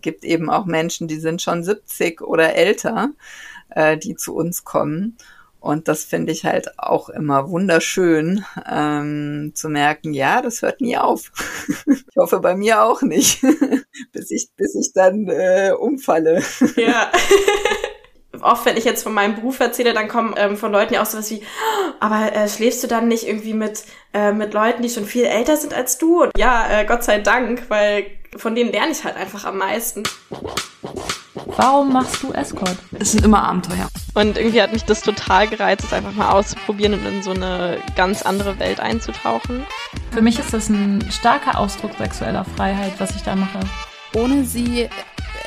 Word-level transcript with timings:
Gibt 0.00 0.24
eben 0.24 0.50
auch 0.50 0.66
Menschen, 0.66 1.08
die 1.08 1.18
sind 1.18 1.42
schon 1.42 1.62
70 1.62 2.20
oder 2.22 2.54
älter, 2.54 3.10
äh, 3.70 3.96
die 3.96 4.16
zu 4.16 4.34
uns 4.34 4.64
kommen. 4.64 5.16
Und 5.60 5.88
das 5.88 6.04
finde 6.04 6.32
ich 6.32 6.44
halt 6.44 6.78
auch 6.78 7.10
immer 7.10 7.50
wunderschön 7.50 8.44
ähm, 8.68 9.52
zu 9.54 9.68
merken, 9.68 10.14
ja, 10.14 10.40
das 10.40 10.62
hört 10.62 10.80
nie 10.80 10.96
auf. 10.96 11.30
ich 11.86 12.16
hoffe 12.16 12.40
bei 12.40 12.54
mir 12.56 12.82
auch 12.82 13.02
nicht, 13.02 13.42
bis 14.12 14.30
ich 14.30 14.48
bis 14.56 14.74
ich 14.74 14.92
dann 14.94 15.28
äh, 15.28 15.72
umfalle. 15.78 16.42
ja. 16.76 17.12
Oft, 18.42 18.64
wenn 18.64 18.76
ich 18.76 18.84
jetzt 18.84 19.02
von 19.02 19.12
meinem 19.12 19.34
Beruf 19.34 19.60
erzähle, 19.60 19.92
dann 19.92 20.08
kommen 20.08 20.34
ähm, 20.36 20.56
von 20.56 20.72
Leuten 20.72 20.94
ja 20.94 21.02
auch 21.02 21.06
sowas 21.06 21.30
wie, 21.30 21.42
aber 21.98 22.32
äh, 22.32 22.48
schläfst 22.48 22.82
du 22.82 22.86
dann 22.86 23.08
nicht 23.08 23.28
irgendwie 23.28 23.52
mit, 23.52 23.84
äh, 24.14 24.32
mit 24.32 24.54
Leuten, 24.54 24.82
die 24.82 24.88
schon 24.88 25.04
viel 25.04 25.24
älter 25.24 25.56
sind 25.56 25.74
als 25.74 25.98
du? 25.98 26.22
Und 26.22 26.30
ja, 26.38 26.80
äh, 26.80 26.86
Gott 26.86 27.04
sei 27.04 27.18
Dank, 27.18 27.64
weil 27.68 28.06
von 28.36 28.54
denen 28.54 28.72
lerne 28.72 28.92
ich 28.92 29.04
halt 29.04 29.16
einfach 29.16 29.44
am 29.44 29.58
meisten. 29.58 30.02
Warum 31.56 31.92
machst 31.92 32.22
du 32.22 32.32
Escort? 32.32 32.76
Es 32.98 33.12
sind 33.12 33.24
immer 33.24 33.42
Abenteuer. 33.42 33.88
Und 34.14 34.38
irgendwie 34.38 34.62
hat 34.62 34.72
mich 34.72 34.84
das 34.84 35.02
total 35.02 35.46
gereizt, 35.48 35.84
es 35.84 35.92
einfach 35.92 36.12
mal 36.12 36.30
auszuprobieren 36.30 36.94
und 36.94 37.06
in 37.06 37.22
so 37.22 37.32
eine 37.32 37.78
ganz 37.96 38.22
andere 38.22 38.58
Welt 38.58 38.80
einzutauchen. 38.80 39.64
Für 40.10 40.22
mich 40.22 40.38
ist 40.38 40.54
das 40.54 40.68
ein 40.68 41.04
starker 41.10 41.58
Ausdruck 41.58 41.92
sexueller 41.98 42.44
Freiheit, 42.44 42.92
was 42.98 43.14
ich 43.14 43.22
da 43.22 43.36
mache. 43.36 43.60
Ohne 44.14 44.44
sie 44.44 44.88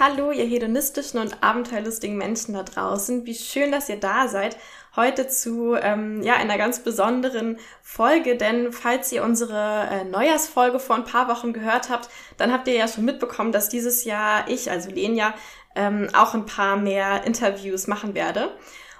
Hallo, 0.00 0.32
ihr 0.32 0.44
hedonistischen 0.44 1.20
und 1.20 1.44
abenteuerlustigen 1.44 2.16
Menschen 2.16 2.54
da 2.54 2.64
draußen. 2.64 3.26
Wie 3.26 3.34
schön, 3.34 3.70
dass 3.70 3.88
ihr 3.88 4.00
da 4.00 4.26
seid. 4.26 4.56
Heute 4.96 5.28
zu 5.28 5.76
ähm, 5.76 6.20
ja, 6.20 6.34
einer 6.34 6.58
ganz 6.58 6.80
besonderen 6.80 7.58
Folge, 7.80 8.36
denn 8.36 8.72
falls 8.72 9.12
ihr 9.12 9.22
unsere 9.22 9.86
äh, 9.88 10.04
Neujahrsfolge 10.04 10.80
vor 10.80 10.96
ein 10.96 11.04
paar 11.04 11.28
Wochen 11.28 11.52
gehört 11.52 11.90
habt, 11.90 12.08
dann 12.38 12.52
habt 12.52 12.66
ihr 12.66 12.74
ja 12.74 12.88
schon 12.88 13.04
mitbekommen, 13.04 13.52
dass 13.52 13.68
dieses 13.68 14.04
Jahr 14.04 14.48
ich, 14.48 14.68
also 14.68 14.90
Lenia, 14.90 15.32
ähm, 15.76 16.08
auch 16.12 16.34
ein 16.34 16.46
paar 16.46 16.76
mehr 16.76 17.22
Interviews 17.22 17.86
machen 17.86 18.14
werde. 18.14 18.50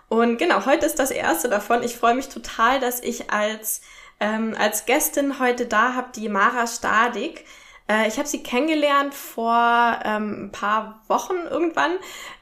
Und 0.08 0.38
genau, 0.38 0.64
heute 0.64 0.86
ist 0.86 1.00
das 1.00 1.10
erste 1.10 1.48
davon. 1.48 1.82
Ich 1.82 1.96
freue 1.96 2.14
mich 2.14 2.28
total, 2.28 2.78
dass 2.78 3.00
ich 3.00 3.32
als, 3.32 3.80
ähm, 4.20 4.54
als 4.56 4.86
Gästin 4.86 5.40
heute 5.40 5.66
da 5.66 5.94
habe, 5.94 6.10
die 6.14 6.28
Mara 6.28 6.68
Stadig. 6.68 7.44
Äh, 7.88 8.08
ich 8.08 8.18
habe 8.18 8.28
sie 8.28 8.42
kennengelernt 8.42 9.14
vor 9.14 9.98
ähm, 10.04 10.46
ein 10.46 10.52
paar 10.52 11.02
Wochen 11.08 11.36
irgendwann. 11.50 11.92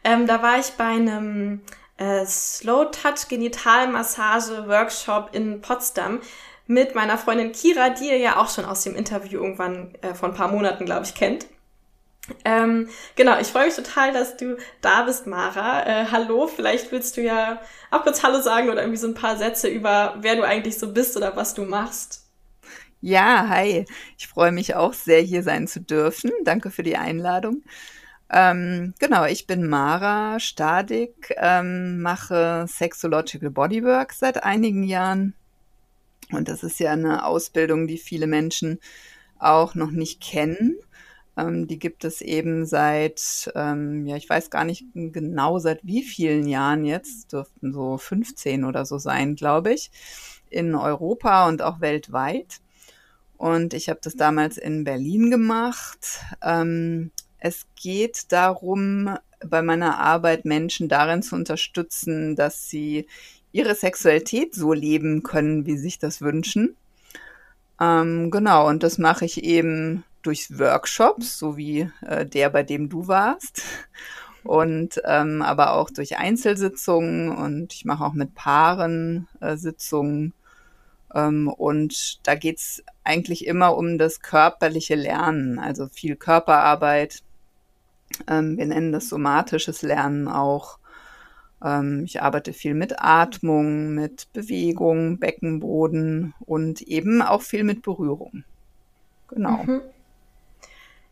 Ähm, 0.04 0.26
da 0.26 0.42
war 0.42 0.58
ich 0.58 0.70
bei 0.72 0.84
einem 0.84 1.62
äh, 1.96 2.24
Slow 2.26 2.90
Touch 2.90 3.28
Genitalmassage 3.28 4.68
Workshop 4.68 5.30
in 5.32 5.60
Potsdam 5.60 6.20
mit 6.66 6.94
meiner 6.94 7.18
Freundin 7.18 7.52
Kira, 7.52 7.90
die 7.90 8.08
ihr 8.08 8.18
ja 8.18 8.36
auch 8.36 8.48
schon 8.48 8.64
aus 8.64 8.82
dem 8.82 8.96
Interview 8.96 9.40
irgendwann 9.40 9.94
äh, 10.00 10.14
vor 10.14 10.28
ein 10.28 10.34
paar 10.34 10.48
Monaten, 10.48 10.86
glaube 10.86 11.04
ich, 11.04 11.14
kennt. 11.14 11.46
Ähm, 12.44 12.88
genau, 13.16 13.38
ich 13.40 13.48
freue 13.48 13.66
mich 13.66 13.74
total, 13.74 14.12
dass 14.12 14.36
du 14.36 14.56
da 14.80 15.02
bist, 15.02 15.26
Mara. 15.26 15.84
Äh, 15.84 16.06
hallo, 16.10 16.46
vielleicht 16.46 16.92
willst 16.92 17.16
du 17.16 17.20
ja 17.20 17.60
auch 17.90 18.02
kurz 18.02 18.22
Hallo 18.22 18.40
sagen 18.40 18.70
oder 18.70 18.82
irgendwie 18.82 18.98
so 18.98 19.08
ein 19.08 19.14
paar 19.14 19.36
Sätze 19.36 19.68
über, 19.68 20.14
wer 20.18 20.36
du 20.36 20.44
eigentlich 20.44 20.78
so 20.78 20.92
bist 20.92 21.16
oder 21.16 21.36
was 21.36 21.54
du 21.54 21.62
machst. 21.62 22.22
Ja, 23.04 23.48
hi. 23.48 23.84
Ich 24.16 24.28
freue 24.28 24.52
mich 24.52 24.76
auch 24.76 24.92
sehr, 24.94 25.20
hier 25.22 25.42
sein 25.42 25.66
zu 25.66 25.80
dürfen. 25.80 26.30
Danke 26.44 26.70
für 26.70 26.84
die 26.84 26.96
Einladung. 26.96 27.62
Ähm, 28.30 28.94
genau, 29.00 29.24
ich 29.26 29.46
bin 29.48 29.68
Mara 29.68 30.38
Stadig, 30.40 31.34
ähm, 31.36 32.00
mache 32.00 32.66
Sexological 32.68 33.50
Bodywork 33.50 34.12
seit 34.12 34.44
einigen 34.44 34.84
Jahren. 34.84 35.34
Und 36.30 36.48
das 36.48 36.62
ist 36.62 36.78
ja 36.80 36.92
eine 36.92 37.26
Ausbildung, 37.26 37.88
die 37.88 37.98
viele 37.98 38.28
Menschen 38.28 38.78
auch 39.38 39.74
noch 39.74 39.90
nicht 39.90 40.22
kennen. 40.22 40.76
Ähm, 41.36 41.66
die 41.66 41.80
gibt 41.80 42.04
es 42.04 42.20
eben 42.20 42.66
seit, 42.66 43.50
ähm, 43.56 44.06
ja, 44.06 44.16
ich 44.16 44.28
weiß 44.30 44.50
gar 44.50 44.64
nicht 44.64 44.84
genau 44.94 45.58
seit 45.58 45.80
wie 45.84 46.04
vielen 46.04 46.46
Jahren 46.46 46.84
jetzt, 46.84 47.32
dürften 47.32 47.72
so 47.72 47.98
15 47.98 48.64
oder 48.64 48.86
so 48.86 48.98
sein, 48.98 49.34
glaube 49.34 49.72
ich, 49.72 49.90
in 50.50 50.74
Europa 50.76 51.48
und 51.48 51.62
auch 51.62 51.80
weltweit. 51.80 52.60
Und 53.42 53.74
ich 53.74 53.88
habe 53.88 53.98
das 54.00 54.14
damals 54.14 54.56
in 54.56 54.84
Berlin 54.84 55.28
gemacht. 55.28 56.20
Ähm, 56.44 57.10
es 57.40 57.66
geht 57.74 58.30
darum, 58.30 59.18
bei 59.44 59.62
meiner 59.62 59.98
Arbeit 59.98 60.44
Menschen 60.44 60.88
darin 60.88 61.24
zu 61.24 61.34
unterstützen, 61.34 62.36
dass 62.36 62.70
sie 62.70 63.08
ihre 63.50 63.74
Sexualität 63.74 64.54
so 64.54 64.72
leben 64.72 65.24
können, 65.24 65.66
wie 65.66 65.76
sich 65.76 65.98
das 65.98 66.20
wünschen. 66.20 66.76
Ähm, 67.80 68.30
genau, 68.30 68.68
und 68.68 68.84
das 68.84 68.98
mache 68.98 69.24
ich 69.24 69.42
eben 69.42 70.04
durch 70.22 70.56
Workshops, 70.56 71.36
so 71.36 71.56
wie 71.56 71.90
äh, 72.06 72.24
der, 72.24 72.48
bei 72.48 72.62
dem 72.62 72.88
du 72.88 73.08
warst. 73.08 73.62
Und 74.44 75.02
ähm, 75.04 75.42
aber 75.42 75.72
auch 75.72 75.90
durch 75.90 76.16
Einzelsitzungen 76.16 77.36
und 77.36 77.72
ich 77.72 77.84
mache 77.86 78.04
auch 78.04 78.12
mit 78.12 78.36
Paaren 78.36 79.26
äh, 79.40 79.56
Sitzungen. 79.56 80.32
Ähm, 81.14 81.48
und 81.48 82.26
da 82.26 82.34
geht's 82.34 82.82
eigentlich 83.04 83.46
immer 83.46 83.76
um 83.76 83.98
das 83.98 84.20
körperliche 84.20 84.94
Lernen, 84.94 85.58
also 85.58 85.88
viel 85.88 86.16
Körperarbeit. 86.16 87.22
Ähm, 88.28 88.56
wir 88.56 88.66
nennen 88.66 88.92
das 88.92 89.08
somatisches 89.08 89.82
Lernen 89.82 90.28
auch. 90.28 90.78
Ähm, 91.62 92.04
ich 92.04 92.22
arbeite 92.22 92.52
viel 92.52 92.74
mit 92.74 93.00
Atmung, 93.00 93.94
mit 93.94 94.32
Bewegung, 94.32 95.18
Beckenboden 95.18 96.34
und 96.40 96.82
eben 96.82 97.22
auch 97.22 97.42
viel 97.42 97.64
mit 97.64 97.82
Berührung. 97.82 98.44
Genau. 99.28 99.62
Mhm. 99.64 99.80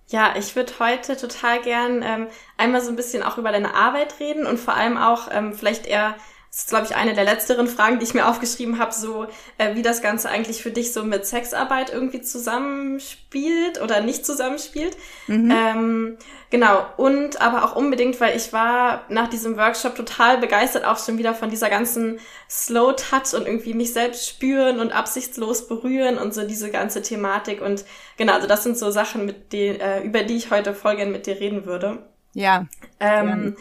Ja, 0.08 0.34
ich 0.36 0.56
würde 0.56 0.72
heute 0.80 1.16
total 1.16 1.62
gern 1.62 2.02
ähm, 2.02 2.26
einmal 2.56 2.80
so 2.80 2.90
ein 2.90 2.96
bisschen 2.96 3.22
auch 3.22 3.38
über 3.38 3.52
deine 3.52 3.74
Arbeit 3.74 4.18
reden 4.18 4.44
und 4.44 4.58
vor 4.58 4.74
allem 4.74 4.96
auch 4.96 5.28
ähm, 5.30 5.54
vielleicht 5.54 5.86
eher 5.86 6.16
das 6.50 6.58
ist, 6.62 6.68
glaube 6.68 6.86
ich, 6.86 6.96
eine 6.96 7.14
der 7.14 7.22
letzteren 7.22 7.68
Fragen, 7.68 8.00
die 8.00 8.04
ich 8.04 8.12
mir 8.12 8.26
aufgeschrieben 8.26 8.80
habe, 8.80 8.92
so 8.92 9.28
äh, 9.56 9.76
wie 9.76 9.82
das 9.82 10.02
Ganze 10.02 10.28
eigentlich 10.28 10.60
für 10.64 10.72
dich 10.72 10.92
so 10.92 11.04
mit 11.04 11.24
Sexarbeit 11.24 11.92
irgendwie 11.92 12.22
zusammenspielt 12.22 13.80
oder 13.80 14.00
nicht 14.00 14.26
zusammenspielt. 14.26 14.96
Mhm. 15.28 15.50
Ähm, 15.52 16.18
genau, 16.50 16.84
und 16.96 17.40
aber 17.40 17.64
auch 17.64 17.76
unbedingt, 17.76 18.20
weil 18.20 18.36
ich 18.36 18.52
war 18.52 19.04
nach 19.08 19.28
diesem 19.28 19.56
Workshop 19.56 19.94
total 19.94 20.38
begeistert 20.38 20.84
auch 20.84 20.98
schon 20.98 21.18
wieder 21.18 21.34
von 21.34 21.50
dieser 21.50 21.70
ganzen 21.70 22.18
Slow 22.50 22.96
Touch 22.96 23.32
und 23.32 23.46
irgendwie 23.46 23.72
mich 23.72 23.92
selbst 23.92 24.28
spüren 24.28 24.80
und 24.80 24.90
absichtslos 24.90 25.68
berühren 25.68 26.18
und 26.18 26.34
so 26.34 26.44
diese 26.44 26.72
ganze 26.72 27.00
Thematik. 27.00 27.62
Und 27.62 27.84
genau, 28.16 28.32
also 28.32 28.48
das 28.48 28.64
sind 28.64 28.76
so 28.76 28.90
Sachen, 28.90 29.24
mit 29.24 29.52
denen, 29.52 29.78
äh, 29.78 30.00
über 30.00 30.24
die 30.24 30.36
ich 30.36 30.50
heute 30.50 30.74
voll 30.74 30.96
gern 30.96 31.12
mit 31.12 31.26
dir 31.26 31.38
reden 31.38 31.64
würde. 31.64 31.98
Ja. 32.34 32.66
Ähm, 32.98 33.56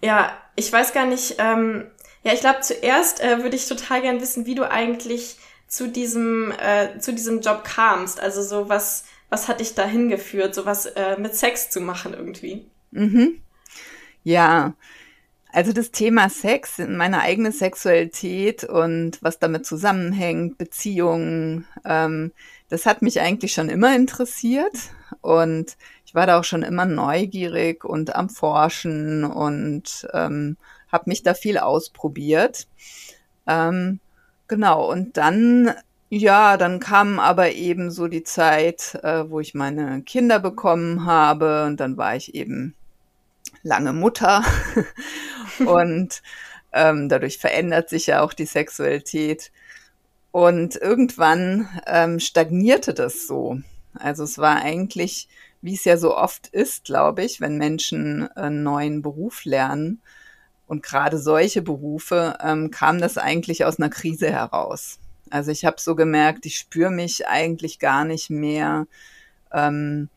ja, 0.00 0.30
ich 0.54 0.72
weiß 0.72 0.92
gar 0.92 1.06
nicht, 1.06 1.34
ähm, 1.38 1.86
ja, 2.28 2.34
ich 2.34 2.40
glaube, 2.40 2.60
zuerst 2.60 3.22
äh, 3.22 3.42
würde 3.42 3.56
ich 3.56 3.68
total 3.68 4.02
gern 4.02 4.20
wissen, 4.20 4.44
wie 4.44 4.54
du 4.54 4.70
eigentlich 4.70 5.36
zu 5.66 5.88
diesem, 5.88 6.52
äh, 6.60 6.98
zu 6.98 7.14
diesem 7.14 7.40
Job 7.40 7.64
kamst. 7.64 8.20
Also 8.20 8.42
so 8.42 8.68
was, 8.68 9.04
was 9.30 9.48
hat 9.48 9.60
dich 9.60 9.74
dahin 9.74 10.10
geführt, 10.10 10.54
so 10.54 10.66
was 10.66 10.84
äh, 10.84 11.18
mit 11.18 11.34
Sex 11.34 11.70
zu 11.70 11.80
machen 11.80 12.12
irgendwie? 12.12 12.66
Mhm. 12.90 13.40
Ja, 14.24 14.74
also 15.50 15.72
das 15.72 15.90
Thema 15.90 16.28
Sex, 16.28 16.76
meine 16.86 17.22
eigene 17.22 17.50
Sexualität 17.50 18.62
und 18.62 19.22
was 19.22 19.38
damit 19.38 19.64
zusammenhängt, 19.64 20.58
Beziehungen, 20.58 21.66
ähm, 21.86 22.32
das 22.68 22.84
hat 22.84 23.00
mich 23.00 23.20
eigentlich 23.20 23.54
schon 23.54 23.70
immer 23.70 23.96
interessiert 23.96 24.76
und 25.22 25.78
ich 26.04 26.14
war 26.14 26.26
da 26.26 26.38
auch 26.38 26.44
schon 26.44 26.62
immer 26.62 26.84
neugierig 26.84 27.86
und 27.86 28.14
am 28.14 28.28
Forschen 28.28 29.24
und 29.24 30.06
ähm, 30.12 30.58
habe 30.90 31.04
mich 31.06 31.22
da 31.22 31.34
viel 31.34 31.58
ausprobiert. 31.58 32.66
Ähm, 33.46 34.00
genau, 34.46 34.90
und 34.90 35.16
dann, 35.16 35.74
ja, 36.10 36.56
dann 36.56 36.80
kam 36.80 37.18
aber 37.18 37.52
eben 37.52 37.90
so 37.90 38.08
die 38.08 38.24
Zeit, 38.24 38.98
äh, 39.02 39.28
wo 39.30 39.40
ich 39.40 39.54
meine 39.54 40.02
Kinder 40.02 40.38
bekommen 40.38 41.04
habe 41.04 41.64
und 41.66 41.80
dann 41.80 41.96
war 41.96 42.16
ich 42.16 42.34
eben 42.34 42.74
lange 43.62 43.92
Mutter 43.92 44.44
und 45.66 46.22
ähm, 46.72 47.08
dadurch 47.08 47.38
verändert 47.38 47.88
sich 47.88 48.06
ja 48.06 48.22
auch 48.22 48.32
die 48.32 48.46
Sexualität. 48.46 49.50
Und 50.30 50.76
irgendwann 50.76 51.68
ähm, 51.86 52.20
stagnierte 52.20 52.94
das 52.94 53.26
so. 53.26 53.58
Also 53.94 54.24
es 54.24 54.38
war 54.38 54.56
eigentlich, 54.56 55.28
wie 55.62 55.74
es 55.74 55.84
ja 55.84 55.96
so 55.96 56.16
oft 56.16 56.48
ist, 56.48 56.84
glaube 56.84 57.24
ich, 57.24 57.40
wenn 57.40 57.56
Menschen 57.56 58.28
einen 58.36 58.62
neuen 58.62 59.02
Beruf 59.02 59.44
lernen, 59.44 60.00
Und 60.68 60.82
gerade 60.82 61.18
solche 61.18 61.62
Berufe 61.62 62.36
ähm, 62.40 62.70
kam 62.70 63.00
das 63.00 63.18
eigentlich 63.18 63.64
aus 63.64 63.80
einer 63.80 63.88
Krise 63.88 64.30
heraus. 64.30 64.98
Also 65.30 65.50
ich 65.50 65.64
habe 65.64 65.80
so 65.80 65.96
gemerkt, 65.96 66.46
ich 66.46 66.58
spüre 66.58 66.90
mich 66.90 67.26
eigentlich 67.26 67.78
gar 67.78 68.04
nicht 68.04 68.28
mehr. 68.28 68.86
Ähm, 69.50 70.10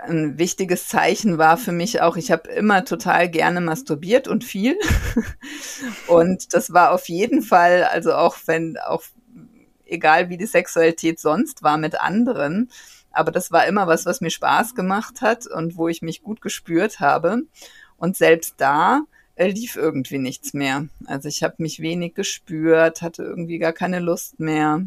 ein 0.00 0.38
wichtiges 0.38 0.88
Zeichen 0.88 1.38
war 1.38 1.56
für 1.56 1.72
mich 1.72 2.00
auch, 2.00 2.16
ich 2.16 2.30
habe 2.30 2.50
immer 2.50 2.84
total 2.84 3.28
gerne 3.30 3.60
masturbiert 3.60 4.28
und 4.28 4.44
viel. 4.44 4.78
und 6.06 6.54
das 6.54 6.72
war 6.72 6.92
auf 6.92 7.08
jeden 7.08 7.42
Fall, 7.42 7.84
also 7.84 8.14
auch 8.14 8.36
wenn, 8.46 8.76
auch 8.78 9.02
egal 9.86 10.28
wie 10.28 10.36
die 10.36 10.46
Sexualität 10.46 11.18
sonst 11.20 11.62
war 11.62 11.78
mit 11.78 12.00
anderen, 12.00 12.70
aber 13.10 13.30
das 13.30 13.50
war 13.50 13.66
immer 13.66 13.86
was, 13.86 14.04
was 14.04 14.20
mir 14.20 14.30
Spaß 14.30 14.74
gemacht 14.74 15.22
hat 15.22 15.46
und 15.46 15.76
wo 15.76 15.88
ich 15.88 16.02
mich 16.02 16.22
gut 16.22 16.40
gespürt 16.40 17.00
habe. 17.00 17.42
Und 17.96 18.16
selbst 18.16 18.54
da 18.58 19.02
lief 19.46 19.76
irgendwie 19.76 20.18
nichts 20.18 20.52
mehr. 20.52 20.88
Also 21.06 21.28
ich 21.28 21.44
habe 21.44 21.54
mich 21.58 21.80
wenig 21.80 22.14
gespürt, 22.14 23.02
hatte 23.02 23.22
irgendwie 23.22 23.58
gar 23.58 23.72
keine 23.72 24.00
Lust 24.00 24.40
mehr. 24.40 24.82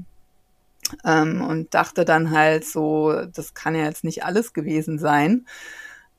Ähm, 1.05 1.41
und 1.41 1.73
dachte 1.73 2.03
dann 2.03 2.31
halt 2.31 2.65
so, 2.65 3.13
das 3.33 3.53
kann 3.53 3.75
ja 3.75 3.85
jetzt 3.85 4.03
nicht 4.03 4.25
alles 4.25 4.51
gewesen 4.51 4.99
sein. 4.99 5.45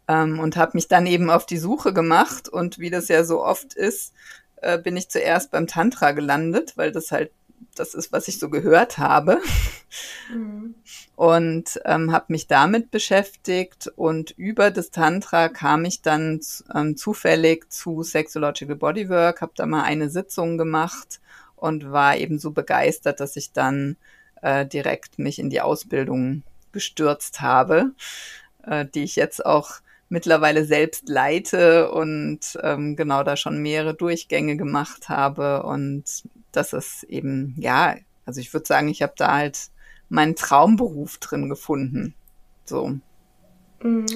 Ähm, 0.09 0.39
und 0.39 0.57
habe 0.57 0.73
mich 0.75 0.89
dann 0.89 1.07
eben 1.07 1.29
auf 1.29 1.45
die 1.45 1.59
Suche 1.59 1.93
gemacht. 1.93 2.49
Und 2.49 2.79
wie 2.79 2.91
das 2.91 3.09
ja 3.09 3.25
so 3.25 3.45
oft 3.45 3.75
ist, 3.75 4.15
äh, 4.63 4.79
bin 4.79 4.97
ich 4.97 5.11
zuerst 5.11 5.51
beim 5.51 5.67
Tantra 5.67 6.13
gelandet, 6.13 6.73
weil 6.77 6.91
das 6.91 7.11
halt 7.11 7.31
das 7.75 7.95
ist, 7.95 8.13
was 8.13 8.29
ich 8.29 8.39
so 8.39 8.51
gehört 8.51 8.99
habe. 8.99 9.41
Mhm. 10.33 10.75
Und 11.23 11.81
ähm, 11.85 12.11
habe 12.11 12.25
mich 12.31 12.49
damit 12.49 12.91
beschäftigt 12.91 13.87
und 13.95 14.33
über 14.33 14.73
das 14.73 14.91
Tantra 14.91 15.49
kam 15.49 15.85
ich 15.85 16.03
dann 16.03 16.41
ähm, 16.75 16.97
zufällig 16.97 17.71
zu 17.71 18.03
Sexological 18.03 18.75
Bodywork, 18.75 19.41
habe 19.41 19.53
da 19.55 19.65
mal 19.65 19.85
eine 19.85 20.11
Sitzung 20.11 20.59
gemacht 20.59 21.21
und 21.55 21.93
war 21.93 22.17
eben 22.17 22.41
so 22.41 22.51
begeistert, 22.51 23.21
dass 23.21 23.37
ich 23.37 23.53
dann 23.53 23.97
äh, 24.43 24.67
direkt 24.67 25.21
mich 25.21 25.39
in 25.39 25.49
die 25.49 25.61
Ausbildung 25.61 26.43
gestürzt 26.73 27.41
habe, 27.41 27.93
äh, 28.67 28.85
die 28.93 29.05
ich 29.05 29.15
jetzt 29.15 29.47
auch 29.47 29.75
mittlerweile 30.09 30.65
selbst 30.65 31.09
leite 31.09 31.93
und 31.93 32.59
ähm, 32.65 32.97
genau 32.97 33.23
da 33.23 33.37
schon 33.37 33.63
mehrere 33.63 33.95
Durchgänge 33.95 34.57
gemacht 34.57 35.09
habe 35.09 35.63
und 35.63 36.03
das 36.51 36.73
ist 36.73 37.05
eben, 37.05 37.55
ja, 37.59 37.95
also 38.27 38.41
ich 38.41 38.53
würde 38.53 38.67
sagen, 38.67 38.89
ich 38.89 39.03
habe 39.03 39.15
da 39.17 39.37
halt 39.37 39.71
meinen 40.13 40.37
Traumberuf 40.37 41.19
drin 41.19 41.49
gefunden. 41.49 42.15
So. 42.65 42.99
Mhm. 43.83 44.07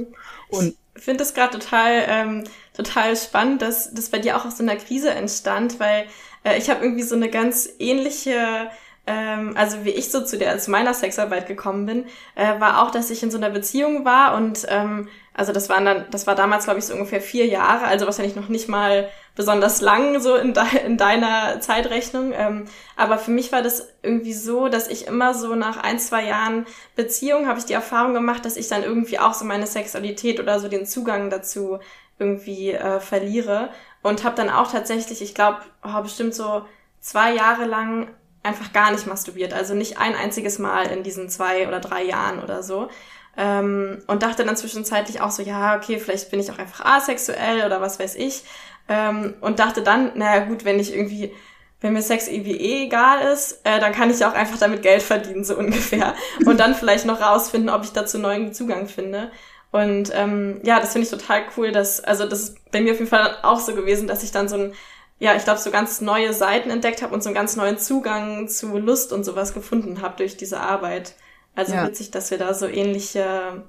Und 0.49 0.77
ich 0.95 1.03
finde 1.03 1.25
es 1.25 1.35
gerade 1.35 1.59
total, 1.59 2.05
ähm, 2.07 2.45
total 2.75 3.17
spannend, 3.17 3.63
dass 3.63 3.93
das 3.93 4.11
bei 4.11 4.19
dir 4.19 4.37
auch 4.37 4.45
aus 4.45 4.59
so 4.59 4.63
einer 4.63 4.77
Krise 4.77 5.11
entstand, 5.11 5.81
weil 5.81 6.07
äh, 6.45 6.59
ich 6.59 6.71
habe 6.71 6.85
irgendwie 6.85 7.03
so 7.03 7.17
eine 7.17 7.31
ganz 7.31 7.69
ähnliche 7.79 8.71
ähm, 9.09 9.53
also 9.57 9.85
wie 9.85 9.91
ich 9.91 10.11
so 10.11 10.25
zu 10.25 10.37
der 10.37 10.59
zu 10.59 10.71
meiner 10.71 10.93
Sexarbeit 10.93 11.47
gekommen 11.47 11.87
bin, 11.87 12.07
äh, 12.35 12.59
war 12.61 12.83
auch, 12.83 12.91
dass 12.91 13.11
ich 13.11 13.23
in 13.23 13.31
so 13.31 13.39
einer 13.39 13.51
Beziehung 13.51 14.05
war 14.05 14.35
und 14.35 14.67
ähm, 14.69 15.09
also 15.33 15.53
das 15.53 15.69
waren 15.69 15.85
dann, 15.85 16.07
das 16.11 16.27
war 16.27 16.35
damals 16.35 16.65
glaube 16.65 16.81
ich 16.81 16.87
so 16.87 16.95
ungefähr 16.95 17.21
vier 17.21 17.47
Jahre, 17.47 17.85
also 17.85 18.05
wahrscheinlich 18.07 18.35
noch 18.35 18.49
nicht 18.49 18.69
mal 18.69 19.09
besonders 19.37 19.81
lang 19.81 20.19
so 20.19 20.35
in, 20.35 20.55
de 20.55 20.65
in 20.85 20.97
deiner 20.97 21.61
Zeitrechnung. 21.61 22.33
Ähm, 22.35 22.65
aber 22.97 23.19
für 23.19 23.31
mich 23.31 23.53
war 23.53 23.63
das 23.63 23.87
irgendwie 24.03 24.33
so, 24.33 24.69
dass 24.69 24.89
ich 24.89 25.07
immer 25.07 25.35
so 25.35 25.55
nach 25.55 25.77
ein 25.77 26.01
zwei 26.01 26.25
Jahren 26.25 26.67
Beziehung 26.97 27.47
habe 27.47 27.61
ich 27.61 27.67
die 27.67 27.75
Erfahrung 27.75 28.15
gemacht, 28.15 28.45
dass 28.45 28.57
ich 28.57 28.67
dann 28.69 28.83
irgendwie 28.83 29.19
auch 29.21 29.35
so 29.35 29.45
meine 29.45 29.67
Sexualität 29.67 30.41
oder 30.41 30.59
so 30.59 30.69
den 30.69 30.87
Zugang 30.87 31.31
dazu 31.31 31.79
irgendwie 32.19 32.73
äh, 32.73 32.99
verliere 32.99 33.69
und 34.03 34.25
habe 34.25 34.37
dann 34.37 34.51
auch 34.51 34.73
tatsächlich, 34.73 35.21
ich 35.23 35.35
glaube, 35.35 35.59
oh, 35.85 36.01
bestimmt 36.03 36.35
so 36.35 36.65
zwei 37.01 37.35
Jahre 37.35 37.67
lang 37.67 38.09
einfach 38.43 38.73
gar 38.73 38.91
nicht 38.91 39.07
masturbiert. 39.07 39.53
Also 39.53 39.75
nicht 39.75 39.99
ein 39.99 40.15
einziges 40.15 40.59
Mal 40.59 40.87
in 40.87 41.03
diesen 41.03 41.29
zwei 41.29 41.69
oder 41.69 41.81
drei 41.81 42.05
Jahren 42.05 42.43
oder 42.43 42.63
so. 42.63 42.89
Ähm, 43.37 44.03
und 44.07 44.23
dachte 44.23 44.45
dann 44.45 44.57
zwischenzeitlich 44.57 45.21
auch 45.21 45.31
so, 45.31 45.43
ja, 45.43 45.77
okay, 45.77 45.99
vielleicht 45.99 46.31
bin 46.31 46.41
ich 46.41 46.51
auch 46.51 46.59
einfach 46.59 46.85
asexuell 46.85 47.67
oder 47.67 47.83
was 47.83 47.99
weiß 47.99 48.15
ich. 48.15 48.45
Ähm, 48.89 49.35
und 49.41 49.59
dachte 49.59 49.83
dann, 49.83 50.13
naja 50.17 50.45
gut, 50.45 50.65
wenn 50.65 50.79
ich 50.79 50.95
irgendwie, 50.95 51.33
wenn 51.81 51.93
mir 51.93 52.03
Sex 52.03 52.29
irgendwie 52.29 52.57
eh 52.57 52.85
egal 52.85 53.33
ist, 53.33 53.61
äh, 53.65 53.81
dann 53.81 53.93
kann 53.93 54.11
ich 54.11 54.25
auch 54.25 54.35
einfach 54.35 54.59
damit 54.59 54.83
Geld 54.83 55.03
verdienen, 55.03 55.45
so 55.45 55.57
ungefähr. 55.59 56.15
Und 56.45 56.61
dann 56.61 56.75
vielleicht 56.75 57.07
noch 57.07 57.21
rausfinden, 57.21 57.71
ob 57.71 57.85
ich 57.85 57.93
dazu 57.93 58.19
neuen 58.19 58.53
Zugang 58.53 58.87
finde. 58.89 59.31
Und 59.73 60.11
ähm, 60.15 60.61
ja, 60.63 60.81
das 60.81 60.93
finde 60.93 61.05
ich 61.07 61.11
total 61.11 61.43
cool, 61.57 61.73
dass, 61.73 62.03
also 62.03 62.27
das 62.27 62.41
ist 62.41 62.71
bei 62.71 62.81
mir 62.81 62.93
auf 62.93 62.99
jeden 62.99 63.11
Fall 63.11 63.37
auch 63.43 63.61
so 63.61 63.75
gewesen, 63.75 64.07
dass 64.07 64.23
ich 64.23 64.31
dann 64.31 64.49
so 64.49 64.57
ein 64.57 64.73
ja, 65.19 65.35
ich 65.35 65.45
glaube, 65.45 65.61
so 65.61 65.71
ganz 65.71 66.01
neue 66.01 66.35
Seiten 66.35 66.71
entdeckt 66.71 67.03
habe 67.03 67.15
und 67.15 67.23
so 67.23 67.31
einen 67.31 67.35
ganz 67.35 67.57
neuen 67.57 67.79
Zugang 67.79 68.49
zu 68.49 68.77
Lust 68.77 69.13
und 69.13 69.25
sowas 69.25 69.55
gefunden 69.55 70.03
habe 70.03 70.17
durch 70.17 70.37
diese 70.37 70.61
Arbeit. 70.61 71.15
Also 71.55 71.73
ja. 71.73 71.87
witzig, 71.87 72.11
dass 72.11 72.31
wir 72.31 72.39
da 72.39 72.53
so 72.53 72.67
ähnliche 72.67 73.65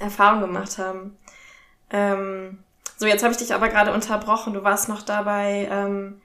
Erfahrungen 0.00 0.42
gemacht 0.42 0.78
haben. 0.78 1.18
Ähm, 1.90 2.64
so, 3.02 3.08
jetzt 3.08 3.24
habe 3.24 3.32
ich 3.32 3.38
dich 3.38 3.52
aber 3.52 3.68
gerade 3.68 3.92
unterbrochen. 3.92 4.54
Du 4.54 4.62
warst 4.62 4.88
noch 4.88 5.02
dabei, 5.02 5.68
ähm, 5.72 6.20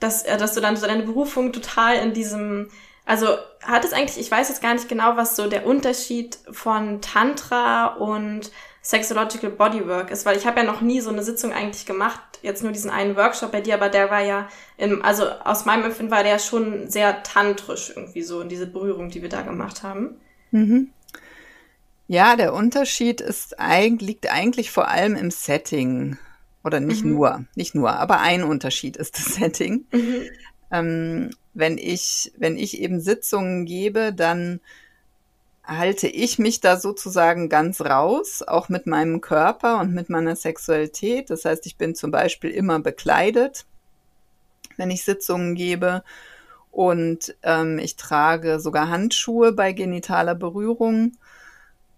dass, 0.00 0.24
äh, 0.24 0.36
dass 0.36 0.52
du 0.52 0.60
dann 0.60 0.76
so 0.76 0.88
deine 0.88 1.04
Berufung 1.04 1.52
total 1.52 1.98
in 1.98 2.12
diesem, 2.12 2.68
also 3.06 3.28
hat 3.62 3.84
es 3.84 3.92
eigentlich, 3.92 4.18
ich 4.18 4.28
weiß 4.28 4.48
jetzt 4.48 4.60
gar 4.60 4.74
nicht 4.74 4.88
genau, 4.88 5.16
was 5.16 5.36
so 5.36 5.48
der 5.48 5.64
Unterschied 5.64 6.36
von 6.50 7.00
Tantra 7.00 7.94
und 7.94 8.50
Sexological 8.82 9.50
Bodywork 9.50 10.10
ist, 10.10 10.26
weil 10.26 10.36
ich 10.36 10.48
habe 10.48 10.58
ja 10.58 10.66
noch 10.66 10.80
nie 10.80 11.00
so 11.00 11.10
eine 11.10 11.22
Sitzung 11.22 11.52
eigentlich 11.52 11.86
gemacht, 11.86 12.20
jetzt 12.42 12.64
nur 12.64 12.72
diesen 12.72 12.90
einen 12.90 13.14
Workshop 13.14 13.52
bei 13.52 13.60
dir, 13.60 13.74
aber 13.74 13.88
der 13.88 14.10
war 14.10 14.20
ja, 14.20 14.48
im, 14.76 15.00
also 15.04 15.28
aus 15.44 15.64
meinem 15.64 15.84
Empfinden 15.84 16.10
war 16.10 16.24
der 16.24 16.40
schon 16.40 16.90
sehr 16.90 17.22
tantrisch 17.22 17.92
irgendwie 17.94 18.22
so 18.22 18.40
in 18.40 18.48
diese 18.48 18.66
Berührung, 18.66 19.10
die 19.10 19.22
wir 19.22 19.28
da 19.28 19.42
gemacht 19.42 19.84
haben. 19.84 20.16
Mhm. 20.50 20.90
Ja, 22.06 22.36
der 22.36 22.52
Unterschied 22.52 23.20
ist 23.20 23.58
eigentlich, 23.58 24.08
liegt 24.08 24.30
eigentlich 24.30 24.70
vor 24.70 24.88
allem 24.88 25.16
im 25.16 25.30
Setting. 25.30 26.18
Oder 26.62 26.80
nicht 26.80 27.04
mhm. 27.04 27.12
nur, 27.12 27.44
nicht 27.54 27.74
nur, 27.74 27.92
aber 27.92 28.20
ein 28.20 28.42
Unterschied 28.42 28.96
ist 28.96 29.18
das 29.18 29.34
Setting. 29.34 29.84
Mhm. 29.92 30.22
Ähm, 30.70 31.30
wenn 31.52 31.78
ich, 31.78 32.32
wenn 32.38 32.56
ich 32.56 32.80
eben 32.80 33.00
Sitzungen 33.00 33.64
gebe, 33.66 34.12
dann 34.12 34.60
halte 35.62 36.08
ich 36.08 36.38
mich 36.38 36.60
da 36.60 36.78
sozusagen 36.78 37.48
ganz 37.48 37.80
raus, 37.80 38.42
auch 38.42 38.68
mit 38.68 38.86
meinem 38.86 39.20
Körper 39.20 39.80
und 39.80 39.94
mit 39.94 40.10
meiner 40.10 40.36
Sexualität. 40.36 41.30
Das 41.30 41.44
heißt, 41.44 41.66
ich 41.66 41.76
bin 41.76 41.94
zum 41.94 42.10
Beispiel 42.10 42.50
immer 42.50 42.80
bekleidet, 42.80 43.64
wenn 44.76 44.90
ich 44.90 45.04
Sitzungen 45.04 45.54
gebe. 45.54 46.02
Und 46.70 47.36
ähm, 47.42 47.78
ich 47.78 47.96
trage 47.96 48.58
sogar 48.58 48.88
Handschuhe 48.88 49.52
bei 49.52 49.72
genitaler 49.72 50.34
Berührung. 50.34 51.12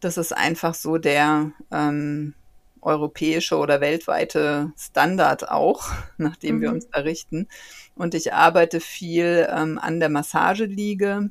Das 0.07 0.19
ist 0.19 0.31
einfach 0.31 0.75
so 0.75 0.99
der 0.99 1.51
ähm, 1.73 2.35
europäische 2.81 3.57
oder 3.57 3.81
weltweite 3.81 4.71
Standard 4.79 5.51
auch, 5.51 5.91
nach 6.17 6.37
dem 6.37 6.59
mhm. 6.59 6.61
wir 6.61 6.71
uns 6.71 6.85
errichten. 6.93 7.49
Und 7.97 8.15
ich 8.15 8.33
arbeite 8.33 8.79
viel 8.79 9.49
ähm, 9.51 9.81
an 9.81 9.99
der 9.99 10.09
Massageliege 10.09 11.31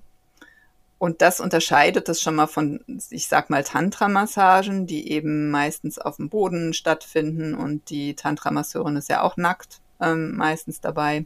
und 0.98 1.22
das 1.22 1.40
unterscheidet 1.40 2.10
es 2.10 2.22
schon 2.22 2.36
mal 2.36 2.48
von, 2.48 2.82
ich 3.12 3.30
sag 3.30 3.50
mal, 3.50 3.64
Tantra-Massagen, 3.64 4.88
die 4.88 5.10
eben 5.10 5.52
meistens 5.52 5.98
auf 5.98 6.18
dem 6.18 6.28
Boden 6.28 6.74
stattfinden 6.74 7.56
und 7.56 7.90
die 7.90 8.14
Tantra-Masseurin 8.14 8.98
ist 8.98 9.08
ja 9.08 9.22
auch 9.22 9.38
nackt 9.38 9.80
ähm, 10.02 10.36
meistens 10.36 10.82
dabei. 10.82 11.26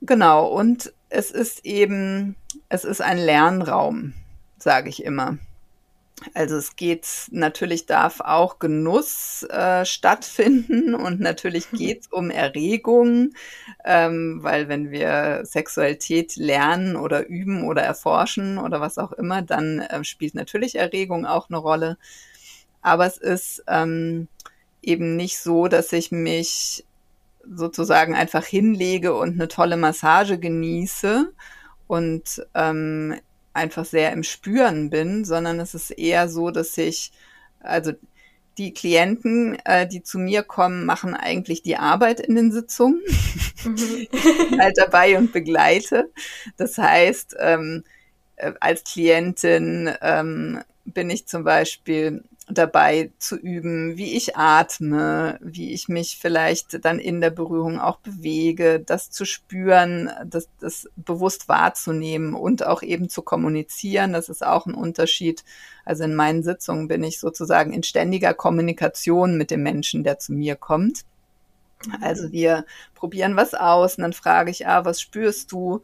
Genau, 0.00 0.46
und 0.46 0.94
es 1.10 1.30
ist 1.30 1.66
eben, 1.66 2.36
es 2.70 2.86
ist 2.86 3.02
ein 3.02 3.18
Lernraum, 3.18 4.14
sage 4.56 4.88
ich 4.88 5.04
immer. 5.04 5.36
Also 6.34 6.56
es 6.56 6.76
geht, 6.76 7.06
natürlich 7.30 7.86
darf 7.86 8.20
auch 8.20 8.58
Genuss 8.58 9.42
äh, 9.44 9.84
stattfinden 9.84 10.94
und 10.96 11.20
natürlich 11.20 11.70
geht 11.70 12.02
es 12.02 12.06
um 12.08 12.30
Erregung, 12.30 13.32
ähm, 13.84 14.38
weil 14.42 14.68
wenn 14.68 14.90
wir 14.90 15.40
Sexualität 15.44 16.36
lernen 16.36 16.96
oder 16.96 17.26
üben 17.26 17.64
oder 17.64 17.82
erforschen 17.82 18.58
oder 18.58 18.80
was 18.80 18.98
auch 18.98 19.12
immer, 19.12 19.42
dann 19.42 19.80
äh, 19.80 20.04
spielt 20.04 20.34
natürlich 20.34 20.76
Erregung 20.76 21.26
auch 21.26 21.48
eine 21.48 21.58
Rolle. 21.58 21.96
Aber 22.82 23.06
es 23.06 23.18
ist 23.18 23.64
ähm, 23.66 24.28
eben 24.82 25.16
nicht 25.16 25.38
so, 25.38 25.68
dass 25.68 25.92
ich 25.92 26.10
mich 26.10 26.84
sozusagen 27.44 28.14
einfach 28.14 28.44
hinlege 28.44 29.14
und 29.14 29.34
eine 29.34 29.48
tolle 29.48 29.76
Massage 29.76 30.38
genieße 30.38 31.32
und 31.86 32.46
ähm, 32.54 33.16
einfach 33.60 33.84
sehr 33.84 34.12
im 34.12 34.22
Spüren 34.22 34.90
bin, 34.90 35.24
sondern 35.24 35.60
es 35.60 35.74
ist 35.74 35.90
eher 35.90 36.28
so, 36.28 36.50
dass 36.50 36.76
ich, 36.78 37.12
also 37.60 37.92
die 38.58 38.74
Klienten, 38.74 39.58
äh, 39.64 39.86
die 39.86 40.02
zu 40.02 40.18
mir 40.18 40.42
kommen, 40.42 40.84
machen 40.84 41.14
eigentlich 41.14 41.62
die 41.62 41.76
Arbeit 41.76 42.20
in 42.20 42.34
den 42.34 42.52
Sitzungen. 42.52 43.00
Mhm. 43.64 44.08
halt 44.58 44.76
dabei 44.76 45.16
und 45.16 45.32
begleite. 45.32 46.10
Das 46.56 46.76
heißt, 46.76 47.36
ähm, 47.38 47.84
äh, 48.36 48.52
als 48.60 48.84
Klientin 48.84 49.90
ähm, 50.02 50.60
bin 50.84 51.10
ich 51.10 51.26
zum 51.26 51.44
Beispiel 51.44 52.24
dabei 52.52 53.10
zu 53.18 53.36
üben, 53.36 53.96
wie 53.96 54.16
ich 54.16 54.36
atme, 54.36 55.38
wie 55.40 55.72
ich 55.72 55.88
mich 55.88 56.18
vielleicht 56.20 56.84
dann 56.84 56.98
in 56.98 57.20
der 57.20 57.30
Berührung 57.30 57.80
auch 57.80 57.98
bewege, 57.98 58.80
das 58.80 59.10
zu 59.10 59.24
spüren, 59.24 60.10
das, 60.24 60.48
das 60.60 60.88
bewusst 60.96 61.48
wahrzunehmen 61.48 62.34
und 62.34 62.66
auch 62.66 62.82
eben 62.82 63.08
zu 63.08 63.22
kommunizieren. 63.22 64.12
Das 64.12 64.28
ist 64.28 64.44
auch 64.44 64.66
ein 64.66 64.74
Unterschied. 64.74 65.44
Also 65.84 66.04
in 66.04 66.14
meinen 66.14 66.42
Sitzungen 66.42 66.88
bin 66.88 67.02
ich 67.04 67.18
sozusagen 67.20 67.72
in 67.72 67.82
ständiger 67.82 68.34
Kommunikation 68.34 69.36
mit 69.36 69.50
dem 69.50 69.62
Menschen, 69.62 70.04
der 70.04 70.18
zu 70.18 70.32
mir 70.32 70.56
kommt. 70.56 71.04
Also 72.00 72.30
wir 72.30 72.66
probieren 72.94 73.36
was 73.36 73.54
aus 73.54 73.96
und 73.96 74.02
dann 74.02 74.12
frage 74.12 74.50
ich, 74.50 74.66
ah, 74.66 74.84
was 74.84 75.00
spürst 75.00 75.52
du? 75.52 75.82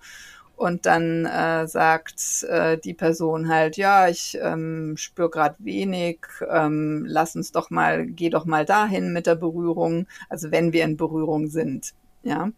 Und 0.56 0.86
dann 0.86 1.26
äh, 1.26 1.68
sagt 1.68 2.42
äh, 2.44 2.78
die 2.78 2.94
Person 2.94 3.48
halt, 3.48 3.76
ja, 3.76 4.08
ich 4.08 4.38
ähm, 4.40 4.96
spüre 4.96 5.28
gerade 5.28 5.56
wenig, 5.58 6.20
ähm, 6.48 7.04
lass 7.06 7.36
uns 7.36 7.52
doch 7.52 7.68
mal, 7.68 8.06
geh 8.06 8.30
doch 8.30 8.46
mal 8.46 8.64
dahin 8.64 9.12
mit 9.12 9.26
der 9.26 9.34
Berührung, 9.34 10.06
also 10.30 10.50
wenn 10.50 10.72
wir 10.72 10.84
in 10.84 10.96
Berührung 10.96 11.48
sind, 11.48 11.92
ja. 12.22 12.50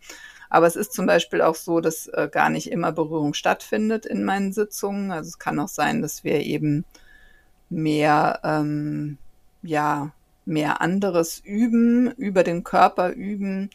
Aber 0.48 0.66
es 0.66 0.76
ist 0.76 0.92
zum 0.92 1.06
Beispiel 1.06 1.42
auch 1.42 1.56
so, 1.56 1.80
dass 1.80 2.06
äh, 2.08 2.28
gar 2.30 2.50
nicht 2.50 2.70
immer 2.70 2.92
Berührung 2.92 3.34
stattfindet 3.34 4.06
in 4.06 4.24
meinen 4.24 4.52
Sitzungen. 4.52 5.10
Also 5.10 5.28
es 5.28 5.38
kann 5.38 5.58
auch 5.58 5.68
sein, 5.68 6.00
dass 6.00 6.24
wir 6.24 6.40
eben 6.40 6.84
mehr, 7.68 8.40
ähm, 8.44 9.18
ja, 9.62 10.12
mehr 10.46 10.80
anderes 10.80 11.40
üben, 11.44 12.10
über 12.12 12.44
den 12.44 12.64
Körper 12.64 13.10
üben 13.10 13.70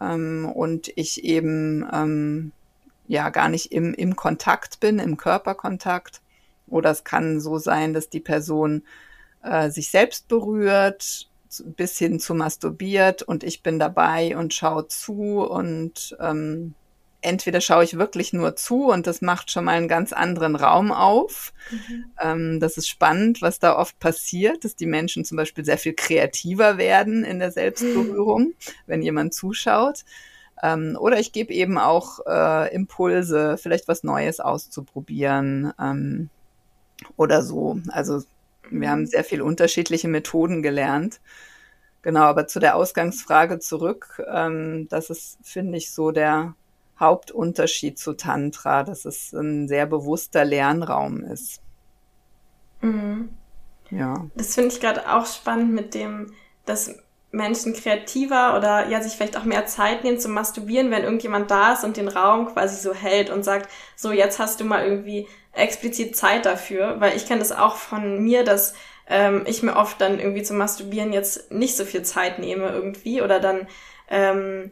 ähm, 0.00 0.50
und 0.54 0.90
ich 0.96 1.24
eben 1.24 1.86
ähm, 1.92 2.52
ja 3.06 3.30
gar 3.30 3.48
nicht 3.48 3.72
im, 3.72 3.94
im 3.94 4.16
Kontakt 4.16 4.80
bin, 4.80 4.98
im 4.98 5.16
Körperkontakt. 5.16 6.20
Oder 6.66 6.90
es 6.90 7.04
kann 7.04 7.40
so 7.40 7.58
sein, 7.58 7.92
dass 7.92 8.08
die 8.08 8.20
Person 8.20 8.84
äh, 9.42 9.70
sich 9.70 9.90
selbst 9.90 10.28
berührt, 10.28 11.28
bis 11.64 11.98
hin 11.98 12.18
zu 12.18 12.34
masturbiert 12.34 13.22
und 13.22 13.44
ich 13.44 13.62
bin 13.62 13.78
dabei 13.78 14.36
und 14.36 14.54
schaue 14.54 14.88
zu 14.88 15.42
und 15.48 16.16
ähm, 16.18 16.74
entweder 17.20 17.60
schaue 17.60 17.84
ich 17.84 17.98
wirklich 17.98 18.32
nur 18.32 18.56
zu 18.56 18.90
und 18.90 19.06
das 19.06 19.22
macht 19.22 19.50
schon 19.50 19.64
mal 19.64 19.76
einen 19.76 19.88
ganz 19.88 20.12
anderen 20.12 20.56
Raum 20.56 20.92
auf. 20.92 21.52
Mhm. 21.70 22.04
Ähm, 22.20 22.60
das 22.60 22.76
ist 22.76 22.88
spannend, 22.88 23.40
was 23.40 23.58
da 23.58 23.76
oft 23.76 23.98
passiert, 23.98 24.64
dass 24.64 24.76
die 24.76 24.86
Menschen 24.86 25.24
zum 25.24 25.36
Beispiel 25.36 25.64
sehr 25.64 25.78
viel 25.78 25.94
kreativer 25.94 26.76
werden 26.76 27.24
in 27.24 27.38
der 27.38 27.50
Selbstberührung, 27.50 28.48
mhm. 28.48 28.54
wenn 28.86 29.02
jemand 29.02 29.34
zuschaut. 29.34 30.04
Ähm, 30.64 30.96
oder 30.98 31.20
ich 31.20 31.32
gebe 31.32 31.52
eben 31.52 31.76
auch 31.76 32.20
äh, 32.26 32.74
Impulse, 32.74 33.58
vielleicht 33.58 33.86
was 33.86 34.02
Neues 34.02 34.40
auszuprobieren 34.40 35.74
ähm, 35.78 36.30
oder 37.18 37.42
so. 37.42 37.78
Also 37.88 38.22
wir 38.70 38.90
haben 38.90 39.02
mhm. 39.02 39.06
sehr 39.06 39.24
viel 39.24 39.42
unterschiedliche 39.42 40.08
Methoden 40.08 40.62
gelernt. 40.62 41.20
Genau, 42.00 42.22
aber 42.22 42.46
zu 42.46 42.60
der 42.60 42.76
Ausgangsfrage 42.76 43.58
zurück, 43.58 44.22
ähm, 44.26 44.88
das 44.88 45.10
ist, 45.10 45.38
finde 45.42 45.76
ich, 45.76 45.90
so 45.90 46.12
der 46.12 46.54
Hauptunterschied 46.98 47.98
zu 47.98 48.14
Tantra, 48.14 48.84
dass 48.84 49.04
es 49.04 49.34
ein 49.34 49.68
sehr 49.68 49.84
bewusster 49.84 50.46
Lernraum 50.46 51.22
ist. 51.24 51.60
Mhm. 52.80 53.28
Ja. 53.90 54.30
Das 54.34 54.54
finde 54.54 54.70
ich 54.70 54.80
gerade 54.80 55.12
auch 55.12 55.26
spannend 55.26 55.74
mit 55.74 55.94
dem, 55.94 56.32
dass 56.64 56.94
Menschen 57.34 57.74
kreativer 57.74 58.56
oder 58.56 58.88
ja 58.88 59.02
sich 59.02 59.14
vielleicht 59.14 59.36
auch 59.36 59.44
mehr 59.44 59.66
Zeit 59.66 60.04
nehmen 60.04 60.18
zum 60.18 60.32
Masturbieren, 60.32 60.90
wenn 60.90 61.04
irgendjemand 61.04 61.50
da 61.50 61.72
ist 61.72 61.84
und 61.84 61.96
den 61.96 62.08
Raum 62.08 62.46
quasi 62.52 62.80
so 62.80 62.94
hält 62.94 63.30
und 63.30 63.42
sagt, 63.44 63.68
so 63.96 64.12
jetzt 64.12 64.38
hast 64.38 64.60
du 64.60 64.64
mal 64.64 64.84
irgendwie 64.84 65.28
explizit 65.52 66.16
Zeit 66.16 66.46
dafür, 66.46 67.00
weil 67.00 67.16
ich 67.16 67.26
kenne 67.26 67.40
das 67.40 67.52
auch 67.52 67.76
von 67.76 68.22
mir, 68.22 68.44
dass 68.44 68.74
ähm, 69.08 69.44
ich 69.46 69.62
mir 69.62 69.76
oft 69.76 70.00
dann 70.00 70.18
irgendwie 70.18 70.42
zum 70.42 70.56
Masturbieren 70.56 71.12
jetzt 71.12 71.52
nicht 71.52 71.76
so 71.76 71.84
viel 71.84 72.02
Zeit 72.02 72.38
nehme 72.38 72.68
irgendwie 72.68 73.22
oder 73.22 73.40
dann 73.40 73.66
ähm, 74.08 74.70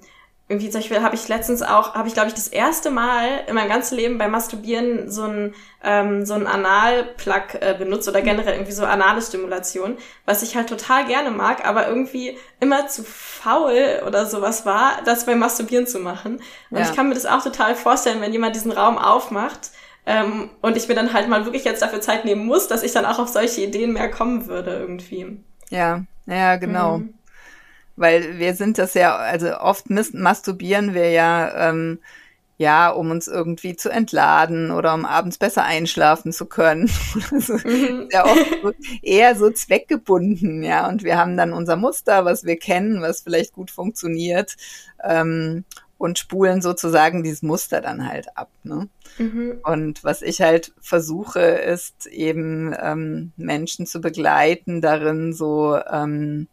irgendwie 0.49 0.69
zum 0.69 0.81
Beispiel 0.81 1.03
habe 1.03 1.15
ich 1.15 1.29
letztens 1.29 1.63
auch, 1.63 1.95
habe 1.95 2.09
ich 2.09 2.15
glaube 2.15 2.29
ich 2.29 2.35
das 2.35 2.49
erste 2.49 2.91
Mal 2.91 3.27
in 3.47 3.55
meinem 3.55 3.69
ganzen 3.69 3.97
Leben 3.97 4.19
beim 4.19 4.33
Masturbieren 4.33 5.11
so 5.11 5.23
ein 5.23 5.55
ähm, 5.83 6.27
so 6.27 6.35
ein 6.35 6.47
Analplug 6.47 7.55
äh, 7.61 7.75
benutzt 7.79 8.09
oder 8.09 8.21
generell 8.23 8.55
irgendwie 8.55 8.73
so 8.73 8.85
anale 8.85 9.23
Stimulation, 9.23 9.97
was 10.27 10.43
ich 10.43 10.55
halt 10.55 10.69
total 10.69 11.07
gerne 11.07 11.31
mag, 11.31 11.67
aber 11.67 11.89
irgendwie 11.89 12.37
immer 12.61 12.87
zu 12.87 13.03
faul 13.03 14.03
oder 14.07 14.27
sowas 14.27 14.67
war, 14.67 15.01
das 15.05 15.27
beim 15.27 15.39
Masturbieren 15.39 15.87
zu 15.87 16.01
machen. 16.01 16.41
Und 16.71 16.79
ja. 16.79 16.85
ich 16.85 16.95
kann 16.95 17.09
mir 17.09 17.15
das 17.15 17.27
auch 17.27 17.43
total 17.43 17.75
vorstellen, 17.75 18.21
wenn 18.21 18.33
jemand 18.33 18.55
diesen 18.55 18.73
Raum 18.73 18.99
aufmacht 18.99 19.71
ähm, 20.05 20.51
und 20.61 20.77
ich 20.77 20.89
mir 20.89 20.95
dann 20.95 21.13
halt 21.13 21.29
mal 21.29 21.45
wirklich 21.45 21.65
jetzt 21.65 21.83
dafür 21.83 22.01
Zeit 22.01 22.25
nehmen 22.25 22.45
muss, 22.45 22.69
dass 22.69 22.83
ich 22.83 22.93
dann 22.93 23.07
auch 23.07 23.19
auf 23.19 23.29
solche 23.29 23.63
Ideen 23.63 23.93
mehr 23.93 24.11
kommen 24.11 24.47
würde 24.47 24.73
irgendwie. 24.73 25.39
Ja, 25.71 26.05
ja, 26.27 26.57
genau. 26.57 26.99
Mhm. 26.99 27.15
Weil 27.97 28.39
wir 28.39 28.55
sind 28.55 28.79
das 28.79 28.95
ja, 28.95 29.17
also 29.17 29.59
oft 29.59 29.91
masturbieren 29.91 30.95
wir 30.95 31.11
ja, 31.11 31.71
ähm, 31.71 31.99
ja, 32.59 32.91
um 32.91 33.11
uns 33.11 33.27
irgendwie 33.27 33.77
zu 33.77 33.91
entladen 33.91 34.71
oder 34.71 34.95
um 34.95 35.05
abends 35.05 35.37
besser 35.37 35.65
einschlafen 35.65 36.33
zu 36.33 36.47
können. 36.47 36.91
also, 37.31 37.55
mhm. 37.55 38.09
Ja, 38.11 38.25
oft 38.25 38.63
so, 38.63 38.73
eher 39.03 39.35
so 39.35 39.51
zweckgebunden, 39.51 40.63
ja. 40.63 40.89
Und 40.89 41.03
wir 41.03 41.19
haben 41.19 41.37
dann 41.37 41.53
unser 41.53 41.77
Muster, 41.77 42.25
was 42.25 42.45
wir 42.45 42.57
kennen, 42.57 43.03
was 43.03 43.23
vielleicht 43.23 43.53
gut 43.53 43.71
funktioniert. 43.71 44.57
Ähm, 45.03 45.65
und 46.03 46.19
spulen 46.19 46.61
sozusagen 46.61 47.23
dieses 47.23 47.43
Muster 47.43 47.81
dann 47.81 48.09
halt 48.09 48.37
ab. 48.37 48.51
Ne? 48.65 48.89
Mhm. 49.19 49.61
Und 49.63 50.03
was 50.03 50.21
ich 50.21 50.41
halt 50.41 50.73
versuche, 50.81 51.39
ist 51.39 52.07
eben 52.07 52.75
ähm, 52.77 53.31
Menschen 53.37 53.87
zu 53.87 54.01
begleiten, 54.01 54.81
darin 54.81 55.33
so 55.33 55.79
ähm, 55.93 56.49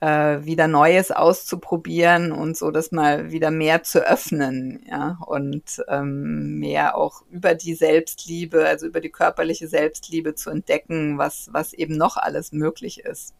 äh, 0.00 0.44
wieder 0.44 0.68
Neues 0.68 1.10
auszuprobieren 1.10 2.30
und 2.30 2.56
so 2.56 2.70
das 2.70 2.92
mal 2.92 3.32
wieder 3.32 3.50
mehr 3.50 3.82
zu 3.82 4.06
öffnen, 4.06 4.84
ja, 4.88 5.18
und 5.26 5.82
ähm, 5.88 6.58
mehr 6.58 6.96
auch 6.96 7.22
über 7.30 7.54
die 7.54 7.74
Selbstliebe, 7.74 8.66
also 8.66 8.86
über 8.86 9.00
die 9.00 9.10
körperliche 9.10 9.66
Selbstliebe 9.66 10.34
zu 10.34 10.50
entdecken, 10.50 11.18
was, 11.18 11.48
was 11.52 11.72
eben 11.72 11.96
noch 11.96 12.16
alles 12.16 12.52
möglich 12.52 13.00
ist. 13.00 13.34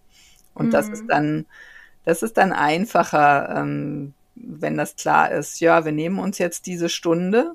Und 0.54 0.66
mhm. 0.66 0.70
das 0.70 0.88
ist 0.88 1.04
mhm. 1.04 1.08
dann, 1.08 1.46
das 2.04 2.22
ist 2.22 2.36
dann 2.36 2.52
einfacher, 2.52 3.54
ähm, 3.56 4.14
wenn 4.34 4.76
das 4.76 4.96
klar 4.96 5.30
ist, 5.30 5.60
ja, 5.60 5.84
wir 5.84 5.92
nehmen 5.92 6.18
uns 6.18 6.38
jetzt 6.38 6.66
diese 6.66 6.88
Stunde 6.88 7.54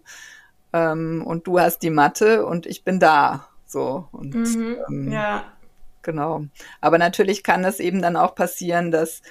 ähm, 0.72 1.24
und 1.26 1.48
du 1.48 1.60
hast 1.60 1.80
die 1.80 1.90
Matte 1.90 2.46
und 2.46 2.66
ich 2.66 2.84
bin 2.84 3.00
da. 3.00 3.48
So. 3.66 4.08
Und 4.12 4.36
mhm, 4.36 4.78
ähm, 4.90 5.12
ja 5.12 5.46
genau. 6.04 6.46
Aber 6.82 6.98
natürlich 6.98 7.44
kann 7.44 7.66
es 7.66 7.80
eben 7.80 8.02
dann 8.02 8.16
auch 8.16 8.36
passieren, 8.36 8.92
dass 8.92 9.22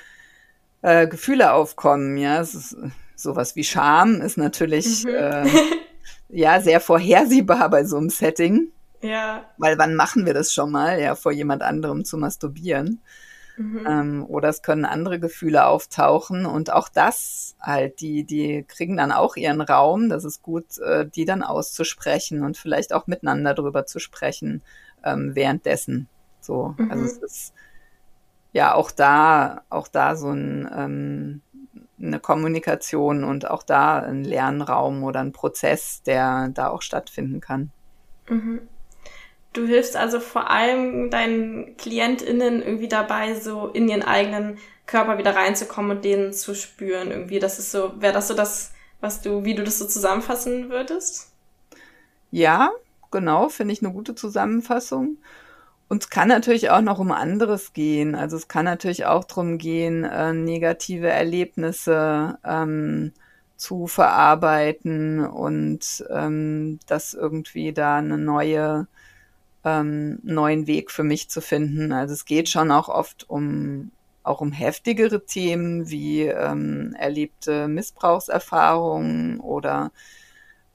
äh, 0.83 1.07
Gefühle 1.07 1.52
aufkommen. 1.52 2.17
Ja, 2.17 2.41
ist, 2.41 2.76
sowas 3.14 3.57
wie 3.57 3.64
Scham 3.64 4.21
ist 4.21 4.37
natürlich 4.37 5.05
mhm. 5.05 5.14
äh, 5.14 5.47
ja 6.29 6.61
sehr 6.61 6.81
vorhersehbar 6.81 7.71
bei 7.71 7.85
so 7.85 7.97
einem 7.97 8.11
Setting. 8.11 8.73
Ja. 9.00 9.45
Weil 9.59 9.79
wann 9.79 9.95
machen 9.95 10.26
wir 10.26 10.35
das 10.35 10.52
schon 10.52 10.71
mal, 10.71 11.00
ja, 11.00 11.14
vor 11.14 11.33
jemand 11.33 11.62
anderem 11.62 12.05
zu 12.05 12.17
masturbieren? 12.17 13.00
Mhm. 13.57 13.87
Ähm, 13.87 14.26
oder 14.29 14.49
es 14.49 14.62
können 14.62 14.85
andere 14.85 15.21
Gefühle 15.21 15.67
auftauchen 15.67 16.47
und 16.47 16.73
auch 16.73 16.88
das 16.88 17.55
halt, 17.61 18.00
die, 18.00 18.25
die 18.25 18.64
kriegen 18.67 18.97
dann 18.97 19.12
auch 19.12 19.37
ihren 19.37 19.61
Raum. 19.61 20.09
Das 20.09 20.25
ist 20.25 20.43
gut, 20.43 20.79
äh, 20.79 21.07
die 21.07 21.25
dann 21.25 21.43
auszusprechen 21.43 22.43
und 22.43 22.57
vielleicht 22.57 22.93
auch 22.93 23.07
miteinander 23.07 23.55
drüber 23.55 23.85
zu 23.85 23.99
sprechen 23.99 24.62
ähm, 25.05 25.35
währenddessen. 25.35 26.09
So, 26.44 26.75
also 26.78 26.82
mhm. 26.82 26.90
also 26.90 27.04
es 27.04 27.18
ist 27.18 27.54
ja 28.52 28.75
auch 28.75 28.90
da, 28.90 29.62
auch 29.70 29.88
da 29.88 30.16
so 30.16 30.30
ein, 30.30 30.68
ähm, 30.76 31.40
eine 32.00 32.20
Kommunikation 32.20 33.25
und 33.25 33.50
auch 33.50 33.62
da 33.62 34.00
ein 34.00 34.25
Lernraum 34.25 35.04
oder 35.04 35.20
ein 35.20 35.32
Prozess, 35.32 36.02
der 36.02 36.49
da 36.49 36.68
auch 36.68 36.82
stattfinden 36.82 37.40
kann. 37.40 37.70
Mhm. 38.28 38.61
Du 39.52 39.66
hilfst 39.66 39.96
also 39.96 40.18
vor 40.18 40.50
allem 40.50 41.11
deinen 41.11 41.76
KlientInnen 41.76 42.62
irgendwie 42.62 42.88
dabei, 42.88 43.34
so 43.34 43.68
in 43.68 43.88
ihren 43.88 44.02
eigenen 44.02 44.58
Körper 44.87 45.18
wieder 45.18 45.37
reinzukommen 45.37 45.99
und 45.99 46.04
den 46.04 46.32
zu 46.32 46.54
spüren 46.54 47.11
irgendwie. 47.11 47.38
Das 47.38 47.58
ist 47.58 47.70
so, 47.70 47.92
wäre 48.00 48.14
das 48.14 48.28
so 48.28 48.34
das, 48.34 48.72
was 49.00 49.20
du, 49.20 49.44
wie 49.44 49.54
du 49.54 49.62
das 49.62 49.78
so 49.78 49.87
zusammenfassen 49.87 50.70
würdest? 50.70 51.32
Ja, 52.30 52.70
genau, 53.11 53.50
finde 53.50 53.75
ich 53.75 53.82
eine 53.82 53.92
gute 53.92 54.14
Zusammenfassung. 54.14 55.18
Und 55.92 56.04
es 56.04 56.08
kann 56.08 56.28
natürlich 56.28 56.70
auch 56.70 56.80
noch 56.80 56.99
um 57.00 57.12
anderes 57.12 57.75
gehen. 57.75 58.14
Also 58.14 58.38
es 58.38 58.49
kann 58.49 58.64
natürlich 58.64 59.04
auch 59.04 59.25
darum 59.25 59.58
gehen, 59.58 60.04
äh, 60.04 60.32
negative 60.32 61.08
Erlebnisse 61.08 62.38
ähm, 62.46 63.12
zu 63.58 63.87
verarbeiten 63.87 65.22
und 65.22 66.02
ähm, 66.08 66.78
das 66.87 67.12
irgendwie 67.12 67.75
da 67.75 67.96
eine 67.99 68.16
neue 68.16 68.87
ähm, 69.64 70.18
neuen 70.22 70.66
Weg 70.66 70.90
für 70.90 71.04
mich 71.04 71.28
zu 71.28 71.42
finden. 71.42 71.92
Also 71.92 72.14
es 72.14 72.25
geht 72.25 72.49
schon 72.49 72.70
auch 72.70 72.88
oft 72.88 73.28
um 73.28 73.90
auch 74.22 74.40
um 74.40 74.50
heftigere 74.50 75.26
Themen 75.26 75.90
wie 75.90 76.22
ähm, 76.22 76.96
erlebte 76.99 77.68
Missbrauchserfahrungen 77.68 79.40
oder 79.40 79.92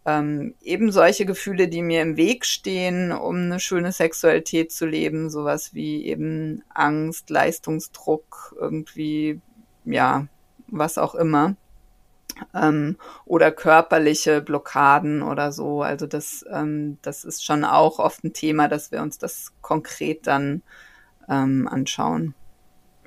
ähm, 0.07 0.55
eben 0.61 0.89
solche 0.93 1.25
Gefühle, 1.25 1.67
die 1.67 1.81
mir 1.81 2.01
im 2.01 2.15
Weg 2.15 2.45
stehen, 2.45 3.11
um 3.11 3.35
eine 3.35 3.59
schöne 3.59 3.91
Sexualität 3.91 4.71
zu 4.71 4.85
leben, 4.85 5.29
sowas 5.29 5.73
wie 5.73 6.05
eben 6.05 6.63
Angst, 6.73 7.29
Leistungsdruck, 7.29 8.55
irgendwie, 8.57 9.41
ja, 9.83 10.27
was 10.67 10.97
auch 10.97 11.13
immer. 11.13 11.57
Ähm, 12.53 12.95
oder 13.25 13.51
körperliche 13.51 14.41
Blockaden 14.41 15.23
oder 15.23 15.51
so. 15.51 15.81
Also 15.81 16.07
das, 16.07 16.45
ähm, 16.49 16.97
das 17.01 17.25
ist 17.25 17.43
schon 17.43 17.65
auch 17.65 17.99
oft 17.99 18.23
ein 18.23 18.31
Thema, 18.31 18.69
dass 18.69 18.93
wir 18.93 19.01
uns 19.01 19.17
das 19.17 19.51
konkret 19.61 20.25
dann 20.25 20.61
ähm, 21.27 21.67
anschauen. 21.67 22.33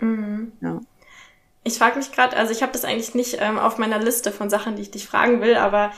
Mhm. 0.00 0.52
Ja. 0.60 0.80
Ich 1.64 1.78
frage 1.78 1.96
mich 1.96 2.12
gerade, 2.12 2.36
also 2.36 2.52
ich 2.52 2.62
habe 2.62 2.72
das 2.72 2.84
eigentlich 2.84 3.14
nicht 3.14 3.38
ähm, 3.40 3.58
auf 3.58 3.78
meiner 3.78 3.98
Liste 3.98 4.32
von 4.32 4.50
Sachen, 4.50 4.76
die 4.76 4.82
ich 4.82 4.90
dich 4.90 5.06
fragen 5.06 5.40
will, 5.40 5.56
aber 5.56 5.92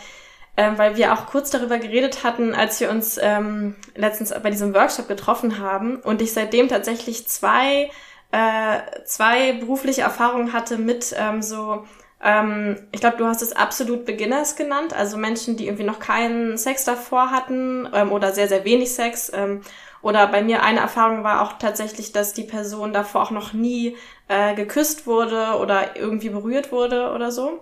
ähm, 0.57 0.79
weil 0.79 0.97
wir 0.97 1.13
auch 1.13 1.27
kurz 1.27 1.51
darüber 1.51 1.79
geredet 1.79 2.25
hatten, 2.25 2.55
als 2.55 2.81
wir 2.81 2.91
uns 2.91 3.19
ähm, 3.21 3.77
letztens 3.95 4.35
bei 4.43 4.51
diesem 4.51 4.75
Workshop 4.75 5.09
getroffen 5.09 5.59
haben 5.59 5.97
und 5.97 6.21
ich 6.23 6.33
seitdem 6.33 6.69
tatsächlich 6.69 7.27
zwei, 7.29 7.91
äh, 8.33 8.79
zwei 9.05 9.55
berufliche 9.55 10.03
Erfahrungen 10.03 10.53
hatte 10.53 10.79
mit 10.79 11.15
ähm, 11.19 11.43
so 11.43 11.85
ähm, 12.23 12.77
ich 12.93 13.01
glaube, 13.01 13.17
du 13.17 13.27
hast 13.27 13.43
es 13.43 13.53
absolut 13.53 14.05
Beginners 14.05 14.55
genannt, 14.55 14.95
also 14.95 15.17
Menschen, 15.17 15.57
die 15.57 15.67
irgendwie 15.67 15.85
noch 15.85 15.99
keinen 15.99 16.57
Sex 16.57 16.85
davor 16.85 17.31
hatten 17.31 17.89
ähm, 17.93 18.13
oder 18.13 18.33
sehr, 18.33 18.49
sehr 18.49 18.65
wenig 18.65 18.95
Sex. 18.95 19.33
Ähm, 19.35 19.63
oder 20.03 20.27
bei 20.29 20.43
mir 20.43 20.63
eine 20.63 20.81
Erfahrung 20.81 21.25
war 21.25 21.43
auch 21.43 21.55
tatsächlich, 21.59 22.13
dass 22.13 22.33
die 22.33 22.45
Person 22.45 22.93
davor 22.93 23.23
auch 23.23 23.31
noch 23.31 23.53
nie 23.53 23.97
äh, 24.29 24.55
geküsst 24.55 25.07
wurde 25.07 25.59
oder 25.61 25.97
irgendwie 25.97 26.29
berührt 26.29 26.71
wurde 26.73 27.13
oder 27.13 27.33
so. 27.33 27.61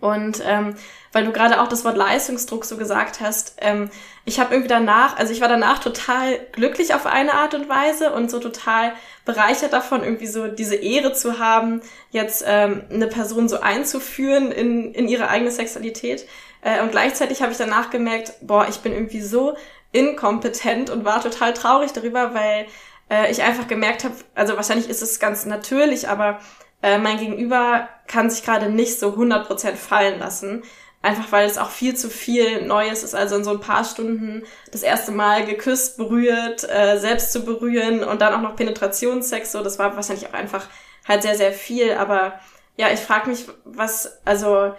Und 0.00 0.42
ähm, 0.44 0.76
weil 1.12 1.24
du 1.24 1.32
gerade 1.32 1.60
auch 1.60 1.68
das 1.68 1.84
Wort 1.84 1.96
Leistungsdruck 1.96 2.64
so 2.64 2.76
gesagt 2.76 3.20
hast, 3.20 3.56
ähm, 3.60 3.90
ich 4.24 4.40
habe 4.40 4.52
irgendwie 4.52 4.68
danach, 4.68 5.16
also 5.16 5.32
ich 5.32 5.40
war 5.40 5.48
danach 5.48 5.78
total 5.78 6.38
glücklich 6.52 6.94
auf 6.94 7.06
eine 7.06 7.34
Art 7.34 7.54
und 7.54 7.68
Weise 7.68 8.12
und 8.12 8.30
so 8.30 8.38
total 8.40 8.92
bereichert 9.24 9.72
davon, 9.72 10.02
irgendwie 10.02 10.26
so 10.26 10.48
diese 10.48 10.76
Ehre 10.76 11.12
zu 11.12 11.38
haben, 11.38 11.80
jetzt 12.10 12.44
ähm, 12.46 12.84
eine 12.92 13.06
Person 13.06 13.48
so 13.48 13.60
einzuführen 13.60 14.52
in, 14.52 14.92
in 14.92 15.08
ihre 15.08 15.28
eigene 15.28 15.50
Sexualität. 15.50 16.26
Äh, 16.62 16.82
und 16.82 16.90
gleichzeitig 16.90 17.42
habe 17.42 17.52
ich 17.52 17.58
danach 17.58 17.90
gemerkt, 17.90 18.34
boah, 18.40 18.66
ich 18.68 18.78
bin 18.78 18.92
irgendwie 18.92 19.20
so 19.20 19.56
inkompetent 19.92 20.90
und 20.90 21.04
war 21.04 21.22
total 21.22 21.54
traurig 21.54 21.92
darüber, 21.92 22.34
weil 22.34 22.66
äh, 23.10 23.30
ich 23.30 23.42
einfach 23.42 23.68
gemerkt 23.68 24.04
habe, 24.04 24.14
also 24.34 24.56
wahrscheinlich 24.56 24.88
ist 24.90 25.02
es 25.02 25.18
ganz 25.20 25.46
natürlich, 25.46 26.08
aber 26.08 26.40
äh, 26.82 26.98
mein 26.98 27.18
Gegenüber 27.18 27.88
kann 28.06 28.30
sich 28.30 28.44
gerade 28.44 28.70
nicht 28.70 28.98
so 28.98 29.10
100% 29.10 29.74
fallen 29.74 30.18
lassen. 30.18 30.62
Einfach 31.02 31.30
weil 31.30 31.46
es 31.46 31.58
auch 31.58 31.70
viel 31.70 31.94
zu 31.94 32.10
viel 32.10 32.66
Neues 32.66 33.04
ist. 33.04 33.14
Also 33.14 33.36
in 33.36 33.44
so 33.44 33.50
ein 33.50 33.60
paar 33.60 33.84
Stunden 33.84 34.42
das 34.72 34.82
erste 34.82 35.12
Mal 35.12 35.44
geküsst, 35.44 35.96
berührt, 35.98 36.68
äh, 36.68 36.98
selbst 36.98 37.32
zu 37.32 37.44
berühren 37.44 38.02
und 38.02 38.20
dann 38.20 38.34
auch 38.34 38.40
noch 38.40 38.56
Penetrationssex. 38.56 39.52
So, 39.52 39.62
das 39.62 39.78
war 39.78 39.94
wahrscheinlich 39.94 40.28
auch 40.28 40.32
einfach 40.32 40.66
halt 41.06 41.22
sehr, 41.22 41.36
sehr 41.36 41.52
viel. 41.52 41.92
Aber 41.92 42.40
ja, 42.76 42.90
ich 42.90 43.00
frage 43.00 43.30
mich, 43.30 43.46
was, 43.64 44.18
also 44.24 44.74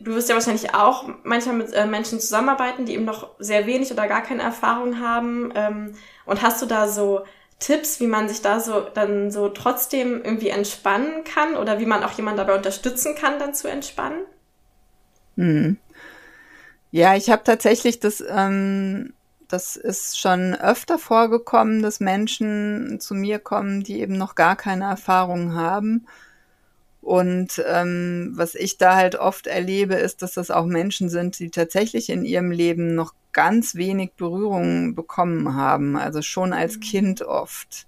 du 0.00 0.14
wirst 0.14 0.28
ja 0.28 0.34
wahrscheinlich 0.34 0.74
auch 0.74 1.08
manchmal 1.24 1.56
mit 1.56 1.72
äh, 1.72 1.86
Menschen 1.86 2.20
zusammenarbeiten, 2.20 2.84
die 2.84 2.94
eben 2.94 3.04
noch 3.04 3.30
sehr 3.38 3.66
wenig 3.66 3.90
oder 3.90 4.06
gar 4.06 4.22
keine 4.22 4.42
Erfahrung 4.42 5.00
haben. 5.00 5.52
Ähm, 5.54 5.94
und 6.26 6.42
hast 6.42 6.60
du 6.62 6.66
da 6.66 6.88
so 6.88 7.22
Tipps, 7.58 8.00
wie 8.00 8.06
man 8.06 8.28
sich 8.28 8.40
da 8.40 8.60
so 8.60 8.80
dann 8.80 9.30
so 9.30 9.48
trotzdem 9.48 10.22
irgendwie 10.22 10.50
entspannen 10.50 11.24
kann 11.24 11.56
oder 11.56 11.80
wie 11.80 11.86
man 11.86 12.04
auch 12.04 12.12
jemanden 12.12 12.38
dabei 12.38 12.54
unterstützen 12.56 13.14
kann, 13.16 13.38
dann 13.38 13.54
zu 13.54 13.68
entspannen? 13.68 14.22
Hm. 15.36 15.76
Ja, 16.90 17.16
ich 17.16 17.30
habe 17.30 17.44
tatsächlich 17.44 18.00
das, 18.00 18.22
ähm, 18.28 19.12
das 19.48 19.76
ist 19.76 20.18
schon 20.18 20.54
öfter 20.54 20.98
vorgekommen, 20.98 21.82
dass 21.82 22.00
Menschen 22.00 22.98
zu 23.00 23.14
mir 23.14 23.38
kommen, 23.38 23.82
die 23.82 24.00
eben 24.00 24.16
noch 24.16 24.34
gar 24.34 24.56
keine 24.56 24.84
Erfahrung 24.84 25.54
haben. 25.54 26.06
Und 27.08 27.64
ähm, 27.66 28.32
was 28.34 28.54
ich 28.54 28.76
da 28.76 28.96
halt 28.96 29.14
oft 29.14 29.46
erlebe, 29.46 29.94
ist, 29.94 30.20
dass 30.20 30.34
das 30.34 30.50
auch 30.50 30.66
Menschen 30.66 31.08
sind, 31.08 31.38
die 31.38 31.48
tatsächlich 31.48 32.10
in 32.10 32.22
ihrem 32.22 32.50
Leben 32.50 32.94
noch 32.94 33.14
ganz 33.32 33.76
wenig 33.76 34.12
Berührung 34.18 34.94
bekommen 34.94 35.54
haben, 35.54 35.96
also 35.96 36.20
schon 36.20 36.52
als 36.52 36.76
mhm. 36.76 36.80
Kind 36.80 37.22
oft. 37.22 37.86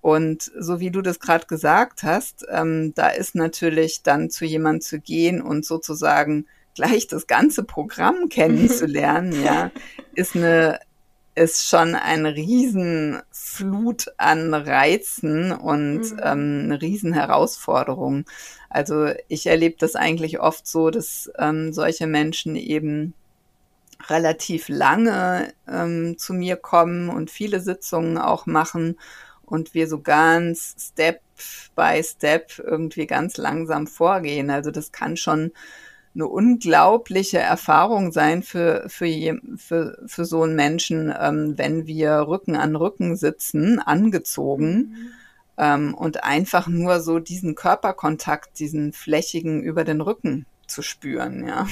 Und 0.00 0.50
so 0.58 0.80
wie 0.80 0.90
du 0.90 1.02
das 1.02 1.20
gerade 1.20 1.46
gesagt 1.46 2.02
hast, 2.02 2.44
ähm, 2.50 2.92
da 2.96 3.10
ist 3.10 3.36
natürlich 3.36 4.02
dann 4.02 4.28
zu 4.28 4.44
jemand 4.44 4.82
zu 4.82 4.98
gehen 4.98 5.40
und 5.40 5.64
sozusagen 5.64 6.46
gleich 6.74 7.06
das 7.06 7.28
ganze 7.28 7.62
Programm 7.62 8.28
kennenzulernen, 8.28 9.40
ja, 9.44 9.70
ist 10.16 10.34
eine 10.34 10.80
ist 11.34 11.66
schon 11.66 11.94
ein 11.94 12.26
Riesenflut 12.26 14.06
an 14.18 14.52
Reizen 14.52 15.52
und 15.52 16.12
mhm. 16.12 16.20
ähm, 16.22 16.60
eine 16.64 16.82
Riesenherausforderung. 16.82 18.24
Also 18.68 19.08
ich 19.28 19.46
erlebe 19.46 19.76
das 19.78 19.96
eigentlich 19.96 20.40
oft 20.40 20.66
so, 20.66 20.90
dass 20.90 21.30
ähm, 21.38 21.72
solche 21.72 22.06
Menschen 22.06 22.56
eben 22.56 23.14
relativ 24.08 24.68
lange 24.68 25.52
ähm, 25.68 26.16
zu 26.18 26.34
mir 26.34 26.56
kommen 26.56 27.08
und 27.08 27.30
viele 27.30 27.60
Sitzungen 27.60 28.18
auch 28.18 28.46
machen 28.46 28.98
und 29.44 29.74
wir 29.74 29.88
so 29.88 30.00
ganz 30.00 30.74
Step 30.78 31.20
by 31.74 32.02
Step 32.02 32.58
irgendwie 32.58 33.06
ganz 33.06 33.36
langsam 33.36 33.86
vorgehen. 33.86 34.50
Also 34.50 34.70
das 34.70 34.92
kann 34.92 35.16
schon 35.16 35.52
eine 36.14 36.26
unglaubliche 36.26 37.38
Erfahrung 37.38 38.12
sein 38.12 38.42
für, 38.42 38.84
für, 38.88 39.40
für, 39.56 40.02
für 40.06 40.24
so 40.24 40.42
einen 40.42 40.56
Menschen, 40.56 41.12
ähm, 41.18 41.54
wenn 41.56 41.86
wir 41.86 42.12
Rücken 42.28 42.56
an 42.56 42.76
Rücken 42.76 43.16
sitzen, 43.16 43.78
angezogen. 43.78 44.74
Mhm. 44.74 45.08
Ähm, 45.58 45.94
und 45.94 46.24
einfach 46.24 46.66
nur 46.66 47.00
so 47.00 47.18
diesen 47.18 47.54
Körperkontakt, 47.54 48.58
diesen 48.58 48.92
flächigen 48.92 49.62
über 49.62 49.84
den 49.84 50.00
Rücken 50.00 50.46
zu 50.66 50.82
spüren, 50.82 51.46
ja. 51.46 51.66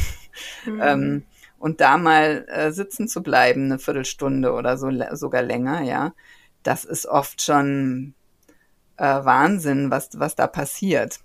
Mhm. 0.67 0.81
ähm, 0.83 1.25
und 1.59 1.81
da 1.83 1.99
mal 1.99 2.47
äh, 2.49 2.73
sitzen 2.73 3.09
zu 3.09 3.23
bleiben, 3.23 3.67
eine 3.67 3.79
Viertelstunde 3.79 4.53
oder 4.53 4.79
so 4.79 4.91
sogar 5.13 5.43
länger, 5.43 5.83
ja, 5.83 6.15
das 6.63 6.85
ist 6.85 7.07
oft 7.07 7.43
schon 7.43 8.15
äh, 8.97 9.05
Wahnsinn, 9.05 9.91
was, 9.91 10.11
was 10.19 10.35
da 10.35 10.47
passiert. 10.47 11.21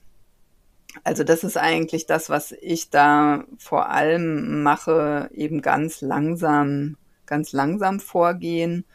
Also 1.04 1.24
das 1.24 1.44
ist 1.44 1.58
eigentlich 1.58 2.06
das, 2.06 2.30
was 2.30 2.52
ich 2.52 2.90
da 2.90 3.44
vor 3.58 3.90
allem 3.90 4.64
mache, 4.64 5.30
eben 5.34 5.62
ganz 5.62 6.02
langsam, 6.02 6.98
ganz 7.26 7.52
langsam 7.52 8.00
vorgehen. 8.00 8.86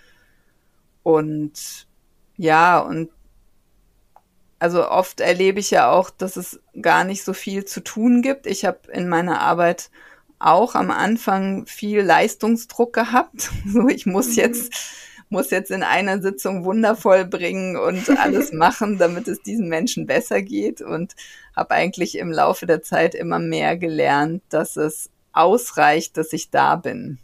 Und 1.03 1.87
ja, 2.37 2.79
und 2.79 3.11
also 4.59 4.89
oft 4.89 5.21
erlebe 5.21 5.61
ich 5.61 5.71
ja 5.71 5.91
auch, 5.91 6.11
dass 6.11 6.37
es 6.37 6.61
gar 6.81 7.05
nicht 7.05 7.25
so 7.25 7.33
viel 7.33 7.65
zu 7.65 7.81
tun 7.81 8.23
gibt. 8.23 8.47
Ich 8.47 8.65
habe 8.65 8.81
in 8.93 9.09
meiner 9.09 9.41
Arbeit 9.41 9.91
auch 10.39 10.75
am 10.75 10.91
Anfang 10.91 11.67
viel 11.67 12.01
Leistungsdruck 12.01 12.93
gehabt. 12.93 13.51
So, 13.67 13.89
ich 13.89 14.07
muss 14.07 14.29
mhm. 14.31 14.35
jetzt 14.35 14.73
muss 15.31 15.51
jetzt 15.51 15.71
in 15.71 15.85
einer 15.85 16.21
Sitzung 16.21 16.65
wundervoll 16.65 17.25
bringen 17.25 17.77
und 17.77 18.11
alles 18.19 18.53
machen, 18.53 18.99
damit 18.99 19.29
es 19.29 19.41
diesen 19.41 19.69
Menschen 19.69 20.07
besser 20.07 20.43
geht 20.43 20.83
und 20.83 21.15
habe 21.57 21.73
eigentlich 21.73 22.17
im 22.19 22.31
Laufe 22.31 22.67
der 22.67 22.83
Zeit 22.83 23.15
immer 23.15 23.39
mehr 23.39 23.77
gelernt, 23.77 24.43
dass 24.49 24.77
es 24.77 25.11
ausreicht, 25.33 26.17
dass 26.17 26.33
ich 26.33 26.51
da 26.51 26.77
bin. 26.77 27.19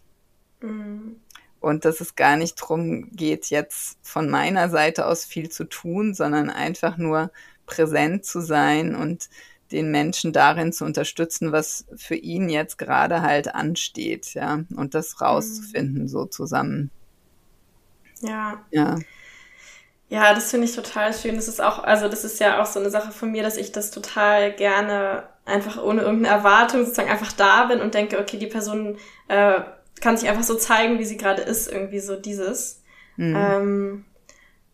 Mhm. 0.61 1.17
Und 1.61 1.85
dass 1.85 2.01
es 2.01 2.15
gar 2.15 2.37
nicht 2.37 2.61
darum 2.61 3.11
geht, 3.13 3.47
jetzt 3.47 3.99
von 4.03 4.29
meiner 4.29 4.69
Seite 4.69 5.07
aus 5.07 5.25
viel 5.25 5.49
zu 5.49 5.65
tun, 5.65 6.15
sondern 6.15 6.51
einfach 6.51 6.97
nur 6.97 7.33
präsent 7.67 8.25
zu 8.25 8.41
sein 8.41 8.95
und 8.95 9.29
den 9.73 9.91
Menschen 9.91 10.33
darin 10.33 10.73
zu 10.73 10.85
unterstützen, 10.85 11.51
was 11.51 11.87
für 11.97 12.15
ihn 12.15 12.49
jetzt 12.49 12.79
gerade 12.79 13.23
halt 13.23 13.55
ansteht, 13.55 14.35
ja, 14.35 14.61
und 14.77 14.95
das 14.95 15.21
rauszufinden, 15.21 16.03
mhm. 16.03 16.09
so 16.09 16.27
zusammen. 16.27 16.91
Ja. 18.21 18.65
Ja. 18.71 18.99
Ja, 20.09 20.35
das 20.35 20.51
finde 20.51 20.67
ich 20.67 20.75
total 20.75 21.13
schön. 21.13 21.37
Das 21.37 21.49
ist 21.49 21.61
auch, 21.61 21.83
also 21.83 22.09
das 22.09 22.25
ist 22.25 22.39
ja 22.39 22.63
auch 22.63 22.67
so 22.67 22.79
eine 22.79 22.91
Sache 22.91 23.11
von 23.11 23.31
mir, 23.33 23.43
dass 23.43 23.57
ich 23.57 23.73
das 23.73 23.91
total 23.91 24.53
gerne 24.53 25.25
einfach 25.45 25.83
ohne 25.83 26.03
irgendeine 26.03 26.37
Erwartung 26.37 26.85
sozusagen 26.85 27.11
einfach 27.11 27.33
da 27.33 27.65
bin 27.65 27.81
und 27.81 27.95
denke, 27.95 28.19
okay, 28.19 28.37
die 28.37 28.47
Person 28.47 28.99
äh, 29.29 29.61
kann 30.01 30.17
sich 30.17 30.29
einfach 30.29 30.43
so 30.43 30.57
zeigen, 30.57 30.99
wie 30.99 31.05
sie 31.05 31.17
gerade 31.17 31.43
ist, 31.43 31.71
irgendwie 31.71 32.01
so 32.01 32.17
dieses. 32.17 32.83
Mhm. 33.17 33.37
Ähm, 33.37 34.05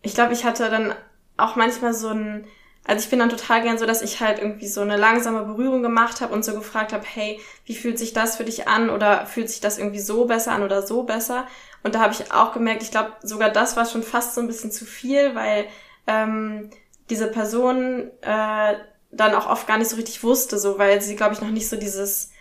ich 0.01 0.13
glaube, 0.13 0.33
ich 0.33 0.45
hatte 0.45 0.69
dann 0.69 0.93
auch 1.37 1.55
manchmal 1.55 1.93
so 1.93 2.09
ein, 2.09 2.45
also 2.85 3.03
ich 3.03 3.09
bin 3.09 3.19
dann 3.19 3.29
total 3.29 3.63
gern 3.63 3.77
so, 3.77 3.85
dass 3.85 4.01
ich 4.01 4.19
halt 4.19 4.39
irgendwie 4.39 4.67
so 4.67 4.81
eine 4.81 4.97
langsame 4.97 5.43
Berührung 5.43 5.83
gemacht 5.83 6.19
habe 6.19 6.33
und 6.33 6.43
so 6.43 6.53
gefragt 6.53 6.91
habe, 6.91 7.05
hey, 7.05 7.39
wie 7.65 7.75
fühlt 7.75 7.97
sich 7.97 8.11
das 8.11 8.35
für 8.35 8.43
dich 8.43 8.67
an 8.67 8.89
oder 8.89 9.25
fühlt 9.25 9.49
sich 9.49 9.61
das 9.61 9.77
irgendwie 9.77 10.01
so 10.01 10.25
besser 10.25 10.51
an 10.51 10.63
oder 10.63 10.81
so 10.81 11.03
besser? 11.03 11.47
Und 11.83 11.95
da 11.95 11.99
habe 11.99 12.13
ich 12.13 12.31
auch 12.33 12.53
gemerkt, 12.53 12.83
ich 12.83 12.91
glaube, 12.91 13.13
sogar 13.21 13.49
das 13.49 13.77
war 13.77 13.85
schon 13.85 14.03
fast 14.03 14.35
so 14.35 14.41
ein 14.41 14.47
bisschen 14.47 14.71
zu 14.71 14.85
viel, 14.85 15.33
weil 15.33 15.65
ähm, 16.07 16.69
diese 17.09 17.27
Person 17.27 18.11
äh, 18.21 18.73
dann 19.11 19.35
auch 19.35 19.47
oft 19.49 19.65
gar 19.67 19.77
nicht 19.77 19.89
so 19.89 19.95
richtig 19.95 20.23
wusste, 20.23 20.57
so 20.57 20.77
weil 20.77 21.01
sie, 21.01 21.15
glaube 21.15 21.33
ich, 21.33 21.41
noch 21.41 21.51
nicht 21.51 21.69
so 21.69 21.77
dieses 21.77 22.31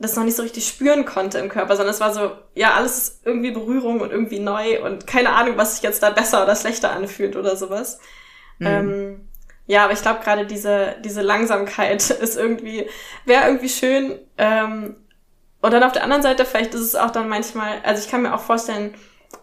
das 0.00 0.14
noch 0.14 0.24
nicht 0.24 0.36
so 0.36 0.42
richtig 0.42 0.68
spüren 0.68 1.04
konnte 1.04 1.38
im 1.38 1.48
Körper, 1.48 1.74
sondern 1.74 1.92
es 1.92 2.00
war 2.00 2.14
so, 2.14 2.30
ja, 2.54 2.74
alles 2.74 2.98
ist 2.98 3.26
irgendwie 3.26 3.50
Berührung 3.50 4.00
und 4.00 4.12
irgendwie 4.12 4.38
neu 4.38 4.84
und 4.84 5.08
keine 5.08 5.30
Ahnung, 5.30 5.56
was 5.56 5.74
sich 5.74 5.82
jetzt 5.82 6.02
da 6.02 6.10
besser 6.10 6.44
oder 6.44 6.54
schlechter 6.54 6.92
anfühlt 6.92 7.34
oder 7.34 7.56
sowas. 7.56 7.98
Mhm. 8.58 8.66
Ähm, 8.66 9.27
ja, 9.68 9.84
aber 9.84 9.92
ich 9.92 10.02
glaube 10.02 10.20
gerade 10.24 10.46
diese, 10.46 10.96
diese 11.04 11.20
Langsamkeit 11.22 12.10
ist 12.10 12.36
irgendwie, 12.36 12.88
wäre 13.26 13.46
irgendwie 13.46 13.68
schön. 13.68 14.18
Ähm, 14.38 14.96
und 15.60 15.72
dann 15.72 15.82
auf 15.82 15.92
der 15.92 16.02
anderen 16.02 16.22
Seite, 16.22 16.44
vielleicht 16.44 16.74
ist 16.74 16.80
es 16.80 16.96
auch 16.96 17.10
dann 17.10 17.28
manchmal, 17.28 17.80
also 17.84 18.02
ich 18.02 18.10
kann 18.10 18.22
mir 18.22 18.34
auch 18.34 18.40
vorstellen, 18.40 18.94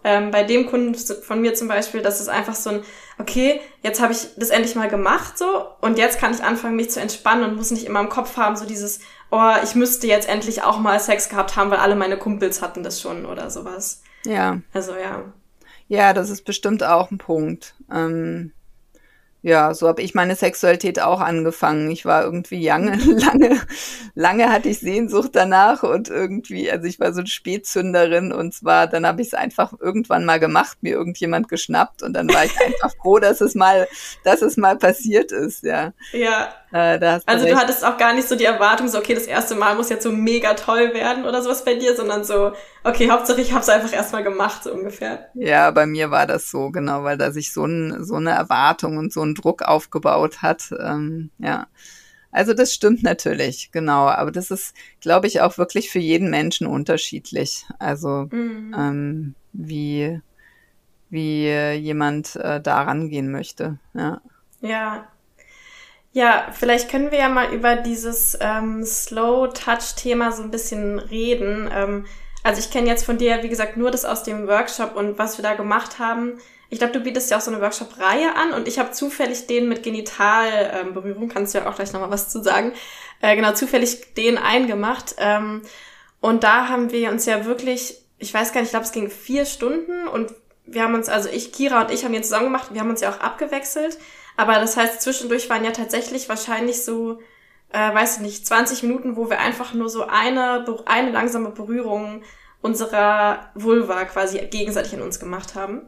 ähm, 0.02 0.32
bei 0.32 0.42
dem 0.42 0.66
Kunden 0.66 0.94
von 0.96 1.40
mir 1.40 1.54
zum 1.54 1.68
Beispiel, 1.68 2.02
dass 2.02 2.20
es 2.20 2.26
einfach 2.26 2.56
so 2.56 2.70
ein, 2.70 2.82
okay, 3.18 3.60
jetzt 3.82 4.02
habe 4.02 4.12
ich 4.12 4.26
das 4.36 4.50
endlich 4.50 4.74
mal 4.74 4.88
gemacht 4.88 5.38
so 5.38 5.46
und 5.80 5.96
jetzt 5.96 6.18
kann 6.18 6.34
ich 6.34 6.42
anfangen, 6.42 6.74
mich 6.74 6.90
zu 6.90 7.00
entspannen 7.00 7.44
und 7.44 7.56
muss 7.56 7.70
nicht 7.70 7.86
immer 7.86 8.00
im 8.00 8.08
Kopf 8.08 8.36
haben, 8.36 8.56
so 8.56 8.66
dieses, 8.66 9.00
oh, 9.30 9.52
ich 9.62 9.76
müsste 9.76 10.08
jetzt 10.08 10.28
endlich 10.28 10.64
auch 10.64 10.80
mal 10.80 10.98
Sex 10.98 11.28
gehabt 11.28 11.54
haben, 11.54 11.70
weil 11.70 11.78
alle 11.78 11.94
meine 11.94 12.16
Kumpels 12.16 12.62
hatten 12.62 12.82
das 12.82 13.00
schon 13.00 13.26
oder 13.26 13.48
sowas. 13.48 14.02
Ja. 14.24 14.60
Also 14.72 14.92
ja. 14.94 15.24
Ja, 15.86 16.12
das 16.12 16.30
ist 16.30 16.44
bestimmt 16.44 16.82
auch 16.82 17.12
ein 17.12 17.18
Punkt. 17.18 17.76
Ähm, 17.92 18.52
ja, 19.46 19.74
so 19.74 19.86
habe 19.86 20.02
ich 20.02 20.12
meine 20.12 20.34
Sexualität 20.34 21.00
auch 21.00 21.20
angefangen. 21.20 21.88
Ich 21.92 22.04
war 22.04 22.24
irgendwie 22.24 22.66
lange, 22.66 22.96
lange, 23.06 23.60
lange 24.16 24.50
hatte 24.50 24.70
ich 24.70 24.80
Sehnsucht 24.80 25.30
danach 25.34 25.84
und 25.84 26.08
irgendwie, 26.08 26.68
also 26.68 26.88
ich 26.88 26.98
war 26.98 27.12
so 27.12 27.20
eine 27.20 27.28
Spätzünderin 27.28 28.32
und 28.32 28.52
zwar, 28.54 28.88
dann 28.88 29.06
habe 29.06 29.22
ich 29.22 29.28
es 29.28 29.34
einfach 29.34 29.72
irgendwann 29.78 30.24
mal 30.24 30.40
gemacht, 30.40 30.78
mir 30.80 30.94
irgendjemand 30.94 31.48
geschnappt 31.48 32.02
und 32.02 32.14
dann 32.14 32.28
war 32.34 32.44
ich 32.44 32.60
einfach 32.60 32.90
froh, 33.00 33.20
dass 33.20 33.40
es 33.40 33.54
mal, 33.54 33.86
dass 34.24 34.42
es 34.42 34.56
mal 34.56 34.76
passiert 34.78 35.30
ist, 35.30 35.62
ja. 35.62 35.92
Ja. 36.10 36.48
Äh, 36.72 36.98
du 36.98 37.22
also 37.26 37.44
recht. 37.44 37.54
du 37.54 37.60
hattest 37.60 37.84
auch 37.84 37.96
gar 37.96 38.12
nicht 38.12 38.28
so 38.28 38.34
die 38.34 38.44
Erwartung, 38.44 38.88
so 38.88 38.98
okay, 38.98 39.14
das 39.14 39.26
erste 39.28 39.54
Mal 39.54 39.76
muss 39.76 39.88
jetzt 39.88 40.02
so 40.02 40.10
mega 40.10 40.54
toll 40.54 40.92
werden 40.92 41.24
oder 41.24 41.40
sowas 41.40 41.64
bei 41.64 41.74
dir, 41.74 41.94
sondern 41.94 42.24
so, 42.24 42.52
okay, 42.82 43.08
Hauptsache 43.10 43.40
ich 43.40 43.52
habe 43.52 43.60
es 43.60 43.68
einfach 43.68 43.92
erstmal 43.92 44.24
gemacht, 44.24 44.64
so 44.64 44.72
ungefähr. 44.72 45.28
Ja, 45.34 45.70
bei 45.70 45.86
mir 45.86 46.10
war 46.10 46.26
das 46.26 46.50
so, 46.50 46.70
genau, 46.70 47.04
weil 47.04 47.16
da 47.16 47.30
sich 47.30 47.52
so, 47.52 47.64
ein, 47.64 48.04
so 48.04 48.16
eine 48.16 48.30
Erwartung 48.30 48.98
und 48.98 49.12
so 49.12 49.22
ein 49.22 49.35
Druck 49.36 49.62
aufgebaut 49.62 50.42
hat. 50.42 50.72
Ähm, 50.78 51.30
ja. 51.38 51.68
Also 52.32 52.52
das 52.52 52.74
stimmt 52.74 53.02
natürlich, 53.02 53.70
genau. 53.72 54.08
Aber 54.08 54.30
das 54.32 54.50
ist, 54.50 54.74
glaube 55.00 55.26
ich, 55.26 55.40
auch 55.40 55.56
wirklich 55.58 55.90
für 55.90 56.00
jeden 56.00 56.28
Menschen 56.28 56.66
unterschiedlich. 56.66 57.64
Also 57.78 58.28
mhm. 58.30 58.74
ähm, 58.76 59.34
wie, 59.52 60.20
wie 61.08 61.48
jemand 61.74 62.36
äh, 62.36 62.60
da 62.60 62.82
rangehen 62.82 63.30
möchte. 63.30 63.78
Ja. 63.94 64.20
Ja. 64.60 65.06
Ja, 66.12 66.46
vielleicht 66.50 66.90
können 66.90 67.10
wir 67.10 67.18
ja 67.18 67.28
mal 67.28 67.52
über 67.52 67.76
dieses 67.76 68.38
ähm, 68.40 68.84
Slow-Touch-Thema 68.84 70.32
so 70.32 70.42
ein 70.42 70.50
bisschen 70.50 70.98
reden. 70.98 71.68
Ähm, 71.70 72.06
also 72.42 72.58
ich 72.60 72.70
kenne 72.70 72.86
jetzt 72.86 73.04
von 73.04 73.18
dir, 73.18 73.42
wie 73.42 73.50
gesagt, 73.50 73.76
nur 73.76 73.90
das 73.90 74.06
aus 74.06 74.22
dem 74.22 74.46
Workshop 74.46 74.96
und 74.96 75.18
was 75.18 75.36
wir 75.36 75.42
da 75.42 75.54
gemacht 75.54 75.98
haben. 75.98 76.38
Ich 76.68 76.78
glaube, 76.78 76.92
du 76.92 77.00
bietest 77.00 77.30
ja 77.30 77.36
auch 77.36 77.40
so 77.40 77.50
eine 77.50 77.60
Workshop-Reihe 77.60 78.34
an 78.34 78.52
und 78.52 78.66
ich 78.66 78.78
habe 78.78 78.90
zufällig 78.90 79.46
den 79.46 79.68
mit 79.68 79.82
Genitalberührung, 79.82 81.24
ähm, 81.24 81.28
kannst 81.28 81.54
du 81.54 81.58
ja 81.58 81.68
auch 81.68 81.76
gleich 81.76 81.92
nochmal 81.92 82.10
was 82.10 82.28
zu 82.28 82.42
sagen, 82.42 82.72
äh, 83.20 83.36
genau, 83.36 83.52
zufällig 83.52 84.14
den 84.14 84.38
eingemacht. 84.38 85.14
Ähm, 85.18 85.62
und 86.20 86.42
da 86.42 86.68
haben 86.68 86.90
wir 86.90 87.10
uns 87.10 87.26
ja 87.26 87.44
wirklich, 87.44 87.98
ich 88.18 88.34
weiß 88.34 88.52
gar 88.52 88.60
nicht, 88.60 88.68
ich 88.68 88.72
glaube, 88.72 88.86
es 88.86 88.92
ging 88.92 89.10
vier 89.10 89.46
Stunden 89.46 90.08
und 90.08 90.32
wir 90.66 90.82
haben 90.82 90.94
uns, 90.94 91.08
also 91.08 91.28
ich, 91.28 91.52
Kira 91.52 91.82
und 91.82 91.90
ich 91.92 92.04
haben 92.04 92.12
den 92.12 92.24
zusammen 92.24 92.46
gemacht, 92.46 92.68
wir 92.72 92.80
haben 92.80 92.90
uns 92.90 93.00
ja 93.00 93.10
auch 93.10 93.20
abgewechselt. 93.20 93.98
Aber 94.36 94.54
das 94.54 94.76
heißt, 94.76 95.00
zwischendurch 95.00 95.48
waren 95.48 95.64
ja 95.64 95.70
tatsächlich 95.70 96.28
wahrscheinlich 96.28 96.84
so, 96.84 97.20
äh, 97.72 97.94
weiß 97.94 98.16
ich 98.16 98.22
nicht, 98.22 98.46
20 98.46 98.82
Minuten, 98.82 99.16
wo 99.16 99.30
wir 99.30 99.38
einfach 99.38 99.72
nur 99.72 99.88
so 99.88 100.04
eine, 100.06 100.66
eine 100.86 101.10
langsame 101.10 101.50
Berührung 101.50 102.22
unserer 102.60 103.50
Vulva 103.54 104.04
quasi 104.04 104.38
gegenseitig 104.38 104.92
in 104.92 105.02
uns 105.02 105.20
gemacht 105.20 105.54
haben. 105.54 105.82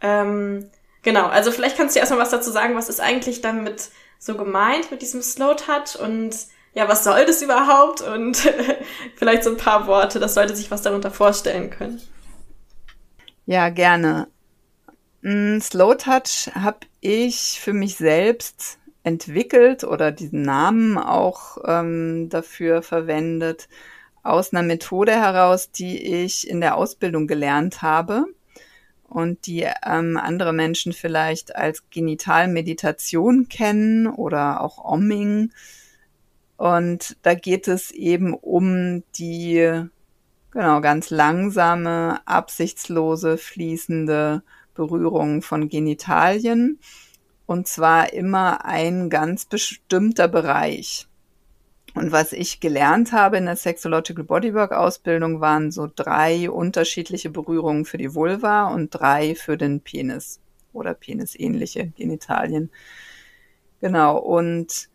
Ähm, 0.00 0.70
genau, 1.02 1.26
also 1.26 1.50
vielleicht 1.50 1.76
kannst 1.76 1.96
du 1.96 2.00
erstmal 2.00 2.20
was 2.20 2.30
dazu 2.30 2.50
sagen, 2.50 2.74
was 2.74 2.88
ist 2.88 3.00
eigentlich 3.00 3.40
damit 3.40 3.90
so 4.18 4.36
gemeint 4.36 4.90
mit 4.90 5.02
diesem 5.02 5.22
Slow 5.22 5.54
Touch 5.54 5.98
und 6.00 6.34
ja, 6.74 6.88
was 6.88 7.04
soll 7.04 7.24
das 7.24 7.40
überhaupt? 7.40 8.02
Und 8.02 8.36
vielleicht 9.16 9.44
so 9.44 9.50
ein 9.50 9.56
paar 9.56 9.86
Worte, 9.86 10.20
dass 10.20 10.34
Leute 10.34 10.54
sich 10.54 10.70
was 10.70 10.82
darunter 10.82 11.10
vorstellen 11.10 11.70
können. 11.70 12.00
Ja, 13.46 13.70
gerne. 13.70 14.28
Mm, 15.22 15.58
Slow 15.60 15.94
Touch 15.94 16.50
habe 16.54 16.80
ich 17.00 17.60
für 17.60 17.72
mich 17.72 17.96
selbst 17.96 18.78
entwickelt 19.04 19.84
oder 19.84 20.12
diesen 20.12 20.42
Namen 20.42 20.98
auch 20.98 21.58
ähm, 21.64 22.28
dafür 22.28 22.82
verwendet 22.82 23.68
aus 24.22 24.52
einer 24.52 24.62
Methode 24.62 25.12
heraus, 25.12 25.70
die 25.70 26.24
ich 26.24 26.50
in 26.50 26.60
der 26.60 26.76
Ausbildung 26.76 27.26
gelernt 27.26 27.82
habe 27.82 28.26
und 29.08 29.46
die 29.46 29.66
ähm, 29.84 30.16
andere 30.16 30.52
Menschen 30.52 30.92
vielleicht 30.92 31.54
als 31.54 31.84
Genitalmeditation 31.90 33.48
kennen 33.48 34.06
oder 34.06 34.60
auch 34.60 34.84
Omming. 34.84 35.52
Und 36.56 37.16
da 37.22 37.34
geht 37.34 37.68
es 37.68 37.90
eben 37.90 38.34
um 38.34 39.02
die 39.16 39.86
genau 40.50 40.80
ganz 40.80 41.10
langsame, 41.10 42.20
absichtslose, 42.26 43.36
fließende 43.36 44.42
Berührung 44.74 45.42
von 45.42 45.68
Genitalien. 45.68 46.78
Und 47.46 47.68
zwar 47.68 48.12
immer 48.12 48.64
ein 48.64 49.08
ganz 49.08 49.44
bestimmter 49.44 50.28
Bereich. 50.28 51.06
Und 51.96 52.12
was 52.12 52.34
ich 52.34 52.60
gelernt 52.60 53.12
habe 53.12 53.38
in 53.38 53.46
der 53.46 53.56
Sexological 53.56 54.22
Bodywork 54.22 54.72
Ausbildung 54.72 55.40
waren 55.40 55.70
so 55.70 55.88
drei 55.92 56.50
unterschiedliche 56.50 57.30
Berührungen 57.30 57.86
für 57.86 57.96
die 57.96 58.14
Vulva 58.14 58.66
und 58.66 58.90
drei 58.90 59.34
für 59.34 59.56
den 59.56 59.80
Penis 59.80 60.38
oder 60.74 60.92
penisähnliche 60.92 61.86
Genitalien. 61.96 62.70
Genau. 63.80 64.18
Und 64.18 64.90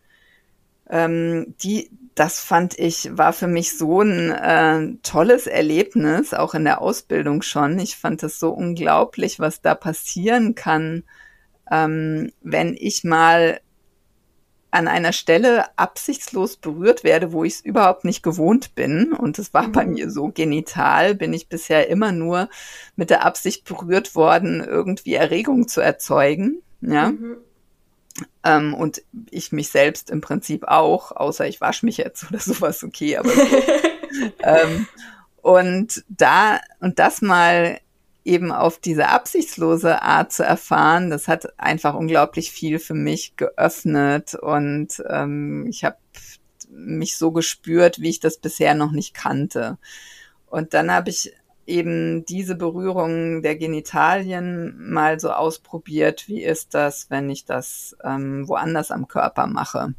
ähm, 0.88 1.56
die, 1.64 1.90
das 2.14 2.38
fand 2.38 2.78
ich, 2.78 3.10
war 3.18 3.32
für 3.32 3.48
mich 3.48 3.76
so 3.76 4.02
ein 4.02 4.30
äh, 4.30 4.96
tolles 5.02 5.48
Erlebnis, 5.48 6.32
auch 6.32 6.54
in 6.54 6.62
der 6.62 6.80
Ausbildung 6.80 7.42
schon. 7.42 7.80
Ich 7.80 7.96
fand 7.96 8.22
es 8.22 8.38
so 8.38 8.50
unglaublich, 8.50 9.40
was 9.40 9.60
da 9.60 9.74
passieren 9.74 10.54
kann, 10.54 11.02
ähm, 11.68 12.30
wenn 12.42 12.76
ich 12.78 13.02
mal 13.02 13.60
an 14.72 14.88
einer 14.88 15.12
Stelle 15.12 15.66
absichtslos 15.78 16.56
berührt 16.56 17.04
werde, 17.04 17.32
wo 17.32 17.44
ich 17.44 17.54
es 17.54 17.60
überhaupt 17.60 18.04
nicht 18.04 18.22
gewohnt 18.22 18.74
bin. 18.74 19.12
Und 19.12 19.38
es 19.38 19.52
war 19.52 19.68
mhm. 19.68 19.72
bei 19.72 19.86
mir 19.86 20.10
so 20.10 20.28
genital, 20.28 21.14
bin 21.14 21.34
ich 21.34 21.48
bisher 21.48 21.88
immer 21.88 22.10
nur 22.10 22.48
mit 22.96 23.10
der 23.10 23.24
Absicht 23.24 23.64
berührt 23.64 24.14
worden, 24.14 24.64
irgendwie 24.64 25.14
Erregung 25.14 25.68
zu 25.68 25.82
erzeugen. 25.82 26.62
Ja. 26.80 27.10
Mhm. 27.10 27.36
Ähm, 28.44 28.74
und 28.74 29.02
ich 29.30 29.52
mich 29.52 29.70
selbst 29.70 30.10
im 30.10 30.22
Prinzip 30.22 30.64
auch, 30.64 31.12
außer 31.12 31.46
ich 31.46 31.60
wasche 31.60 31.84
mich 31.84 31.98
jetzt 31.98 32.30
oder 32.30 32.38
sowas, 32.40 32.82
okay, 32.82 33.18
aber 33.18 33.28
so. 33.30 33.40
ähm, 34.40 34.86
und 35.42 36.02
da, 36.08 36.60
und 36.80 36.98
das 36.98 37.20
mal 37.20 37.78
eben 38.24 38.52
auf 38.52 38.78
diese 38.78 39.08
absichtslose 39.08 40.02
Art 40.02 40.32
zu 40.32 40.44
erfahren, 40.44 41.10
das 41.10 41.28
hat 41.28 41.58
einfach 41.58 41.94
unglaublich 41.94 42.52
viel 42.52 42.78
für 42.78 42.94
mich 42.94 43.36
geöffnet 43.36 44.34
und 44.34 45.02
ähm, 45.08 45.66
ich 45.68 45.84
habe 45.84 45.96
mich 46.70 47.18
so 47.18 47.32
gespürt, 47.32 48.00
wie 48.00 48.10
ich 48.10 48.20
das 48.20 48.38
bisher 48.38 48.74
noch 48.74 48.92
nicht 48.92 49.14
kannte. 49.14 49.78
Und 50.46 50.74
dann 50.74 50.90
habe 50.92 51.10
ich 51.10 51.32
eben 51.66 52.24
diese 52.24 52.56
Berührung 52.56 53.42
der 53.42 53.56
Genitalien 53.56 54.74
mal 54.90 55.20
so 55.20 55.30
ausprobiert, 55.30 56.28
wie 56.28 56.42
ist 56.42 56.74
das, 56.74 57.10
wenn 57.10 57.30
ich 57.30 57.44
das 57.44 57.96
ähm, 58.04 58.48
woanders 58.48 58.90
am 58.90 59.08
Körper 59.08 59.46
mache. 59.46 59.94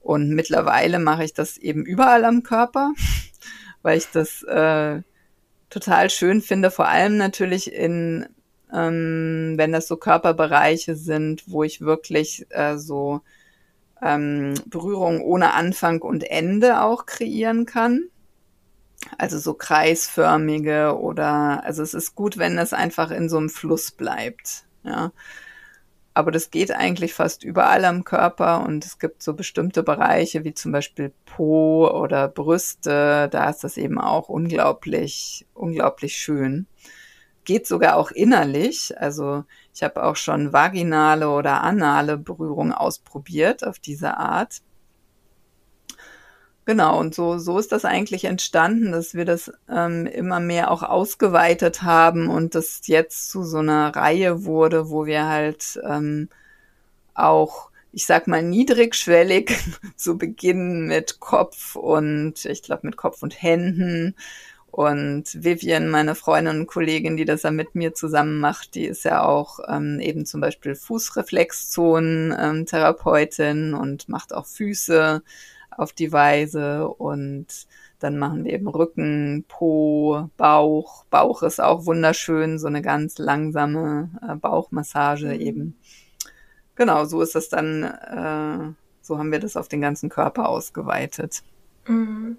Und 0.00 0.30
mittlerweile 0.30 0.98
mache 0.98 1.24
ich 1.24 1.32
das 1.32 1.56
eben 1.56 1.84
überall 1.84 2.24
am 2.24 2.42
Körper, 2.42 2.92
weil 3.82 3.98
ich 3.98 4.10
das 4.10 4.42
äh, 4.42 5.02
total 5.74 6.08
schön 6.08 6.40
finde, 6.40 6.70
vor 6.70 6.86
allem 6.86 7.16
natürlich 7.16 7.72
in, 7.72 8.26
ähm, 8.72 9.54
wenn 9.56 9.72
das 9.72 9.88
so 9.88 9.96
Körperbereiche 9.96 10.94
sind, 10.94 11.42
wo 11.48 11.64
ich 11.64 11.80
wirklich 11.80 12.46
äh, 12.50 12.78
so 12.78 13.22
ähm, 14.00 14.54
Berührung 14.66 15.20
ohne 15.20 15.52
Anfang 15.52 16.00
und 16.00 16.22
Ende 16.22 16.80
auch 16.80 17.06
kreieren 17.06 17.66
kann. 17.66 18.04
Also 19.18 19.38
so 19.38 19.54
kreisförmige 19.54 20.96
oder, 20.96 21.64
also 21.64 21.82
es 21.82 21.92
ist 21.92 22.14
gut, 22.14 22.38
wenn 22.38 22.56
es 22.56 22.72
einfach 22.72 23.10
in 23.10 23.28
so 23.28 23.36
einem 23.36 23.50
Fluss 23.50 23.90
bleibt, 23.90 24.64
ja. 24.84 25.10
Aber 26.16 26.30
das 26.30 26.50
geht 26.50 26.70
eigentlich 26.70 27.12
fast 27.12 27.42
überall 27.42 27.84
am 27.84 28.04
Körper 28.04 28.64
und 28.64 28.84
es 28.84 29.00
gibt 29.00 29.20
so 29.20 29.34
bestimmte 29.34 29.82
Bereiche 29.82 30.44
wie 30.44 30.54
zum 30.54 30.70
Beispiel 30.70 31.12
Po 31.26 31.88
oder 31.88 32.28
Brüste. 32.28 33.28
Da 33.28 33.50
ist 33.50 33.64
das 33.64 33.76
eben 33.76 33.98
auch 33.98 34.28
unglaublich, 34.28 35.44
unglaublich 35.54 36.16
schön. 36.16 36.68
Geht 37.44 37.66
sogar 37.66 37.96
auch 37.96 38.12
innerlich. 38.12 38.96
Also 38.96 39.44
ich 39.74 39.82
habe 39.82 40.04
auch 40.04 40.14
schon 40.14 40.52
vaginale 40.52 41.28
oder 41.28 41.62
anale 41.62 42.16
Berührung 42.16 42.72
ausprobiert 42.72 43.66
auf 43.66 43.80
diese 43.80 44.16
Art. 44.16 44.62
Genau, 46.66 46.98
und 46.98 47.14
so, 47.14 47.36
so 47.38 47.58
ist 47.58 47.72
das 47.72 47.84
eigentlich 47.84 48.24
entstanden, 48.24 48.92
dass 48.92 49.12
wir 49.14 49.26
das 49.26 49.52
ähm, 49.68 50.06
immer 50.06 50.40
mehr 50.40 50.70
auch 50.70 50.82
ausgeweitet 50.82 51.82
haben 51.82 52.28
und 52.28 52.54
das 52.54 52.80
jetzt 52.86 53.30
zu 53.30 53.42
so 53.42 53.58
einer 53.58 53.94
Reihe 53.94 54.46
wurde, 54.46 54.88
wo 54.88 55.04
wir 55.04 55.28
halt 55.28 55.78
ähm, 55.86 56.30
auch, 57.14 57.70
ich 57.92 58.06
sag 58.06 58.26
mal, 58.28 58.42
niedrigschwellig 58.42 59.52
so 59.96 60.16
beginnen 60.16 60.86
mit 60.86 61.20
Kopf 61.20 61.76
und 61.76 62.44
ich 62.46 62.62
glaube 62.62 62.86
mit 62.86 62.96
Kopf 62.96 63.22
und 63.22 63.42
Händen. 63.42 64.14
Und 64.70 65.44
Vivian, 65.44 65.88
meine 65.88 66.14
Freundin 66.16 66.60
und 66.60 66.66
Kollegin, 66.66 67.16
die 67.16 67.24
das 67.26 67.42
ja 67.44 67.50
mit 67.52 67.74
mir 67.76 67.94
zusammen 67.94 68.40
macht, 68.40 68.74
die 68.74 68.86
ist 68.86 69.04
ja 69.04 69.24
auch 69.24 69.60
ähm, 69.68 70.00
eben 70.00 70.26
zum 70.26 70.40
Beispiel 70.40 70.74
Fußreflexzonen-Therapeutin 70.74 73.74
ähm, 73.74 73.78
und 73.78 74.08
macht 74.08 74.34
auch 74.34 74.46
Füße 74.46 75.22
auf 75.76 75.92
die 75.92 76.12
Weise 76.12 76.88
und 76.88 77.46
dann 78.00 78.18
machen 78.18 78.44
wir 78.44 78.52
eben 78.52 78.68
Rücken, 78.68 79.44
Po, 79.48 80.28
Bauch. 80.36 81.04
Bauch 81.06 81.42
ist 81.42 81.60
auch 81.60 81.86
wunderschön, 81.86 82.58
so 82.58 82.66
eine 82.66 82.82
ganz 82.82 83.18
langsame 83.18 84.10
äh, 84.28 84.34
Bauchmassage 84.34 85.26
mhm. 85.26 85.40
eben. 85.40 85.78
Genau, 86.74 87.04
so 87.04 87.22
ist 87.22 87.34
das 87.34 87.48
dann, 87.48 87.82
äh, 87.82 88.74
so 89.00 89.18
haben 89.18 89.32
wir 89.32 89.38
das 89.38 89.56
auf 89.56 89.68
den 89.68 89.80
ganzen 89.80 90.10
Körper 90.10 90.48
ausgeweitet. 90.48 91.42
Mhm. 91.86 92.36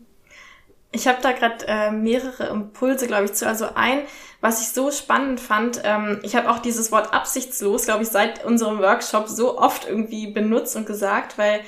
Ich 0.91 1.07
habe 1.07 1.21
da 1.21 1.33
gerade 1.33 1.65
äh, 1.67 1.91
mehrere 1.91 2.47
Impulse, 2.47 3.07
glaube 3.07 3.25
ich, 3.25 3.33
zu. 3.33 3.47
Also 3.47 3.67
ein, 3.75 4.03
was 4.39 4.61
ich 4.61 4.69
so 4.69 4.91
spannend 4.91 5.41
fand, 5.41 5.81
ähm, 5.83 6.19
ich 6.23 6.35
habe 6.35 6.49
auch 6.49 6.59
dieses 6.59 6.91
Wort 6.91 7.13
absichtslos, 7.13 7.85
glaube 7.85 8.03
ich, 8.03 8.09
seit 8.09 8.45
unserem 8.45 8.79
Workshop 8.79 9.27
so 9.27 9.57
oft 9.57 9.87
irgendwie 9.89 10.27
benutzt 10.27 10.75
und 10.75 10.85
gesagt, 10.85 11.37
weil 11.37 11.61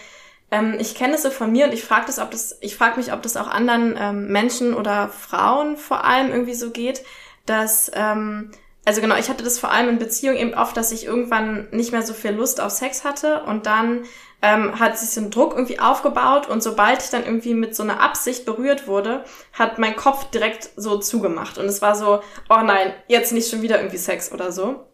ähm, 0.52 0.76
ich 0.80 0.96
kenne 0.96 1.16
es 1.16 1.24
so 1.24 1.30
von 1.30 1.52
mir 1.52 1.66
und 1.66 1.74
ich 1.74 1.84
frage 1.84 2.06
das, 2.08 2.20
ob 2.20 2.32
das, 2.32 2.58
ich 2.62 2.76
frage 2.76 2.98
mich, 2.98 3.12
ob 3.14 3.22
das 3.22 3.38
auch 3.38 3.48
anderen 3.48 3.96
ähm, 4.00 4.28
Menschen 4.32 4.74
oder 4.74 5.10
Frauen 5.10 5.78
vor 5.78 6.06
allem 6.06 6.32
irgendwie 6.32 6.54
so 6.54 6.72
geht, 6.72 7.04
dass 7.46 7.92
ähm, 7.94 8.52
also 8.88 9.02
genau, 9.02 9.18
ich 9.18 9.28
hatte 9.28 9.44
das 9.44 9.60
vor 9.60 9.72
allem 9.72 9.90
in 9.90 10.00
Beziehungen 10.00 10.38
eben 10.38 10.54
oft, 10.54 10.78
dass 10.78 10.94
ich 10.94 11.06
irgendwann 11.06 11.68
nicht 11.72 11.92
mehr 11.92 12.04
so 12.04 12.14
viel 12.14 12.32
Lust 12.32 12.62
auf 12.62 12.72
Sex 12.72 13.04
hatte 13.04 13.44
und 13.44 13.66
dann 13.66 14.06
ähm, 14.42 14.80
hat 14.80 14.98
sich 14.98 15.10
so 15.10 15.20
ein 15.20 15.30
Druck 15.30 15.56
irgendwie 15.56 15.80
aufgebaut 15.80 16.48
und 16.48 16.64
sobald 16.64 17.04
ich 17.04 17.10
dann 17.10 17.26
irgendwie 17.26 17.54
mit 17.54 17.76
so 17.76 17.84
einer 17.84 18.00
Absicht 18.00 18.46
berührt 18.46 18.88
wurde, 18.88 19.26
hat 19.52 19.78
mein 19.78 19.98
Kopf 19.98 20.30
direkt 20.30 20.70
so 20.78 21.00
zugemacht 21.00 21.58
und 21.58 21.66
es 21.66 21.82
war 21.82 21.96
so, 21.96 22.22
oh 22.50 22.62
nein, 22.64 22.94
jetzt 23.10 23.34
nicht 23.34 23.50
schon 23.50 23.62
wieder 23.62 23.78
irgendwie 23.78 23.98
Sex 23.98 24.32
oder 24.32 24.54
so. 24.54 24.87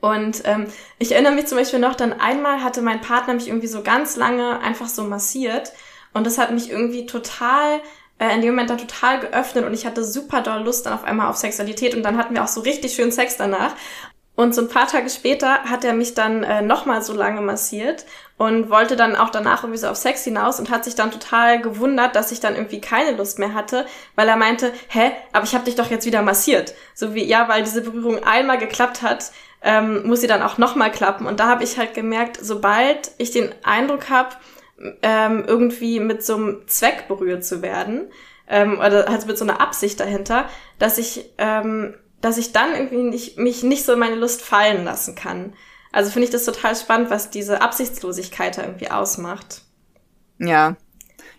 Und 0.00 0.42
ähm, 0.44 0.66
ich 0.98 1.12
erinnere 1.12 1.32
mich 1.32 1.46
zum 1.46 1.58
Beispiel 1.58 1.78
noch, 1.78 1.94
dann 1.94 2.12
einmal 2.12 2.62
hatte 2.62 2.82
mein 2.82 3.00
Partner 3.00 3.34
mich 3.34 3.48
irgendwie 3.48 3.66
so 3.66 3.82
ganz 3.82 4.16
lange 4.16 4.60
einfach 4.60 4.88
so 4.88 5.04
massiert 5.04 5.72
und 6.12 6.26
das 6.26 6.38
hat 6.38 6.52
mich 6.52 6.70
irgendwie 6.70 7.06
total 7.06 7.80
äh, 8.18 8.34
in 8.34 8.42
dem 8.42 8.50
Moment 8.50 8.70
dann 8.70 8.78
total 8.78 9.20
geöffnet 9.20 9.64
und 9.64 9.74
ich 9.74 9.86
hatte 9.86 10.04
super 10.04 10.42
doll 10.42 10.62
Lust 10.62 10.86
dann 10.86 10.92
auf 10.92 11.04
einmal 11.04 11.28
auf 11.28 11.36
Sexualität 11.36 11.94
und 11.94 12.02
dann 12.02 12.16
hatten 12.16 12.34
wir 12.34 12.44
auch 12.44 12.48
so 12.48 12.60
richtig 12.60 12.94
schön 12.94 13.12
Sex 13.12 13.36
danach. 13.36 13.74
Und 14.34 14.54
so 14.54 14.62
ein 14.62 14.68
paar 14.68 14.86
Tage 14.86 15.10
später 15.10 15.64
hat 15.64 15.84
er 15.84 15.92
mich 15.92 16.14
dann 16.14 16.42
äh, 16.42 16.62
nochmal 16.62 17.02
so 17.02 17.12
lange 17.12 17.42
massiert 17.42 18.06
und 18.38 18.70
wollte 18.70 18.96
dann 18.96 19.14
auch 19.14 19.28
danach 19.28 19.62
irgendwie 19.62 19.78
so 19.78 19.88
auf 19.88 19.96
Sex 19.96 20.24
hinaus 20.24 20.58
und 20.58 20.70
hat 20.70 20.84
sich 20.84 20.94
dann 20.94 21.10
total 21.10 21.60
gewundert, 21.60 22.16
dass 22.16 22.32
ich 22.32 22.40
dann 22.40 22.56
irgendwie 22.56 22.80
keine 22.80 23.14
Lust 23.14 23.38
mehr 23.38 23.52
hatte, 23.52 23.84
weil 24.14 24.28
er 24.28 24.36
meinte, 24.36 24.72
hä, 24.88 25.12
aber 25.34 25.44
ich 25.44 25.54
habe 25.54 25.66
dich 25.66 25.74
doch 25.74 25.90
jetzt 25.90 26.06
wieder 26.06 26.22
massiert. 26.22 26.72
So 26.94 27.14
wie, 27.14 27.24
ja, 27.24 27.46
weil 27.48 27.62
diese 27.62 27.82
Berührung 27.82 28.24
einmal 28.24 28.56
geklappt 28.56 29.02
hat, 29.02 29.32
ähm, 29.62 30.06
muss 30.06 30.20
sie 30.20 30.26
dann 30.26 30.42
auch 30.42 30.58
nochmal 30.58 30.90
klappen. 30.90 31.26
Und 31.26 31.40
da 31.40 31.48
habe 31.48 31.64
ich 31.64 31.78
halt 31.78 31.94
gemerkt, 31.94 32.38
sobald 32.40 33.12
ich 33.18 33.30
den 33.30 33.54
Eindruck 33.62 34.10
habe, 34.10 34.36
ähm, 35.02 35.44
irgendwie 35.46 36.00
mit 36.00 36.24
so 36.24 36.34
einem 36.34 36.62
Zweck 36.66 37.06
berührt 37.08 37.44
zu 37.44 37.62
werden, 37.62 38.10
ähm, 38.48 38.78
oder 38.78 39.06
halt 39.06 39.26
mit 39.26 39.38
so 39.38 39.44
einer 39.44 39.60
Absicht 39.60 40.00
dahinter, 40.00 40.48
dass 40.78 40.98
ich, 40.98 41.30
ähm, 41.38 41.94
dass 42.20 42.38
ich 42.38 42.52
dann 42.52 42.74
irgendwie 42.74 43.02
nicht, 43.02 43.38
mich 43.38 43.62
nicht 43.62 43.84
so 43.84 43.92
in 43.92 43.98
meine 43.98 44.16
Lust 44.16 44.42
fallen 44.42 44.84
lassen 44.84 45.14
kann. 45.14 45.54
Also 45.92 46.10
finde 46.10 46.24
ich 46.24 46.32
das 46.32 46.44
total 46.44 46.74
spannend, 46.74 47.10
was 47.10 47.30
diese 47.30 47.60
Absichtslosigkeit 47.60 48.58
da 48.58 48.62
irgendwie 48.62 48.90
ausmacht. 48.90 49.62
Ja, 50.38 50.76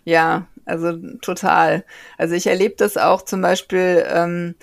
ja, 0.04 0.46
also 0.64 0.96
total. 1.20 1.84
Also 2.18 2.34
ich 2.34 2.46
erlebe 2.46 2.74
das 2.76 2.96
auch 2.96 3.22
zum 3.22 3.40
Beispiel 3.40 4.04
ähm, 4.08 4.54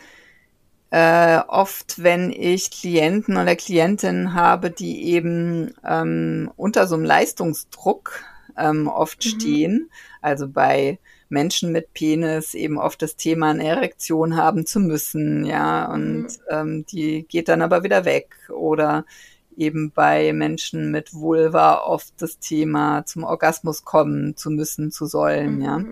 äh, 0.92 1.40
oft, 1.48 2.04
wenn 2.04 2.32
ich 2.32 2.70
Klienten 2.70 3.38
oder 3.38 3.56
Klientinnen 3.56 4.34
habe, 4.34 4.72
die 4.72 5.06
eben 5.06 5.74
ähm, 5.88 6.52
unter 6.58 6.86
so 6.86 6.96
einem 6.96 7.06
Leistungsdruck 7.06 8.24
ähm, 8.58 8.88
oft 8.88 9.26
mhm. 9.26 9.30
stehen. 9.30 9.90
Also 10.22 10.48
bei 10.50 11.00
Menschen 11.30 11.72
mit 11.72 11.94
Penis 11.94 12.54
eben 12.54 12.78
oft 12.78 13.02
das 13.02 13.16
Thema 13.16 13.52
eine 13.52 13.66
Erektion 13.66 14.36
haben 14.36 14.66
zu 14.66 14.82
müssen, 14.82 15.46
ja, 15.46 15.86
und 15.86 16.24
mhm. 16.24 16.28
ähm, 16.50 16.86
die 16.86 17.26
geht 17.28 17.48
dann 17.48 17.62
aber 17.62 17.84
wieder 17.84 18.04
weg. 18.04 18.36
Oder 18.50 19.06
eben 19.56 19.92
bei 19.92 20.34
Menschen 20.34 20.92
mit 20.92 21.14
Vulva 21.14 21.84
oft 21.86 22.14
das 22.18 22.40
Thema 22.40 23.06
zum 23.06 23.24
Orgasmus 23.24 23.86
kommen 23.86 24.36
zu 24.36 24.50
müssen, 24.50 24.92
zu 24.92 25.06
sollen, 25.06 25.56
mhm. 25.56 25.62
ja. 25.62 25.84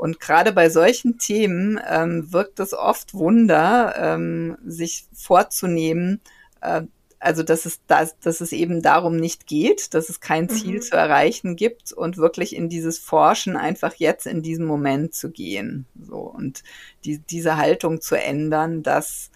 Und 0.00 0.18
gerade 0.18 0.52
bei 0.52 0.70
solchen 0.70 1.18
Themen 1.18 1.78
ähm, 1.86 2.32
wirkt 2.32 2.58
es 2.58 2.72
oft 2.72 3.12
Wunder, 3.12 3.94
ähm, 3.98 4.56
sich 4.64 5.04
vorzunehmen, 5.12 6.22
äh, 6.62 6.84
also 7.18 7.42
dass 7.42 7.66
es, 7.66 7.84
dass, 7.86 8.18
dass 8.18 8.40
es 8.40 8.52
eben 8.52 8.80
darum 8.80 9.16
nicht 9.16 9.46
geht, 9.46 9.92
dass 9.92 10.08
es 10.08 10.20
kein 10.20 10.48
Ziel 10.48 10.76
mhm. 10.76 10.80
zu 10.80 10.96
erreichen 10.96 11.54
gibt 11.54 11.92
und 11.92 12.16
wirklich 12.16 12.56
in 12.56 12.70
dieses 12.70 12.98
Forschen 12.98 13.58
einfach 13.58 13.92
jetzt 13.96 14.26
in 14.26 14.40
diesem 14.40 14.64
Moment 14.64 15.12
zu 15.12 15.30
gehen. 15.30 15.84
So 16.02 16.16
und 16.16 16.62
die, 17.04 17.18
diese 17.18 17.58
Haltung 17.58 18.00
zu 18.00 18.14
ändern, 18.14 18.82
dass 18.82 19.30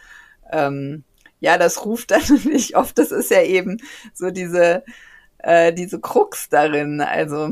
ähm, 0.51 1.05
ja, 1.41 1.59
das 1.59 1.85
ruft 1.85 2.11
dann 2.11 2.23
nicht 2.47 2.75
oft, 2.75 2.97
das 2.97 3.13
ist 3.13 3.31
ja 3.31 3.43
eben 3.43 3.83
so 4.15 4.31
diese, 4.31 4.83
äh, 5.37 5.75
diese 5.75 6.01
Krux 6.01 6.49
darin. 6.49 7.03
Also 7.03 7.51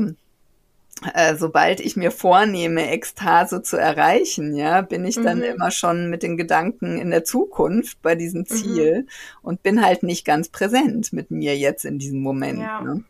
äh, 1.13 1.35
sobald 1.35 1.79
ich 1.79 1.95
mir 1.95 2.11
vornehme, 2.11 2.89
Ekstase 2.89 3.61
zu 3.61 3.77
erreichen, 3.77 4.55
ja, 4.55 4.81
bin 4.81 5.05
ich 5.05 5.15
dann 5.15 5.39
mhm. 5.39 5.43
immer 5.43 5.71
schon 5.71 6.09
mit 6.09 6.23
den 6.23 6.37
Gedanken 6.37 6.97
in 6.97 7.11
der 7.11 7.23
Zukunft 7.23 8.01
bei 8.01 8.15
diesem 8.15 8.41
mhm. 8.41 8.45
Ziel 8.45 9.01
mhm. 9.01 9.07
und 9.41 9.63
bin 9.63 9.83
halt 9.83 10.03
nicht 10.03 10.25
ganz 10.25 10.49
präsent 10.49 11.11
mit 11.11 11.31
mir 11.31 11.57
jetzt 11.57 11.85
in 11.85 11.99
diesem 11.99 12.21
Moment. 12.21 12.59
Ja. 12.59 12.81
Ne? 12.81 13.03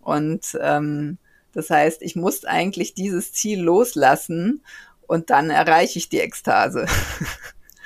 Und 0.00 0.56
ähm, 0.60 1.18
das 1.52 1.70
heißt, 1.70 2.02
ich 2.02 2.16
muss 2.16 2.44
eigentlich 2.44 2.94
dieses 2.94 3.32
Ziel 3.32 3.60
loslassen 3.60 4.62
und 5.06 5.30
dann 5.30 5.50
erreiche 5.50 5.98
ich 5.98 6.08
die 6.08 6.20
Ekstase. 6.20 6.86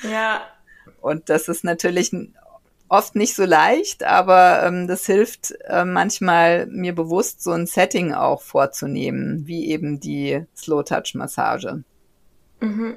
Ja. 0.03 0.43
Und 1.01 1.29
das 1.29 1.49
ist 1.49 1.65
natürlich 1.65 2.11
oft 2.91 3.15
nicht 3.15 3.37
so 3.37 3.45
leicht, 3.45 4.03
aber 4.03 4.65
ähm, 4.65 4.89
das 4.89 5.07
hilft 5.07 5.55
äh, 5.65 5.85
manchmal 5.85 6.67
mir 6.67 6.93
bewusst 6.95 7.43
so 7.43 7.53
ein 7.53 7.67
Setting 7.67 8.13
auch 8.13 8.43
vorzunehmen, 8.43 9.47
wie 9.47 9.71
eben 9.71 10.01
die 10.01 10.45
Slow 10.57 10.83
Touch 10.83 11.15
Massage. 11.15 11.85
Mhm. 12.61 12.97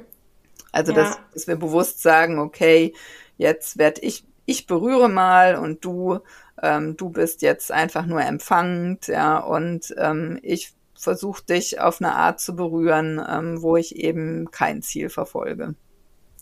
Also 0.72 0.92
ja. 0.92 0.98
dass, 0.98 1.20
dass 1.34 1.48
wir 1.48 1.56
bewusst 1.56 2.02
sagen, 2.02 2.40
okay, 2.40 2.94
jetzt 3.38 3.78
werde 3.78 4.02
ich 4.02 4.26
ich 4.46 4.68
berühre 4.68 5.08
mal 5.08 5.56
und 5.56 5.86
du 5.86 6.20
ähm, 6.62 6.98
du 6.98 7.10
bist 7.10 7.44
jetzt 7.44 7.72
einfach 7.72 8.06
nur 8.08 8.22
empfangend, 8.22 9.08
ja 9.08 9.38
und 9.38 9.94
ähm, 9.98 10.40
ich 10.42 10.74
versuche 10.96 11.46
dich 11.46 11.80
auf 11.80 12.02
eine 12.02 12.16
Art 12.16 12.40
zu 12.40 12.56
berühren, 12.56 13.24
ähm, 13.30 13.62
wo 13.62 13.78
ich 13.78 13.96
eben 13.96 14.50
kein 14.50 14.82
Ziel 14.82 15.10
verfolge. 15.10 15.76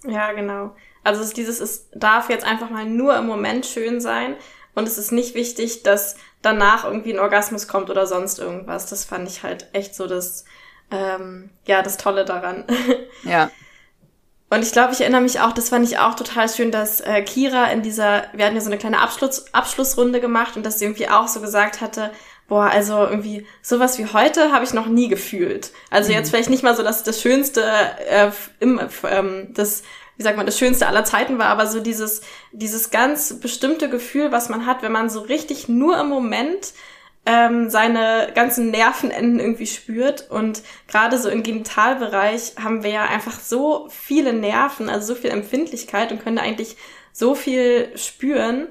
Ja, 0.08 0.32
genau. 0.32 0.74
Also 1.04 1.22
es, 1.22 1.34
dieses, 1.34 1.60
es 1.60 1.90
darf 1.94 2.30
jetzt 2.30 2.46
einfach 2.46 2.70
mal 2.70 2.86
nur 2.86 3.16
im 3.18 3.26
Moment 3.26 3.66
schön 3.66 4.02
sein 4.02 4.36
und 4.76 4.88
es 4.88 4.98
ist 4.98 5.12
nicht 5.12 5.36
wichtig, 5.36 5.84
dass 5.84 6.16
danach 6.42 6.86
irgendwie 6.86 7.14
ein 7.14 7.20
Orgasmus 7.20 7.68
kommt 7.68 7.90
oder 7.90 8.08
sonst 8.08 8.40
irgendwas. 8.40 8.88
Das 8.88 9.06
fand 9.06 9.28
ich 9.28 9.44
halt 9.44 9.68
echt 9.74 9.96
so 9.96 10.08
das, 10.08 10.46
ähm, 10.92 11.50
ja, 11.66 11.82
das 11.82 11.98
Tolle 11.98 12.26
daran. 12.26 12.66
Ja. 13.24 13.52
Und 14.50 14.64
ich 14.64 14.74
glaube, 14.74 14.92
ich 14.92 15.00
erinnere 15.00 15.22
mich 15.22 15.40
auch, 15.40 15.54
das 15.54 15.70
fand 15.70 15.88
ich 15.88 15.98
auch 15.98 16.14
total 16.14 16.50
schön, 16.50 16.72
dass 16.72 17.00
äh, 17.00 17.22
Kira 17.22 17.72
in 17.72 17.84
dieser, 17.84 18.24
wir 18.34 18.46
hatten 18.46 18.56
ja 18.56 18.62
so 18.62 18.68
eine 18.68 18.78
kleine 18.78 19.00
Abschluss, 19.00 19.46
Abschlussrunde 19.54 20.20
gemacht 20.20 20.58
und 20.58 20.66
dass 20.66 20.78
sie 20.78 20.86
irgendwie 20.86 21.08
auch 21.08 21.30
so 21.30 21.40
gesagt 21.40 21.80
hatte, 21.80 22.12
boah, 22.50 22.66
also 22.66 22.98
irgendwie 23.06 23.48
sowas 23.62 23.98
wie 23.98 24.08
heute 24.08 24.52
habe 24.52 24.66
ich 24.66 24.74
noch 24.74 24.88
nie 24.88 25.08
gefühlt. 25.08 25.72
Also 25.90 26.10
mhm. 26.10 26.18
jetzt 26.18 26.32
vielleicht 26.32 26.50
nicht 26.50 26.64
mal 26.64 26.76
so, 26.76 26.84
dass 26.84 27.04
das 27.04 27.22
Schönste 27.22 27.64
äh, 28.10 28.30
im, 28.60 28.82
ähm, 29.10 29.54
das 29.54 29.84
wie 30.18 30.24
sagt 30.24 30.38
man, 30.38 30.46
das 30.46 30.60
Schönste 30.60 30.88
aller 30.88 31.04
Zeiten 31.04 31.40
war, 31.40 31.48
aber 31.48 31.68
so 31.68 31.80
dieses, 31.80 32.22
dieses 32.52 32.92
ganz 32.92 33.40
bestimmte 33.40 33.90
Gefühl, 33.90 34.32
was 34.32 34.50
man 34.50 34.66
hat, 34.66 34.82
wenn 34.82 34.92
man 34.92 35.10
so 35.10 35.22
richtig 35.22 35.68
nur 35.68 36.00
im 36.00 36.10
Moment 36.10 36.74
ähm, 37.26 37.70
seine 37.70 38.32
ganzen 38.34 38.72
Nervenenden 38.72 39.40
irgendwie 39.40 39.68
spürt. 39.68 40.30
Und 40.30 40.62
gerade 40.88 41.18
so 41.18 41.30
im 41.30 41.44
Genitalbereich 41.44 42.54
haben 42.62 42.84
wir 42.84 42.92
ja 42.92 43.04
einfach 43.04 43.40
so 43.40 43.88
viele 43.90 44.34
Nerven, 44.34 44.90
also 44.90 45.14
so 45.14 45.20
viel 45.20 45.32
Empfindlichkeit 45.32 46.12
und 46.12 46.24
können 46.24 46.38
da 46.38 46.44
eigentlich 46.44 46.78
so 47.14 47.36
viel 47.36 47.92
spüren, 47.96 48.68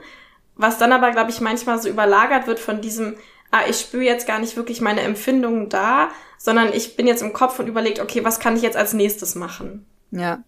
was 0.56 0.78
dann 0.78 0.92
aber, 0.92 1.10
glaube 1.10 1.30
ich, 1.30 1.40
manchmal 1.40 1.80
so 1.80 1.88
überlagert 1.88 2.46
wird 2.46 2.58
von 2.58 2.80
diesem 2.80 3.16
ah, 3.50 3.62
ich 3.68 3.80
spüre 3.80 4.04
jetzt 4.04 4.26
gar 4.26 4.38
nicht 4.38 4.56
wirklich 4.56 4.80
meine 4.80 5.00
Empfindungen 5.02 5.68
da, 5.68 6.10
sondern 6.38 6.72
ich 6.72 6.96
bin 6.96 7.06
jetzt 7.06 7.22
im 7.22 7.32
Kopf 7.32 7.58
und 7.58 7.68
überlegt, 7.68 8.00
okay, 8.00 8.24
was 8.24 8.40
kann 8.40 8.56
ich 8.56 8.62
jetzt 8.62 8.76
als 8.76 8.92
nächstes 8.92 9.34
machen? 9.34 9.86
Ja. 10.10 10.42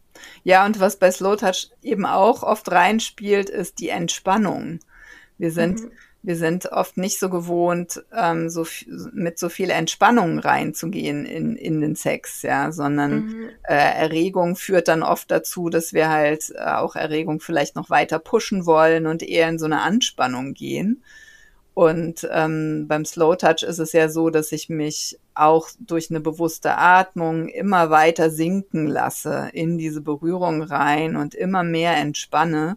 Ja, 0.44 0.66
und 0.66 0.80
was 0.80 0.96
bei 0.96 1.10
Slow 1.10 1.36
Touch 1.36 1.70
eben 1.82 2.06
auch 2.06 2.42
oft 2.42 2.70
reinspielt, 2.70 3.50
ist 3.50 3.80
die 3.80 3.88
Entspannung. 3.88 4.80
Wir 5.38 5.50
sind, 5.50 5.80
mhm. 5.80 5.90
wir 6.22 6.36
sind 6.36 6.70
oft 6.72 6.96
nicht 6.96 7.18
so 7.18 7.28
gewohnt, 7.28 8.02
ähm, 8.16 8.48
so 8.48 8.66
mit 9.12 9.38
so 9.38 9.48
viel 9.48 9.70
Entspannung 9.70 10.38
reinzugehen 10.38 11.26
in, 11.26 11.56
in 11.56 11.80
den 11.80 11.96
Sex, 11.96 12.42
ja, 12.42 12.72
sondern 12.72 13.26
mhm. 13.26 13.48
äh, 13.64 13.74
Erregung 13.74 14.56
führt 14.56 14.88
dann 14.88 15.02
oft 15.02 15.30
dazu, 15.30 15.68
dass 15.68 15.92
wir 15.92 16.10
halt 16.10 16.52
äh, 16.54 16.62
auch 16.62 16.96
Erregung 16.96 17.40
vielleicht 17.40 17.76
noch 17.76 17.90
weiter 17.90 18.18
pushen 18.18 18.66
wollen 18.66 19.06
und 19.06 19.22
eher 19.22 19.48
in 19.48 19.58
so 19.58 19.66
eine 19.66 19.80
Anspannung 19.80 20.54
gehen. 20.54 21.02
Und 21.74 22.28
ähm, 22.30 22.86
beim 22.86 23.04
Slow 23.04 23.36
Touch 23.36 23.62
ist 23.62 23.78
es 23.78 23.92
ja 23.92 24.08
so, 24.08 24.28
dass 24.28 24.52
ich 24.52 24.68
mich 24.68 25.18
auch 25.34 25.68
durch 25.80 26.10
eine 26.10 26.20
bewusste 26.20 26.76
Atmung 26.76 27.48
immer 27.48 27.88
weiter 27.88 28.30
sinken 28.30 28.86
lasse 28.86 29.48
in 29.54 29.78
diese 29.78 30.02
Berührung 30.02 30.62
rein 30.62 31.16
und 31.16 31.34
immer 31.34 31.62
mehr 31.62 31.96
entspanne. 31.96 32.76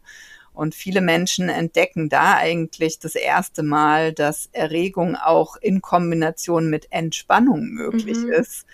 Und 0.53 0.73
viele 0.73 1.01
Menschen 1.01 1.49
entdecken 1.49 2.07
da 2.07 2.35
eigentlich 2.37 2.99
das 2.99 3.15
erste 3.15 3.61
Mal, 3.61 4.13
dass 4.13 4.47
Erregung 4.53 5.17
auch 5.17 5.57
in 5.57 5.81
Kombination 5.81 6.69
mit 6.69 6.87
Entspannung 6.91 7.65
möglich 7.71 8.19
mhm. 8.19 8.31
ist 8.31 8.65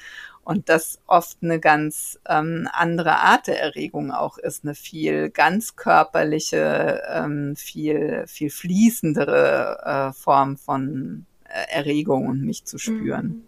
und 0.52 0.68
das 0.68 1.00
oft 1.08 1.38
eine 1.42 1.62
ganz 1.62 2.20
ähm, 2.28 2.68
andere 2.74 3.20
Art 3.20 3.48
der 3.48 3.62
Erregung 3.62 4.12
auch 4.12 4.38
ist, 4.38 4.66
eine 4.66 4.76
viel 4.76 5.30
ganz 5.30 5.78
körperliche, 5.78 7.02
ähm, 7.10 7.56
viel, 7.56 8.26
viel 8.28 8.50
fließendere 8.50 10.10
äh, 10.12 10.14
Form 10.14 10.58
von 10.58 11.26
äh, 11.46 11.74
Erregung 11.74 12.28
und 12.28 12.42
mich 12.42 12.66
zu 12.66 12.78
spüren. 12.78 13.28
Mhm. 13.28 13.44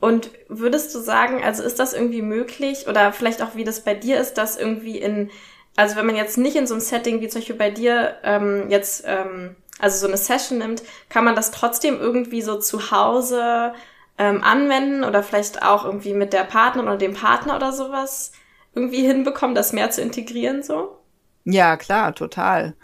Und 0.00 0.30
würdest 0.48 0.94
du 0.94 0.98
sagen, 0.98 1.44
also 1.44 1.62
ist 1.62 1.78
das 1.78 1.92
irgendwie 1.92 2.22
möglich 2.22 2.88
oder 2.88 3.12
vielleicht 3.12 3.42
auch 3.42 3.54
wie 3.54 3.64
das 3.64 3.84
bei 3.84 3.92
dir 3.92 4.18
ist, 4.18 4.38
dass 4.38 4.56
irgendwie 4.56 4.96
in, 4.96 5.30
also 5.76 5.94
wenn 5.96 6.06
man 6.06 6.16
jetzt 6.16 6.38
nicht 6.38 6.56
in 6.56 6.66
so 6.66 6.72
einem 6.72 6.80
Setting 6.80 7.20
wie 7.20 7.28
zum 7.28 7.42
Beispiel 7.42 7.56
bei 7.56 7.70
dir 7.70 8.16
ähm, 8.24 8.70
jetzt, 8.70 9.04
ähm, 9.06 9.56
also 9.78 9.98
so 9.98 10.06
eine 10.06 10.16
Session 10.16 10.56
nimmt, 10.56 10.82
kann 11.10 11.26
man 11.26 11.36
das 11.36 11.50
trotzdem 11.50 12.00
irgendwie 12.00 12.40
so 12.40 12.58
zu 12.58 12.90
Hause 12.90 13.74
ähm, 14.18 14.42
anwenden 14.42 15.04
oder 15.04 15.22
vielleicht 15.22 15.62
auch 15.62 15.84
irgendwie 15.84 16.14
mit 16.14 16.32
der 16.32 16.44
Partnerin 16.44 16.88
oder 16.88 16.98
dem 16.98 17.14
Partner 17.14 17.56
oder 17.56 17.72
sowas 17.72 18.32
irgendwie 18.74 19.06
hinbekommen, 19.06 19.54
das 19.54 19.72
mehr 19.72 19.90
zu 19.90 20.00
integrieren 20.00 20.62
so? 20.62 20.98
Ja, 21.44 21.76
klar, 21.76 22.14
total. 22.14 22.74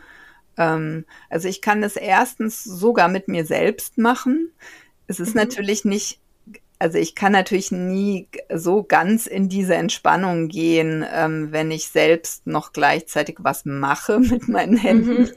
Ähm, 0.57 1.05
also 1.31 1.49
ich 1.49 1.63
kann 1.63 1.81
das 1.81 1.97
erstens 1.97 2.65
sogar 2.65 3.09
mit 3.09 3.29
mir 3.29 3.47
selbst 3.47 3.99
machen. 3.99 4.53
Es 5.07 5.21
ist 5.21 5.35
mhm. 5.35 5.43
natürlich 5.43 5.85
nicht 5.85 6.21
also 6.81 6.99
ich 6.99 7.15
kann 7.15 7.33
natürlich 7.33 7.73
nie 7.73 8.29
so 8.55 8.85
ganz 8.85 9.27
in 9.27 9.49
diese 9.49 9.75
Entspannung 9.75 10.49
gehen, 10.49 11.05
ähm, 11.13 11.51
wenn 11.51 11.71
ich 11.71 11.89
selbst 11.89 12.47
noch 12.47 12.73
gleichzeitig 12.73 13.39
was 13.41 13.65
mache 13.65 14.21
mit 14.21 14.49
meinen 14.49 14.77
Händen. 14.77 15.23
Mhm. 15.23 15.31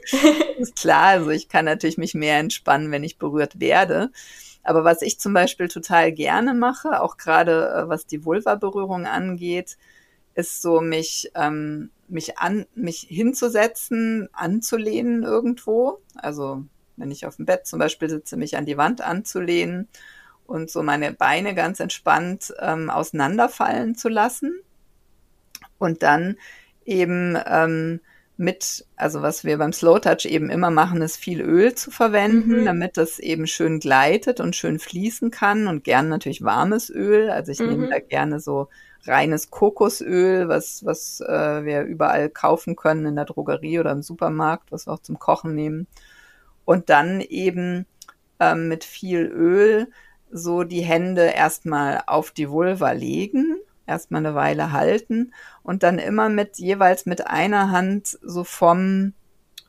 ist 0.58 0.76
klar, 0.76 1.06
also 1.06 1.30
ich 1.30 1.48
kann 1.48 1.64
natürlich 1.64 1.98
mich 1.98 2.14
mehr 2.14 2.38
entspannen, 2.38 2.90
wenn 2.90 3.04
ich 3.04 3.18
berührt 3.18 3.58
werde. 3.60 4.10
Aber 4.62 4.84
was 4.84 5.02
ich 5.02 5.18
zum 5.18 5.32
Beispiel 5.34 5.68
total 5.68 6.12
gerne 6.12 6.54
mache, 6.54 7.00
auch 7.00 7.16
gerade 7.16 7.68
äh, 7.68 7.88
was 7.88 8.06
die 8.06 8.24
Vulva-Berührung 8.24 9.06
angeht, 9.06 9.76
ist 10.34 10.62
so 10.62 10.80
mich 10.80 11.30
ähm, 11.34 11.90
mich 12.08 12.38
an 12.38 12.66
mich 12.74 13.00
hinzusetzen, 13.08 14.28
anzulehnen 14.32 15.22
irgendwo. 15.24 16.00
Also 16.14 16.64
wenn 16.96 17.10
ich 17.10 17.26
auf 17.26 17.36
dem 17.36 17.46
Bett 17.46 17.66
zum 17.66 17.78
Beispiel 17.78 18.08
sitze, 18.08 18.36
mich 18.36 18.56
an 18.56 18.66
die 18.66 18.76
Wand 18.76 19.00
anzulehnen 19.00 19.88
und 20.46 20.70
so 20.70 20.82
meine 20.82 21.12
Beine 21.12 21.54
ganz 21.54 21.80
entspannt 21.80 22.54
ähm, 22.60 22.90
auseinanderfallen 22.90 23.94
zu 23.94 24.08
lassen 24.08 24.60
und 25.78 26.02
dann 26.02 26.36
eben 26.84 27.36
ähm, 27.46 28.00
mit, 28.42 28.84
also 28.96 29.22
was 29.22 29.44
wir 29.44 29.56
beim 29.56 29.72
Slow 29.72 30.00
Touch 30.00 30.26
eben 30.26 30.50
immer 30.50 30.70
machen, 30.70 31.00
ist 31.00 31.16
viel 31.16 31.40
Öl 31.40 31.74
zu 31.74 31.90
verwenden, 31.90 32.60
mhm. 32.60 32.64
damit 32.64 32.96
das 32.96 33.20
eben 33.20 33.46
schön 33.46 33.78
gleitet 33.78 34.40
und 34.40 34.56
schön 34.56 34.80
fließen 34.80 35.30
kann 35.30 35.68
und 35.68 35.84
gern 35.84 36.08
natürlich 36.08 36.42
warmes 36.42 36.90
Öl. 36.90 37.30
Also 37.30 37.52
ich 37.52 37.60
mhm. 37.60 37.68
nehme 37.68 37.88
da 37.88 38.00
gerne 38.00 38.40
so 38.40 38.68
reines 39.06 39.50
Kokosöl, 39.50 40.48
was, 40.48 40.84
was 40.84 41.20
äh, 41.20 41.64
wir 41.64 41.82
überall 41.82 42.28
kaufen 42.28 42.74
können 42.74 43.06
in 43.06 43.16
der 43.16 43.24
Drogerie 43.26 43.78
oder 43.78 43.92
im 43.92 44.02
Supermarkt, 44.02 44.72
was 44.72 44.86
wir 44.86 44.92
auch 44.92 45.02
zum 45.02 45.20
Kochen 45.20 45.54
nehmen. 45.54 45.86
Und 46.64 46.90
dann 46.90 47.20
eben 47.20 47.86
ähm, 48.40 48.66
mit 48.66 48.82
viel 48.82 49.26
Öl 49.26 49.88
so 50.32 50.64
die 50.64 50.82
Hände 50.82 51.26
erstmal 51.26 52.02
auf 52.06 52.32
die 52.32 52.50
Vulva 52.50 52.90
legen 52.90 53.56
erstmal 53.86 54.24
eine 54.24 54.34
Weile 54.34 54.72
halten 54.72 55.32
und 55.62 55.82
dann 55.82 55.98
immer 55.98 56.28
mit 56.28 56.58
jeweils 56.58 57.06
mit 57.06 57.26
einer 57.26 57.70
Hand 57.70 58.18
so 58.22 58.44
vom, 58.44 59.12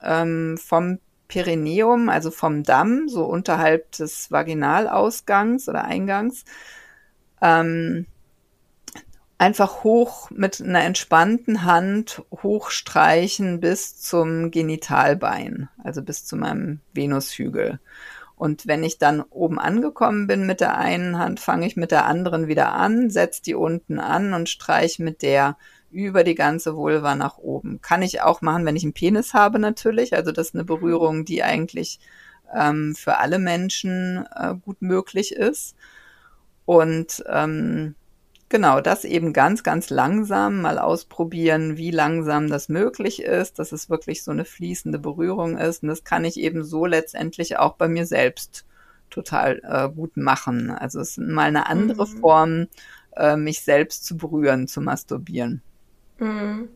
ähm, 0.01 0.57
vom 0.57 0.99
Perineum, 1.27 2.09
also 2.09 2.31
vom 2.31 2.63
Damm, 2.63 3.07
so 3.07 3.25
unterhalb 3.25 3.91
des 3.93 4.31
Vaginalausgangs 4.31 5.67
oder 5.67 5.83
Eingangs, 5.85 6.45
ähm, 7.41 8.05
einfach 9.37 9.83
hoch 9.83 10.29
mit 10.31 10.61
einer 10.61 10.83
entspannten 10.83 11.63
Hand 11.63 12.23
hochstreichen 12.31 13.59
bis 13.59 13.99
zum 13.99 14.51
Genitalbein, 14.51 15.69
also 15.83 16.01
bis 16.01 16.25
zu 16.25 16.37
meinem 16.37 16.79
Venushügel. 16.93 17.79
Und 18.43 18.67
wenn 18.67 18.83
ich 18.83 18.97
dann 18.97 19.21
oben 19.21 19.57
angekommen 19.57 20.27
bin 20.27 20.45
mit 20.45 20.59
der 20.59 20.77
einen 20.77 21.17
Hand, 21.17 21.39
fange 21.39 21.65
ich 21.65 21.77
mit 21.77 21.91
der 21.91 22.05
anderen 22.05 22.49
wieder 22.49 22.73
an, 22.73 23.09
setze 23.09 23.41
die 23.41 23.55
unten 23.55 23.99
an 23.99 24.33
und 24.33 24.49
streiche 24.49 25.01
mit 25.01 25.21
der 25.21 25.55
über 25.91 26.25
die 26.25 26.35
ganze 26.35 26.75
Vulva 26.75 27.15
nach 27.15 27.37
oben. 27.37 27.79
Kann 27.79 28.01
ich 28.01 28.21
auch 28.21 28.41
machen, 28.41 28.65
wenn 28.65 28.75
ich 28.75 28.83
einen 28.83 28.91
Penis 28.91 29.33
habe 29.33 29.59
natürlich. 29.59 30.13
Also 30.13 30.33
das 30.33 30.47
ist 30.47 30.55
eine 30.55 30.65
Berührung, 30.65 31.23
die 31.23 31.41
eigentlich 31.41 32.01
ähm, 32.53 32.95
für 32.95 33.19
alle 33.19 33.39
Menschen 33.39 34.25
äh, 34.35 34.55
gut 34.55 34.81
möglich 34.81 35.31
ist. 35.31 35.77
Und 36.65 37.23
ähm, 37.29 37.95
Genau, 38.53 38.81
das 38.81 39.03
eben 39.03 39.33
ganz, 39.33 39.63
ganz 39.63 39.89
langsam 39.89 40.61
mal 40.61 40.77
ausprobieren, 40.77 41.75
wie 41.75 41.89
langsam 41.89 42.51
das 42.51 42.69
möglich 42.69 43.23
ist, 43.23 43.57
dass 43.57 43.71
es 43.71 43.89
wirklich 43.89 44.23
so 44.23 44.29
eine 44.29 44.45
fließende 44.45 44.99
Berührung 44.99 45.57
ist. 45.57 45.81
Und 45.81 45.89
das 45.89 46.03
kann 46.03 46.23
ich 46.23 46.37
eben 46.37 46.63
so 46.63 46.85
letztendlich 46.85 47.57
auch 47.57 47.73
bei 47.73 47.87
mir 47.87 48.05
selbst 48.05 48.67
total 49.09 49.59
äh, 49.63 49.89
gut 49.89 50.17
machen. 50.17 50.69
Also 50.69 50.99
es 50.99 51.17
ist 51.17 51.17
mal 51.17 51.47
eine 51.47 51.65
andere 51.65 52.05
mhm. 52.05 52.19
Form, 52.19 52.67
äh, 53.15 53.37
mich 53.37 53.61
selbst 53.61 54.05
zu 54.05 54.17
berühren, 54.17 54.67
zu 54.67 54.81
masturbieren. 54.81 55.63
Mhm. 56.19 56.69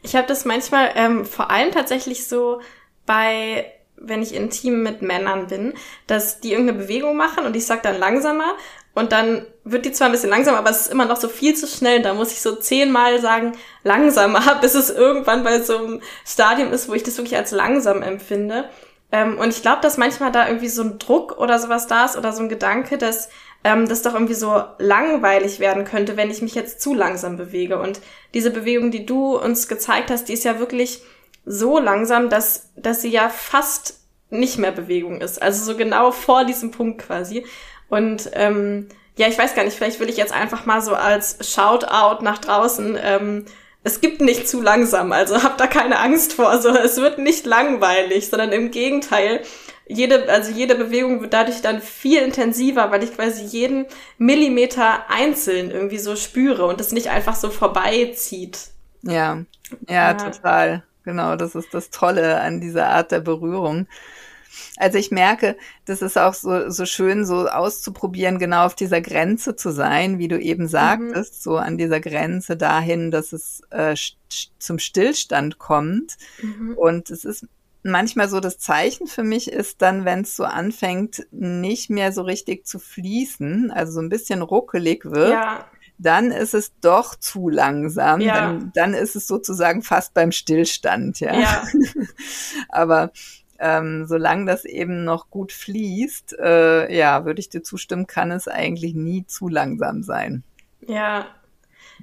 Ich 0.00 0.16
habe 0.16 0.26
das 0.26 0.46
manchmal 0.46 0.92
ähm, 0.94 1.26
vor 1.26 1.50
allem 1.50 1.70
tatsächlich 1.70 2.26
so 2.26 2.62
bei 3.04 3.66
wenn 3.96 4.22
ich 4.22 4.34
intim 4.34 4.82
mit 4.82 5.02
Männern 5.02 5.46
bin, 5.46 5.72
dass 6.06 6.40
die 6.40 6.52
irgendeine 6.52 6.80
Bewegung 6.80 7.16
machen 7.16 7.44
und 7.44 7.54
ich 7.54 7.64
sag 7.64 7.82
dann 7.82 7.98
langsamer 7.98 8.56
und 8.94 9.12
dann 9.12 9.46
wird 9.64 9.84
die 9.84 9.92
zwar 9.92 10.06
ein 10.06 10.12
bisschen 10.12 10.30
langsamer, 10.30 10.58
aber 10.58 10.70
es 10.70 10.82
ist 10.82 10.92
immer 10.92 11.04
noch 11.04 11.16
so 11.16 11.28
viel 11.28 11.54
zu 11.54 11.66
schnell. 11.66 12.02
Da 12.02 12.14
muss 12.14 12.32
ich 12.32 12.40
so 12.40 12.54
zehnmal 12.54 13.20
sagen, 13.20 13.52
langsamer, 13.82 14.58
bis 14.60 14.74
es 14.74 14.90
irgendwann 14.90 15.42
bei 15.42 15.60
so 15.60 15.78
einem 15.78 16.02
Stadium 16.24 16.72
ist, 16.72 16.88
wo 16.88 16.94
ich 16.94 17.02
das 17.02 17.16
wirklich 17.16 17.36
als 17.36 17.50
langsam 17.50 18.02
empfinde. 18.02 18.68
Ähm, 19.10 19.38
und 19.38 19.48
ich 19.48 19.62
glaube, 19.62 19.82
dass 19.82 19.96
manchmal 19.96 20.30
da 20.32 20.46
irgendwie 20.46 20.68
so 20.68 20.82
ein 20.82 20.98
Druck 20.98 21.38
oder 21.38 21.58
sowas 21.58 21.86
da 21.86 22.04
ist 22.04 22.16
oder 22.16 22.32
so 22.32 22.42
ein 22.42 22.48
Gedanke, 22.48 22.96
dass 22.96 23.30
ähm, 23.64 23.88
das 23.88 24.02
doch 24.02 24.14
irgendwie 24.14 24.34
so 24.34 24.62
langweilig 24.78 25.58
werden 25.58 25.84
könnte, 25.84 26.16
wenn 26.16 26.30
ich 26.30 26.42
mich 26.42 26.54
jetzt 26.54 26.80
zu 26.80 26.94
langsam 26.94 27.36
bewege. 27.36 27.80
Und 27.80 28.00
diese 28.32 28.50
Bewegung, 28.50 28.90
die 28.90 29.06
du 29.06 29.36
uns 29.36 29.66
gezeigt 29.66 30.10
hast, 30.10 30.28
die 30.28 30.34
ist 30.34 30.44
ja 30.44 30.58
wirklich 30.60 31.02
so 31.44 31.78
langsam, 31.78 32.28
dass, 32.28 32.70
dass 32.76 33.02
sie 33.02 33.10
ja 33.10 33.28
fast 33.28 34.00
nicht 34.30 34.58
mehr 34.58 34.72
Bewegung 34.72 35.20
ist. 35.20 35.40
Also 35.40 35.64
so 35.64 35.76
genau 35.76 36.10
vor 36.10 36.44
diesem 36.44 36.70
Punkt 36.70 37.02
quasi. 37.02 37.46
Und 37.88 38.30
ähm, 38.32 38.88
ja, 39.16 39.28
ich 39.28 39.38
weiß 39.38 39.54
gar 39.54 39.64
nicht, 39.64 39.76
vielleicht 39.76 40.00
will 40.00 40.08
ich 40.08 40.16
jetzt 40.16 40.32
einfach 40.32 40.66
mal 40.66 40.82
so 40.82 40.94
als 40.94 41.38
Shoutout 41.52 42.22
nach 42.22 42.38
draußen, 42.38 42.98
ähm, 43.00 43.44
es 43.84 44.00
gibt 44.00 44.22
nicht 44.22 44.48
zu 44.48 44.62
langsam, 44.62 45.12
also 45.12 45.42
habt 45.42 45.60
da 45.60 45.66
keine 45.66 45.98
Angst 45.98 46.32
vor. 46.32 46.60
So, 46.60 46.70
es 46.70 46.96
wird 46.96 47.18
nicht 47.18 47.44
langweilig, 47.44 48.28
sondern 48.28 48.50
im 48.50 48.70
Gegenteil, 48.70 49.42
jede, 49.86 50.30
also 50.30 50.50
jede 50.50 50.74
Bewegung 50.74 51.20
wird 51.20 51.34
dadurch 51.34 51.60
dann 51.60 51.82
viel 51.82 52.22
intensiver, 52.22 52.90
weil 52.90 53.04
ich 53.04 53.14
quasi 53.14 53.44
jeden 53.44 53.84
Millimeter 54.16 55.10
einzeln 55.10 55.70
irgendwie 55.70 55.98
so 55.98 56.16
spüre 56.16 56.64
und 56.64 56.80
es 56.80 56.92
nicht 56.92 57.10
einfach 57.10 57.36
so 57.36 57.50
vorbeizieht. 57.50 58.58
Ja, 59.02 59.44
ja, 59.86 59.94
ja, 59.94 60.14
total. 60.14 60.82
Genau, 61.04 61.36
das 61.36 61.54
ist 61.54 61.74
das 61.74 61.90
Tolle 61.90 62.40
an 62.40 62.62
dieser 62.62 62.88
Art 62.88 63.12
der 63.12 63.20
Berührung. 63.20 63.86
Also 64.76 64.98
ich 64.98 65.10
merke, 65.10 65.56
das 65.84 66.02
ist 66.02 66.18
auch 66.18 66.34
so, 66.34 66.70
so 66.70 66.86
schön, 66.86 67.24
so 67.24 67.48
auszuprobieren, 67.48 68.38
genau 68.38 68.66
auf 68.66 68.74
dieser 68.74 69.00
Grenze 69.00 69.56
zu 69.56 69.70
sein, 69.70 70.18
wie 70.18 70.28
du 70.28 70.38
eben 70.40 70.68
sagtest, 70.68 71.34
mhm. 71.34 71.38
so 71.40 71.56
an 71.56 71.78
dieser 71.78 72.00
Grenze 72.00 72.56
dahin, 72.56 73.10
dass 73.10 73.32
es 73.32 73.62
äh, 73.70 73.94
zum 74.58 74.78
Stillstand 74.78 75.58
kommt. 75.58 76.16
Mhm. 76.42 76.74
Und 76.76 77.10
es 77.10 77.24
ist 77.24 77.46
manchmal 77.84 78.28
so 78.28 78.40
das 78.40 78.58
Zeichen 78.58 79.06
für 79.06 79.22
mich 79.22 79.52
ist 79.52 79.82
dann, 79.82 80.04
wenn 80.04 80.22
es 80.22 80.34
so 80.34 80.44
anfängt, 80.44 81.26
nicht 81.30 81.90
mehr 81.90 82.12
so 82.12 82.22
richtig 82.22 82.66
zu 82.66 82.78
fließen, 82.78 83.70
also 83.70 83.92
so 83.92 84.00
ein 84.00 84.08
bisschen 84.08 84.42
ruckelig 84.42 85.04
wird, 85.04 85.30
ja. 85.30 85.66
dann 85.98 86.32
ist 86.32 86.54
es 86.54 86.72
doch 86.80 87.14
zu 87.14 87.48
langsam. 87.50 88.20
Ja. 88.20 88.34
Dann, 88.34 88.72
dann 88.74 88.94
ist 88.94 89.14
es 89.14 89.26
sozusagen 89.26 89.82
fast 89.82 90.14
beim 90.14 90.32
Stillstand, 90.32 91.20
ja. 91.20 91.38
ja. 91.38 91.64
Aber 92.70 93.12
ähm, 93.64 94.06
solange 94.06 94.44
das 94.44 94.66
eben 94.66 95.04
noch 95.04 95.30
gut 95.30 95.50
fließt, 95.50 96.38
äh, 96.38 96.94
ja, 96.94 97.24
würde 97.24 97.40
ich 97.40 97.48
dir 97.48 97.62
zustimmen, 97.62 98.06
kann 98.06 98.30
es 98.30 98.46
eigentlich 98.46 98.94
nie 98.94 99.24
zu 99.26 99.48
langsam 99.48 100.02
sein. 100.02 100.44
Ja, 100.86 101.26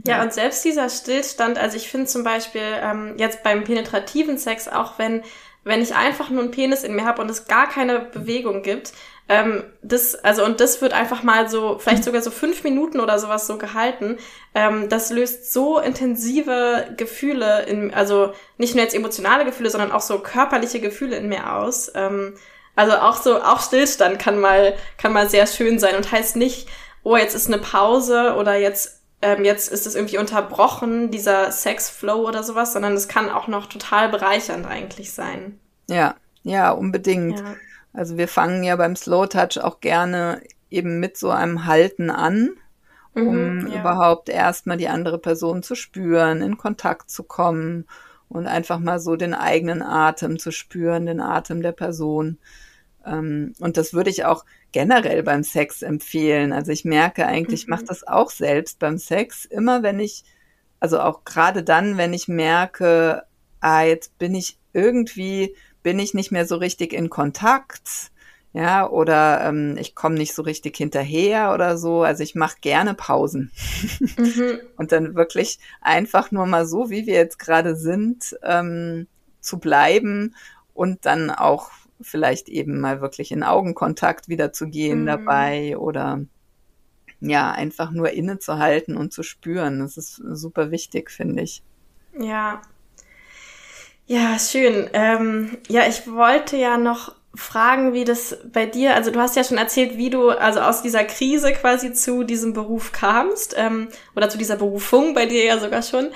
ja, 0.08 0.24
und 0.24 0.34
selbst 0.34 0.66
dieser 0.66 0.90
Stillstand, 0.90 1.60
also 1.60 1.78
ich 1.78 1.90
finde 1.90 2.08
zum 2.08 2.24
Beispiel 2.24 2.64
ähm, 2.82 3.16
jetzt 3.18 3.44
beim 3.44 3.64
penetrativen 3.64 4.38
Sex, 4.38 4.68
auch 4.68 4.98
wenn, 4.98 5.22
wenn 5.64 5.82
ich 5.82 5.96
einfach 5.96 6.30
nur 6.32 6.42
einen 6.42 6.52
Penis 6.52 6.84
in 6.84 6.96
mir 6.96 7.06
habe 7.06 7.22
und 7.22 7.30
es 7.30 7.46
gar 7.46 7.70
keine 7.70 8.00
Bewegung 8.00 8.64
gibt, 8.64 8.94
ähm, 9.32 9.64
das, 9.82 10.16
also 10.16 10.44
und 10.44 10.60
das 10.60 10.82
wird 10.82 10.92
einfach 10.92 11.24
mal 11.24 11.48
so, 11.48 11.80
vielleicht 11.80 12.04
sogar 12.04 12.22
so 12.22 12.32
fünf 12.32 12.66
Minuten 12.66 13.00
oder 13.00 13.18
sowas 13.18 13.48
so 13.48 13.58
gehalten, 13.58 14.18
ähm, 14.54 14.90
das 14.90 15.10
löst 15.10 15.54
so 15.54 15.80
intensive 15.80 16.94
Gefühle 16.98 17.64
in, 17.64 17.94
also 17.94 18.34
nicht 18.58 18.76
nur 18.76 18.84
jetzt 18.84 18.94
emotionale 18.94 19.46
Gefühle, 19.46 19.70
sondern 19.70 19.94
auch 19.94 20.02
so 20.02 20.20
körperliche 20.20 20.82
Gefühle 20.82 21.16
in 21.16 21.30
mir 21.30 21.54
aus. 21.54 21.90
Ähm, 21.96 22.36
also 22.76 22.98
auch 22.98 23.16
so, 23.16 23.42
auch 23.42 23.62
Stillstand 23.62 24.20
kann 24.20 24.38
mal, 24.38 24.74
kann 24.98 25.14
mal 25.14 25.30
sehr 25.30 25.48
schön 25.48 25.80
sein 25.80 25.96
und 25.96 26.12
heißt 26.12 26.36
nicht, 26.36 26.68
oh, 27.04 27.16
jetzt 27.16 27.34
ist 27.34 27.48
eine 27.48 27.60
Pause 27.60 28.36
oder 28.38 28.56
jetzt 28.56 29.00
ähm, 29.22 29.46
jetzt 29.46 29.72
ist 29.72 29.86
es 29.86 29.96
irgendwie 29.96 30.18
unterbrochen, 30.18 31.12
dieser 31.12 31.52
Sexflow 31.52 32.28
oder 32.28 32.44
sowas, 32.44 32.74
sondern 32.74 32.94
es 32.94 33.08
kann 33.08 33.30
auch 33.30 33.48
noch 33.48 33.68
total 33.68 34.10
bereichernd 34.10 34.66
eigentlich 34.66 35.14
sein. 35.14 35.60
Ja, 35.88 36.16
ja, 36.44 36.72
unbedingt. 36.72 37.40
Ja. 37.40 37.56
Also 37.94 38.18
wir 38.18 38.28
fangen 38.28 38.64
ja 38.64 38.76
beim 38.76 38.96
Slow 38.96 39.28
Touch 39.28 39.62
auch 39.62 39.80
gerne 39.80 40.42
eben 40.70 41.00
mit 41.00 41.18
so 41.18 41.30
einem 41.30 41.66
Halten 41.66 42.10
an, 42.10 42.52
um 43.14 43.58
mhm, 43.58 43.68
ja. 43.68 43.80
überhaupt 43.82 44.30
erstmal 44.30 44.78
die 44.78 44.88
andere 44.88 45.20
Person 45.20 45.64
zu 45.64 45.76
spüren, 45.76 46.42
in 46.42 46.58
Kontakt 46.58 47.10
zu 47.10 47.24
kommen 47.24 47.86
und 48.30 48.48
einfach 48.48 48.80
mal 48.80 49.00
so 49.00 49.18
den 49.18 49.34
eigenen 49.34 49.82
Atem 49.82 50.40
zu 50.40 50.52
spüren, 50.52 51.06
den 51.06 51.20
Atem 51.20 51.62
der 51.62 51.74
Person. 51.74 52.38
Ähm, 53.06 53.54
und 53.60 53.76
das 53.76 53.94
würde 53.94 54.10
ich 54.10 54.24
auch 54.24 54.46
generell 54.72 55.24
beim 55.24 55.44
Sex 55.44 55.82
empfehlen. 55.82 56.54
Also 56.54 56.72
ich 56.72 56.86
merke 56.86 57.26
eigentlich, 57.26 57.62
mhm. 57.62 57.64
ich 57.64 57.68
mache 57.68 57.86
das 57.86 58.08
auch 58.08 58.30
selbst 58.30 58.80
beim 58.80 58.98
Sex. 58.98 59.44
Immer 59.44 59.84
wenn 59.84 60.00
ich, 60.00 60.24
also 60.80 61.02
auch 61.02 61.26
gerade 61.26 61.64
dann, 61.64 61.98
wenn 61.98 62.14
ich 62.14 62.30
merke, 62.30 63.24
ah, 63.60 63.84
jetzt 63.84 64.18
bin 64.18 64.34
ich 64.34 64.58
irgendwie, 64.72 65.56
bin 65.84 66.00
ich 66.00 66.14
nicht 66.14 66.32
mehr 66.32 66.46
so 66.46 66.56
richtig 66.58 66.94
in 66.94 67.10
Kontakt, 67.10 68.12
ja, 68.54 68.90
oder 68.90 69.46
ähm, 69.46 69.78
ich 69.80 69.96
komme 69.96 70.16
nicht 70.16 70.34
so 70.34 70.42
richtig 70.42 70.76
hinterher 70.76 71.54
oder 71.54 71.78
so. 71.78 72.04
Also 72.04 72.22
ich 72.22 72.36
mache 72.36 72.58
gerne 72.60 72.94
Pausen. 72.94 73.52
Mhm. 74.18 74.60
Und 74.78 74.92
dann 74.92 75.16
wirklich 75.16 75.60
einfach 75.80 76.32
nur 76.32 76.46
mal 76.46 76.66
so, 76.66 76.90
wie 76.90 77.06
wir 77.06 77.14
jetzt 77.14 77.40
gerade 77.40 77.76
sind, 77.76 78.38
ähm, 78.44 79.08
zu 79.40 79.58
bleiben 79.58 80.36
und 80.76 81.06
dann 81.06 81.32
auch 81.32 81.72
vielleicht 82.00 82.48
eben 82.48 82.80
mal 82.80 83.02
wirklich 83.02 83.32
in 83.32 83.44
Augenkontakt 83.44 84.30
wieder 84.30 84.54
zu 84.54 84.68
gehen 84.68 85.02
mhm. 85.02 85.06
dabei 85.08 85.78
oder 85.78 86.22
ja, 87.22 87.52
einfach 87.52 87.92
nur 87.92 88.12
innezuhalten 88.12 88.98
und 88.98 89.14
zu 89.14 89.24
spüren. 89.24 89.80
Das 89.80 89.98
ist 89.98 90.16
super 90.16 90.72
wichtig, 90.72 91.10
finde 91.10 91.44
ich. 91.44 91.64
Ja. 92.20 92.62
Ja, 94.12 94.38
schön. 94.38 94.90
Ähm, 94.92 95.58
ja, 95.70 95.88
ich 95.88 96.06
wollte 96.06 96.58
ja 96.58 96.78
noch 96.78 97.16
fragen, 97.34 97.94
wie 97.94 98.04
das 98.04 98.38
bei 98.52 98.66
dir, 98.66 98.94
also 98.94 99.10
du 99.10 99.22
hast 99.22 99.38
ja 99.38 99.44
schon 99.46 99.58
erzählt, 99.58 99.96
wie 99.96 100.10
du 100.10 100.32
also 100.32 100.60
aus 100.60 100.82
dieser 100.82 101.06
Krise 101.06 101.54
quasi 101.54 101.94
zu 101.94 102.26
diesem 102.26 102.52
Beruf 102.52 102.92
kamst 102.92 103.56
ähm, 103.58 103.88
oder 104.14 104.28
zu 104.28 104.38
dieser 104.38 104.58
Berufung 104.58 105.14
bei 105.14 105.28
dir 105.28 105.46
ja 105.46 105.60
sogar 105.60 105.82
schon. 105.82 106.10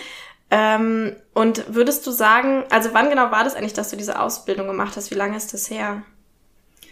Ähm, 0.52 1.16
und 1.34 1.74
würdest 1.74 2.06
du 2.06 2.12
sagen, 2.12 2.66
also 2.70 2.90
wann 2.92 3.10
genau 3.10 3.32
war 3.32 3.46
das 3.46 3.56
eigentlich, 3.56 3.72
dass 3.72 3.92
du 3.92 3.96
diese 3.96 4.20
Ausbildung 4.20 4.68
gemacht 4.68 4.98
hast? 4.98 5.10
Wie 5.10 5.16
lange 5.16 5.38
ist 5.38 5.54
das 5.54 5.70
her? 5.70 6.04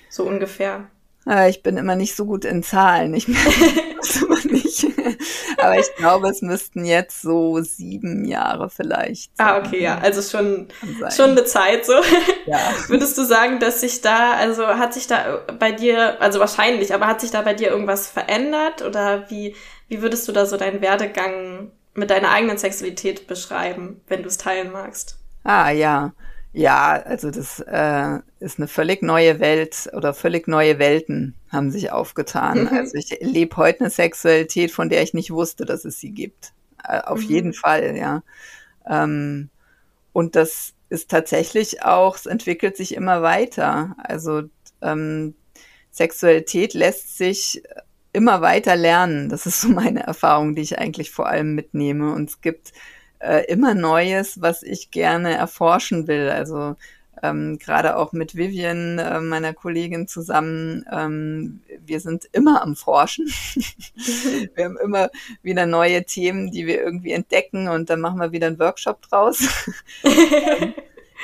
So 0.09 0.23
ungefähr. 0.23 0.87
Äh, 1.27 1.49
ich 1.49 1.63
bin 1.63 1.75
immer 1.75 1.97
nicht 1.97 2.15
so 2.15 2.23
gut 2.23 2.45
in 2.45 2.63
Zahlen. 2.63 3.13
Ich 3.13 3.27
immer 4.21 4.39
nicht. 4.45 4.87
Aber 5.65 5.79
ich 5.79 5.95
glaube, 5.95 6.29
es 6.29 6.41
müssten 6.41 6.85
jetzt 6.85 7.21
so 7.21 7.59
sieben 7.61 8.25
Jahre 8.25 8.69
vielleicht. 8.69 9.35
Sein. 9.37 9.47
Ah, 9.47 9.57
okay, 9.57 9.81
ja. 9.81 9.97
Also 9.97 10.21
schon, 10.21 10.67
schon 11.15 11.31
eine 11.31 11.45
Zeit 11.45 11.85
so. 11.85 11.93
Ja. 12.45 12.59
Würdest 12.87 13.17
du 13.17 13.23
sagen, 13.23 13.59
dass 13.59 13.81
sich 13.81 14.01
da, 14.01 14.33
also 14.33 14.65
hat 14.67 14.93
sich 14.93 15.07
da 15.07 15.41
bei 15.59 15.71
dir, 15.71 16.21
also 16.21 16.39
wahrscheinlich, 16.39 16.93
aber 16.93 17.07
hat 17.07 17.21
sich 17.21 17.31
da 17.31 17.41
bei 17.41 17.53
dir 17.53 17.69
irgendwas 17.69 18.07
verändert? 18.07 18.81
Oder 18.81 19.29
wie, 19.29 19.55
wie 19.87 20.01
würdest 20.01 20.27
du 20.27 20.31
da 20.31 20.45
so 20.45 20.57
deinen 20.57 20.81
Werdegang 20.81 21.71
mit 21.95 22.09
deiner 22.09 22.31
eigenen 22.31 22.57
Sexualität 22.57 23.27
beschreiben, 23.27 24.01
wenn 24.07 24.23
du 24.23 24.27
es 24.27 24.37
teilen 24.37 24.71
magst. 24.71 25.17
Ah 25.43 25.71
ja, 25.71 26.13
ja, 26.53 27.01
also 27.05 27.31
das 27.31 27.59
äh, 27.59 28.19
ist 28.39 28.59
eine 28.59 28.67
völlig 28.67 29.01
neue 29.01 29.39
Welt 29.39 29.89
oder 29.93 30.13
völlig 30.13 30.47
neue 30.47 30.79
Welten 30.79 31.35
haben 31.53 31.71
sich 31.71 31.91
aufgetan. 31.91 32.63
Mhm. 32.63 32.77
Also 32.77 32.95
ich 32.95 33.17
lebe 33.21 33.55
heute 33.57 33.81
eine 33.81 33.89
Sexualität, 33.89 34.71
von 34.71 34.89
der 34.89 35.03
ich 35.03 35.13
nicht 35.13 35.31
wusste, 35.31 35.65
dass 35.65 35.85
es 35.85 35.99
sie 35.99 36.11
gibt. 36.11 36.53
Äh, 36.83 36.99
auf 37.01 37.21
mhm. 37.21 37.29
jeden 37.29 37.53
Fall, 37.53 37.95
ja. 37.95 38.23
Ähm, 38.87 39.49
und 40.11 40.35
das 40.35 40.73
ist 40.89 41.09
tatsächlich 41.09 41.83
auch, 41.83 42.15
es 42.15 42.25
entwickelt 42.25 42.77
sich 42.77 42.93
immer 42.93 43.21
weiter. 43.21 43.95
Also 43.97 44.43
ähm, 44.81 45.33
Sexualität 45.91 46.73
lässt 46.73 47.17
sich 47.17 47.63
immer 48.11 48.41
weiter 48.41 48.75
lernen. 48.75 49.29
Das 49.29 49.45
ist 49.45 49.61
so 49.61 49.69
meine 49.69 50.03
Erfahrung, 50.03 50.55
die 50.55 50.61
ich 50.61 50.77
eigentlich 50.77 51.11
vor 51.11 51.27
allem 51.27 51.55
mitnehme. 51.55 52.13
Und 52.13 52.29
es 52.29 52.41
gibt 52.41 52.73
äh, 53.19 53.45
immer 53.45 53.73
Neues, 53.73 54.41
was 54.41 54.63
ich 54.63 54.91
gerne 54.91 55.35
erforschen 55.35 56.07
will. 56.07 56.29
Also 56.29 56.75
ähm, 57.23 57.57
gerade 57.57 57.95
auch 57.95 58.11
mit 58.11 58.35
Vivian, 58.35 58.99
äh, 58.99 59.21
meiner 59.21 59.53
Kollegin 59.53 60.07
zusammen, 60.07 60.85
ähm, 60.91 61.61
wir 61.83 62.01
sind 62.01 62.27
immer 62.33 62.61
am 62.61 62.75
Forschen. 62.75 63.27
wir 64.55 64.65
haben 64.65 64.77
immer 64.77 65.09
wieder 65.41 65.65
neue 65.65 66.03
Themen, 66.03 66.51
die 66.51 66.67
wir 66.67 66.81
irgendwie 66.83 67.13
entdecken 67.13 67.69
und 67.69 67.89
dann 67.89 68.01
machen 68.01 68.19
wir 68.19 68.33
wieder 68.33 68.47
einen 68.47 68.59
Workshop 68.59 69.01
draus. 69.01 69.41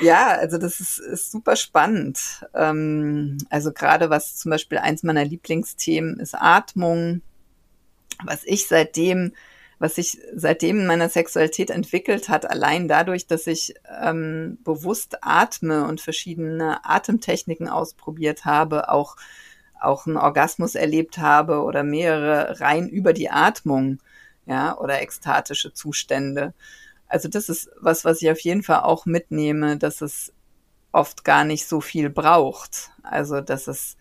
Ja, 0.02 0.28
also 0.28 0.56
das 0.56 0.80
ist, 0.80 0.98
ist 0.98 1.30
super 1.30 1.56
spannend. 1.56 2.46
Ähm, 2.54 3.36
also 3.50 3.70
gerade 3.70 4.08
was 4.08 4.36
zum 4.36 4.50
Beispiel 4.50 4.78
eins 4.78 5.02
meiner 5.02 5.26
Lieblingsthemen 5.26 6.18
ist 6.20 6.34
Atmung. 6.34 7.20
Was 8.24 8.44
ich 8.44 8.66
seitdem, 8.66 9.34
was 9.80 9.96
sich 9.96 10.20
seitdem 10.34 10.78
in 10.78 10.86
meiner 10.86 11.08
Sexualität 11.08 11.70
entwickelt 11.70 12.28
hat, 12.28 12.48
allein 12.48 12.86
dadurch, 12.86 13.26
dass 13.26 13.48
ich 13.48 13.74
ähm, 14.00 14.58
bewusst 14.62 15.18
atme 15.22 15.88
und 15.88 16.00
verschiedene 16.00 16.84
Atemtechniken 16.84 17.68
ausprobiert 17.68 18.44
habe, 18.44 18.88
auch 18.88 19.16
auch 19.80 20.06
einen 20.06 20.18
Orgasmus 20.18 20.74
erlebt 20.74 21.18
habe 21.18 21.62
oder 21.62 21.82
mehrere 21.82 22.60
rein 22.60 22.88
über 22.88 23.14
die 23.14 23.30
Atmung, 23.30 23.98
ja, 24.46 24.76
oder 24.78 25.00
ekstatische 25.00 25.72
Zustände 25.72 26.54
also 27.10 27.28
das 27.28 27.48
ist 27.48 27.68
was, 27.80 28.04
was 28.04 28.22
ich 28.22 28.30
auf 28.30 28.40
jeden 28.40 28.62
Fall 28.62 28.80
auch 28.80 29.04
mitnehme, 29.04 29.76
dass 29.76 30.00
es 30.00 30.32
oft 30.92 31.24
gar 31.24 31.44
nicht 31.44 31.66
so 31.66 31.80
viel 31.80 32.08
braucht. 32.08 32.92
Also 33.02 33.40
dass 33.40 33.66
es 33.66 33.96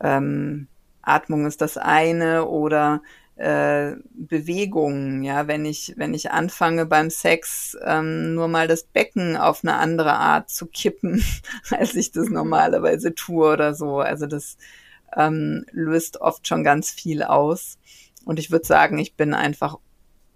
ähm, 0.00 0.68
Atmung 1.02 1.46
ist 1.46 1.60
das 1.60 1.76
eine 1.76 2.46
oder 2.46 3.02
äh, 3.38 3.94
Bewegungen, 4.14 5.22
ja, 5.22 5.46
wenn 5.46 5.64
ich, 5.64 5.94
wenn 5.96 6.12
ich 6.12 6.32
anfange 6.32 6.86
beim 6.86 7.08
Sex 7.08 7.76
ähm, 7.84 8.34
nur 8.34 8.48
mal 8.48 8.66
das 8.66 8.82
Becken 8.82 9.36
auf 9.36 9.62
eine 9.62 9.74
andere 9.74 10.14
Art 10.14 10.50
zu 10.50 10.66
kippen, 10.66 11.24
als 11.70 11.94
ich 11.94 12.10
das 12.10 12.28
normalerweise 12.28 13.14
tue 13.14 13.52
oder 13.52 13.74
so. 13.74 14.00
Also 14.00 14.26
das 14.26 14.58
ähm, 15.16 15.64
löst 15.70 16.20
oft 16.20 16.48
schon 16.48 16.64
ganz 16.64 16.90
viel 16.90 17.22
aus. 17.22 17.78
Und 18.24 18.40
ich 18.40 18.50
würde 18.50 18.66
sagen, 18.66 18.98
ich 18.98 19.14
bin 19.14 19.32
einfach 19.34 19.78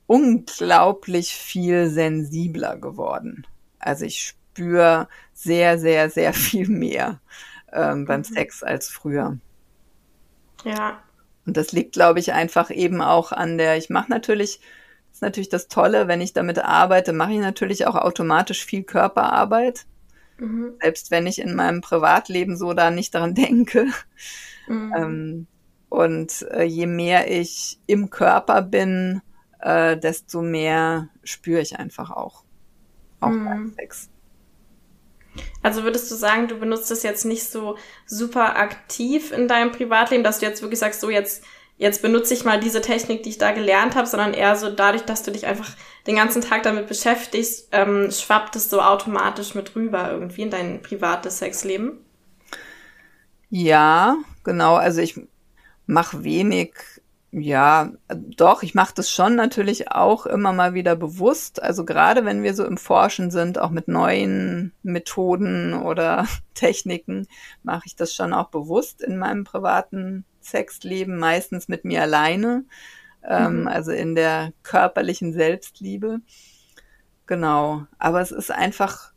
unglaublich 0.07 1.34
viel 1.34 1.88
sensibler 1.88 2.76
geworden. 2.76 3.46
Also 3.80 4.05
ich 4.05 4.20
spüre 4.20 5.09
sehr, 5.34 5.76
sehr, 5.78 6.09
sehr 6.09 6.32
viel 6.34 6.68
mehr 6.68 7.20
ähm, 7.72 8.05
beim 8.05 8.20
mhm. 8.20 8.24
Sex 8.24 8.62
als 8.62 8.88
früher. 8.88 9.38
Ja. 10.64 11.03
Und 11.47 11.57
das 11.57 11.72
liegt, 11.72 11.93
glaube 11.93 12.20
ich, 12.20 12.32
einfach 12.32 12.70
eben 12.70 13.01
auch 13.01 13.32
an 13.32 13.59
der, 13.59 13.76
ich 13.76 13.90
mache 13.90 14.11
natürlich, 14.11 14.61
das 15.09 15.16
ist 15.16 15.22
natürlich 15.22 15.49
das 15.49 15.68
Tolle, 15.68 16.09
wenn 16.09 16.20
ich 16.20 16.32
damit 16.32 16.59
arbeite, 16.59 17.12
mache 17.12 17.32
ich 17.32 17.40
natürlich 17.40 17.86
auch 17.86 17.97
automatisch 17.97 18.64
viel 18.64 18.84
Körperarbeit. 18.84 19.86
Mhm. 20.38 20.74
Selbst 20.80 21.11
wenn 21.11 21.26
ich 21.26 21.40
in 21.40 21.55
meinem 21.55 21.80
Privatleben 21.80 22.57
so 22.57 22.72
da 22.72 22.90
nicht 22.90 23.14
daran 23.14 23.34
denke. 23.34 23.86
Mhm. 24.68 24.95
Ähm, 24.97 25.47
und 25.88 26.47
äh, 26.53 26.62
je 26.62 26.86
mehr 26.86 27.30
ich 27.30 27.78
im 27.86 28.09
Körper 28.09 28.62
bin, 28.62 29.20
äh, 29.61 29.97
desto 29.99 30.40
mehr 30.40 31.09
spüre 31.22 31.61
ich 31.61 31.78
einfach 31.78 32.11
auch. 32.11 32.45
Auch 33.20 33.28
mhm. 33.28 33.45
beim 33.45 33.74
Sex. 33.76 34.09
Also 35.62 35.84
würdest 35.84 36.10
du 36.10 36.14
sagen, 36.14 36.48
du 36.48 36.56
benutzt 36.58 36.90
es 36.90 37.02
jetzt 37.02 37.24
nicht 37.24 37.44
so 37.44 37.76
super 38.06 38.56
aktiv 38.56 39.32
in 39.32 39.48
deinem 39.48 39.72
Privatleben, 39.72 40.24
dass 40.24 40.40
du 40.40 40.46
jetzt 40.46 40.62
wirklich 40.62 40.80
sagst, 40.80 41.00
so 41.00 41.10
jetzt 41.10 41.44
jetzt 41.82 42.00
benutze 42.00 42.32
ich 42.32 42.44
mal 42.44 42.60
diese 42.60 42.80
Technik, 42.80 43.24
die 43.24 43.30
ich 43.30 43.38
da 43.38 43.50
gelernt 43.50 43.96
habe, 43.96 44.06
sondern 44.06 44.34
eher 44.34 44.54
so 44.54 44.70
dadurch, 44.70 45.02
dass 45.02 45.24
du 45.24 45.32
dich 45.32 45.46
einfach 45.46 45.68
den 46.06 46.14
ganzen 46.14 46.40
Tag 46.40 46.62
damit 46.62 46.86
beschäftigst, 46.86 47.68
ähm, 47.72 48.10
schwappt 48.12 48.54
es 48.54 48.70
so 48.70 48.80
automatisch 48.80 49.54
mit 49.54 49.74
rüber 49.74 50.10
irgendwie 50.12 50.42
in 50.42 50.50
dein 50.50 50.80
privates 50.82 51.38
Sexleben? 51.38 51.98
Ja, 53.50 54.16
genau. 54.44 54.76
Also 54.76 55.00
ich 55.00 55.20
mache 55.86 56.22
wenig 56.22 56.72
ja, 57.34 57.90
doch, 58.08 58.62
ich 58.62 58.74
mache 58.74 58.92
das 58.94 59.10
schon 59.10 59.36
natürlich 59.36 59.90
auch 59.90 60.26
immer 60.26 60.52
mal 60.52 60.74
wieder 60.74 60.96
bewusst. 60.96 61.62
Also 61.62 61.86
gerade 61.86 62.26
wenn 62.26 62.42
wir 62.42 62.54
so 62.54 62.66
im 62.66 62.76
Forschen 62.76 63.30
sind, 63.30 63.58
auch 63.58 63.70
mit 63.70 63.88
neuen 63.88 64.72
Methoden 64.82 65.72
oder 65.72 66.26
Techniken, 66.54 67.26
mache 67.62 67.84
ich 67.86 67.96
das 67.96 68.14
schon 68.14 68.34
auch 68.34 68.48
bewusst 68.48 69.00
in 69.00 69.16
meinem 69.16 69.44
privaten 69.44 70.26
Sexleben, 70.42 71.16
meistens 71.16 71.68
mit 71.68 71.86
mir 71.86 72.02
alleine, 72.02 72.66
ähm, 73.26 73.62
mhm. 73.62 73.68
also 73.68 73.92
in 73.92 74.14
der 74.14 74.52
körperlichen 74.62 75.32
Selbstliebe. 75.32 76.20
Genau, 77.26 77.86
aber 77.98 78.20
es 78.20 78.30
ist 78.30 78.50
einfach 78.50 79.11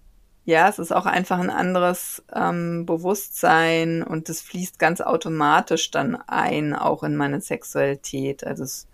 ja, 0.46 0.70
es 0.70 0.78
ist 0.78 0.92
auch 0.92 1.08
einfach 1.08 1.40
ein 1.40 1.50
anderes 1.50 2.24
ähm, 2.34 2.86
Bewusstsein 2.86 4.04
und 4.04 4.30
es 4.30 4.42
fließt 4.42 4.78
ganz 4.78 5.02
automatisch 5.02 5.90
dann 5.90 6.16
ein, 6.16 6.76
auch 6.76 7.02
in 7.04 7.16
meine 7.16 7.42
Sexualität. 7.42 8.46
Also 8.46 8.64
es 8.64 8.88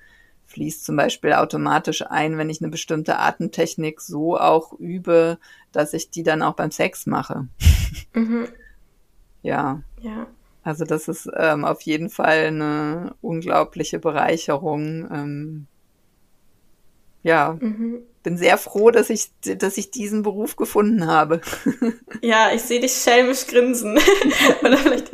fließt 0.45 0.85
zum 0.85 0.95
Beispiel 0.95 1.33
automatisch 1.33 2.03
ein, 2.03 2.37
wenn 2.37 2.49
ich 2.49 2.61
eine 2.61 2.71
bestimmte 2.71 3.19
Atemtechnik 3.19 3.99
so 3.99 4.37
auch 4.37 4.71
übe, 4.79 5.39
dass 5.73 5.93
ich 5.93 6.09
die 6.09 6.23
dann 6.23 6.41
auch 6.41 6.55
beim 6.55 6.71
Sex 6.71 7.05
mache. 7.05 7.47
Mhm. 8.13 8.47
ja. 9.41 9.81
Ja. 10.01 10.27
Also 10.63 10.83
das 10.83 11.07
ist 11.07 11.29
ähm, 11.37 11.63
auf 11.63 11.81
jeden 11.81 12.09
Fall 12.09 12.47
eine 12.47 13.15
unglaubliche 13.21 13.99
Bereicherung. 13.99 15.09
Ähm, 15.11 15.67
ja. 17.23 17.57
Mhm 17.59 18.03
bin 18.23 18.37
sehr 18.37 18.57
froh, 18.57 18.91
dass 18.91 19.09
ich, 19.09 19.29
dass 19.41 19.77
ich 19.77 19.91
diesen 19.91 20.23
Beruf 20.23 20.55
gefunden 20.55 21.07
habe. 21.07 21.41
Ja, 22.23 22.51
ich 22.53 22.61
sehe 22.61 22.79
dich 22.79 22.93
schelmisch 22.93 23.47
grinsen. 23.47 23.97
Oder 24.61 24.77
vielleicht, 24.77 25.11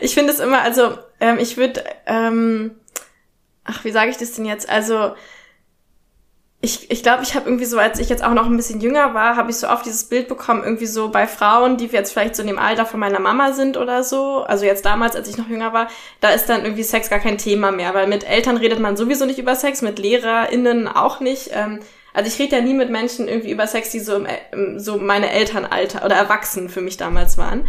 ich 0.00 0.12
finde 0.12 0.32
es 0.32 0.40
immer, 0.40 0.60
also 0.62 0.98
ähm, 1.20 1.38
ich 1.38 1.56
würde, 1.56 1.84
ähm, 2.06 2.72
ach, 3.62 3.84
wie 3.84 3.92
sage 3.92 4.10
ich 4.10 4.16
das 4.16 4.32
denn 4.32 4.44
jetzt? 4.44 4.68
Also 4.68 5.12
ich 6.64 6.90
ich, 6.92 7.02
glaube, 7.02 7.24
ich 7.24 7.34
habe 7.34 7.46
irgendwie 7.46 7.64
so, 7.64 7.76
als 7.78 7.98
ich 7.98 8.08
jetzt 8.08 8.22
auch 8.22 8.34
noch 8.34 8.46
ein 8.46 8.56
bisschen 8.56 8.80
jünger 8.80 9.14
war, 9.14 9.36
habe 9.36 9.50
ich 9.50 9.56
so 9.56 9.68
oft 9.68 9.84
dieses 9.84 10.04
Bild 10.04 10.28
bekommen, 10.28 10.62
irgendwie 10.62 10.86
so 10.86 11.10
bei 11.10 11.26
Frauen, 11.26 11.76
die 11.76 11.86
jetzt 11.86 12.12
vielleicht 12.12 12.36
so 12.36 12.42
in 12.42 12.48
dem 12.48 12.58
Alter 12.58 12.86
von 12.86 13.00
meiner 13.00 13.18
Mama 13.18 13.52
sind 13.52 13.76
oder 13.76 14.04
so. 14.04 14.44
Also 14.44 14.64
jetzt 14.64 14.84
damals, 14.84 15.16
als 15.16 15.28
ich 15.28 15.36
noch 15.36 15.48
jünger 15.48 15.72
war, 15.72 15.88
da 16.20 16.30
ist 16.30 16.48
dann 16.48 16.62
irgendwie 16.62 16.84
Sex 16.84 17.10
gar 17.10 17.18
kein 17.18 17.36
Thema 17.36 17.72
mehr, 17.72 17.94
weil 17.94 18.06
mit 18.06 18.22
Eltern 18.22 18.56
redet 18.56 18.78
man 18.78 18.96
sowieso 18.96 19.26
nicht 19.26 19.40
über 19.40 19.56
Sex, 19.56 19.82
mit 19.82 19.98
LehrerInnen 19.98 20.86
auch 20.86 21.18
nicht. 21.18 21.50
Ähm, 21.52 21.80
also 22.14 22.28
ich 22.28 22.38
rede 22.38 22.56
ja 22.56 22.62
nie 22.62 22.74
mit 22.74 22.90
Menschen 22.90 23.28
irgendwie 23.28 23.50
über 23.50 23.66
Sex, 23.66 23.90
die 23.90 24.00
so, 24.00 24.16
im, 24.16 24.78
so 24.78 24.98
meine 24.98 25.30
Elternalter 25.30 26.04
oder 26.04 26.16
Erwachsenen 26.16 26.68
für 26.68 26.80
mich 26.80 26.96
damals 26.96 27.38
waren. 27.38 27.66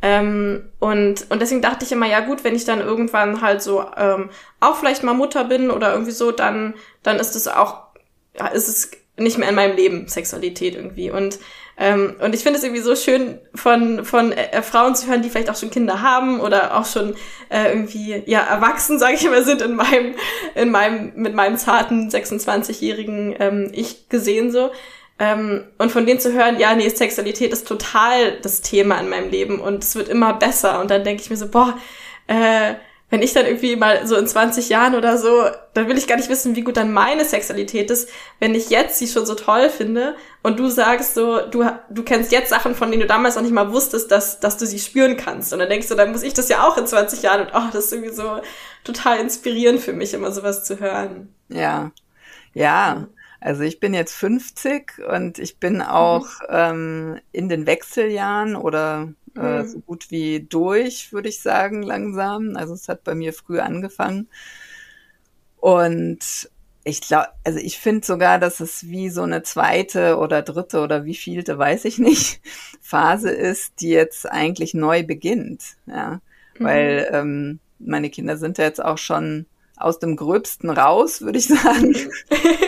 Ähm, 0.00 0.70
und, 0.80 1.30
und 1.30 1.40
deswegen 1.40 1.62
dachte 1.62 1.84
ich 1.84 1.92
immer, 1.92 2.06
ja 2.06 2.20
gut, 2.20 2.42
wenn 2.42 2.56
ich 2.56 2.64
dann 2.64 2.80
irgendwann 2.80 3.40
halt 3.40 3.62
so 3.62 3.84
ähm, 3.96 4.30
auch 4.58 4.76
vielleicht 4.76 5.04
mal 5.04 5.14
Mutter 5.14 5.44
bin 5.44 5.70
oder 5.70 5.92
irgendwie 5.92 6.10
so, 6.10 6.32
dann, 6.32 6.74
dann 7.04 7.20
ist 7.20 7.36
es 7.36 7.46
auch, 7.46 7.82
ja, 8.36 8.48
ist 8.48 8.68
es 8.68 8.90
nicht 9.16 9.38
mehr 9.38 9.48
in 9.48 9.54
meinem 9.54 9.76
Leben 9.76 10.08
Sexualität 10.08 10.74
irgendwie. 10.74 11.10
Und 11.10 11.38
ähm, 11.82 12.14
und 12.20 12.32
ich 12.32 12.44
finde 12.44 12.60
es 12.60 12.64
irgendwie 12.64 12.80
so 12.80 12.94
schön 12.94 13.40
von, 13.56 14.04
von 14.04 14.30
äh, 14.30 14.62
Frauen 14.62 14.94
zu 14.94 15.08
hören, 15.08 15.20
die 15.20 15.30
vielleicht 15.30 15.50
auch 15.50 15.56
schon 15.56 15.72
Kinder 15.72 16.00
haben 16.00 16.38
oder 16.38 16.76
auch 16.76 16.86
schon 16.86 17.16
äh, 17.48 17.70
irgendwie 17.70 18.22
ja 18.26 18.38
erwachsen, 18.38 18.98
sage 19.00 19.14
ich 19.14 19.24
immer, 19.24 19.42
sind 19.42 19.62
in 19.62 19.74
meinem, 19.74 20.14
in 20.54 20.70
meinem, 20.70 21.12
mit 21.16 21.34
meinem 21.34 21.56
zarten 21.56 22.08
26-jährigen 22.08 23.34
ähm, 23.40 23.70
Ich 23.74 24.08
gesehen 24.08 24.52
so. 24.52 24.70
Ähm, 25.18 25.64
und 25.78 25.90
von 25.90 26.06
denen 26.06 26.20
zu 26.20 26.32
hören, 26.32 26.60
ja, 26.60 26.72
nee, 26.76 26.88
Sexualität 26.88 27.52
ist 27.52 27.66
total 27.66 28.38
das 28.42 28.60
Thema 28.60 29.00
in 29.00 29.08
meinem 29.08 29.30
Leben 29.30 29.58
und 29.60 29.82
es 29.82 29.96
wird 29.96 30.08
immer 30.08 30.34
besser. 30.34 30.80
Und 30.80 30.88
dann 30.88 31.02
denke 31.02 31.20
ich 31.24 31.30
mir 31.30 31.36
so, 31.36 31.48
boah, 31.48 31.76
äh, 32.28 32.74
wenn 33.12 33.20
ich 33.20 33.34
dann 33.34 33.44
irgendwie 33.44 33.76
mal 33.76 34.06
so 34.06 34.16
in 34.16 34.26
20 34.26 34.70
Jahren 34.70 34.94
oder 34.94 35.18
so, 35.18 35.44
dann 35.74 35.86
will 35.86 35.98
ich 35.98 36.06
gar 36.06 36.16
nicht 36.16 36.30
wissen, 36.30 36.56
wie 36.56 36.62
gut 36.62 36.78
dann 36.78 36.94
meine 36.94 37.26
Sexualität 37.26 37.90
ist, 37.90 38.08
wenn 38.40 38.54
ich 38.54 38.70
jetzt 38.70 38.98
sie 38.98 39.06
schon 39.06 39.26
so 39.26 39.34
toll 39.34 39.68
finde 39.68 40.16
und 40.42 40.58
du 40.58 40.70
sagst 40.70 41.12
so, 41.12 41.46
du, 41.46 41.62
du 41.90 42.04
kennst 42.04 42.32
jetzt 42.32 42.48
Sachen, 42.48 42.74
von 42.74 42.90
denen 42.90 43.02
du 43.02 43.06
damals 43.06 43.34
noch 43.34 43.42
nicht 43.42 43.52
mal 43.52 43.70
wusstest, 43.70 44.10
dass, 44.10 44.40
dass 44.40 44.56
du 44.56 44.64
sie 44.64 44.78
spüren 44.78 45.18
kannst. 45.18 45.52
Und 45.52 45.58
dann 45.58 45.68
denkst 45.68 45.88
du, 45.88 45.94
dann 45.94 46.10
muss 46.10 46.22
ich 46.22 46.32
das 46.32 46.48
ja 46.48 46.66
auch 46.66 46.78
in 46.78 46.86
20 46.86 47.20
Jahren 47.20 47.42
und 47.42 47.50
oh, 47.54 47.68
das 47.70 47.84
ist 47.84 47.92
irgendwie 47.92 48.14
so 48.14 48.40
total 48.82 49.18
inspirierend 49.20 49.80
für 49.80 49.92
mich, 49.92 50.14
immer 50.14 50.32
sowas 50.32 50.64
zu 50.64 50.80
hören. 50.80 51.34
Ja. 51.50 51.92
Ja. 52.54 53.08
Also 53.40 53.62
ich 53.62 53.78
bin 53.78 53.92
jetzt 53.92 54.14
50 54.14 55.02
und 55.06 55.38
ich 55.38 55.58
bin 55.58 55.82
auch 55.82 56.28
mhm. 56.40 56.46
ähm, 56.48 57.20
in 57.30 57.50
den 57.50 57.66
Wechseljahren 57.66 58.56
oder 58.56 59.12
äh, 59.36 59.62
mhm. 59.62 59.68
so 59.68 59.80
gut 59.80 60.10
wie 60.10 60.40
durch, 60.40 61.12
würde 61.12 61.28
ich 61.28 61.40
sagen, 61.40 61.82
langsam. 61.82 62.56
Also 62.56 62.74
es 62.74 62.88
hat 62.88 63.04
bei 63.04 63.14
mir 63.14 63.32
früh 63.32 63.60
angefangen. 63.60 64.28
Und 65.58 66.50
ich 66.84 67.00
glaube, 67.00 67.28
also 67.44 67.58
ich 67.58 67.78
finde 67.78 68.04
sogar, 68.04 68.38
dass 68.38 68.60
es 68.60 68.88
wie 68.88 69.08
so 69.08 69.22
eine 69.22 69.42
zweite 69.42 70.18
oder 70.18 70.42
dritte 70.42 70.80
oder 70.80 71.04
wie 71.04 71.14
vielte, 71.14 71.56
weiß 71.58 71.84
ich 71.84 71.98
nicht, 71.98 72.40
Phase 72.80 73.30
ist, 73.30 73.80
die 73.80 73.90
jetzt 73.90 74.30
eigentlich 74.30 74.74
neu 74.74 75.04
beginnt. 75.04 75.76
Ja, 75.86 76.20
mhm. 76.58 76.64
weil 76.64 77.08
ähm, 77.12 77.60
meine 77.78 78.10
Kinder 78.10 78.36
sind 78.36 78.58
ja 78.58 78.64
jetzt 78.64 78.84
auch 78.84 78.98
schon 78.98 79.46
aus 79.76 79.98
dem 79.98 80.16
Gröbsten 80.16 80.70
raus, 80.70 81.22
würde 81.22 81.38
ich 81.38 81.46
sagen. 81.48 81.94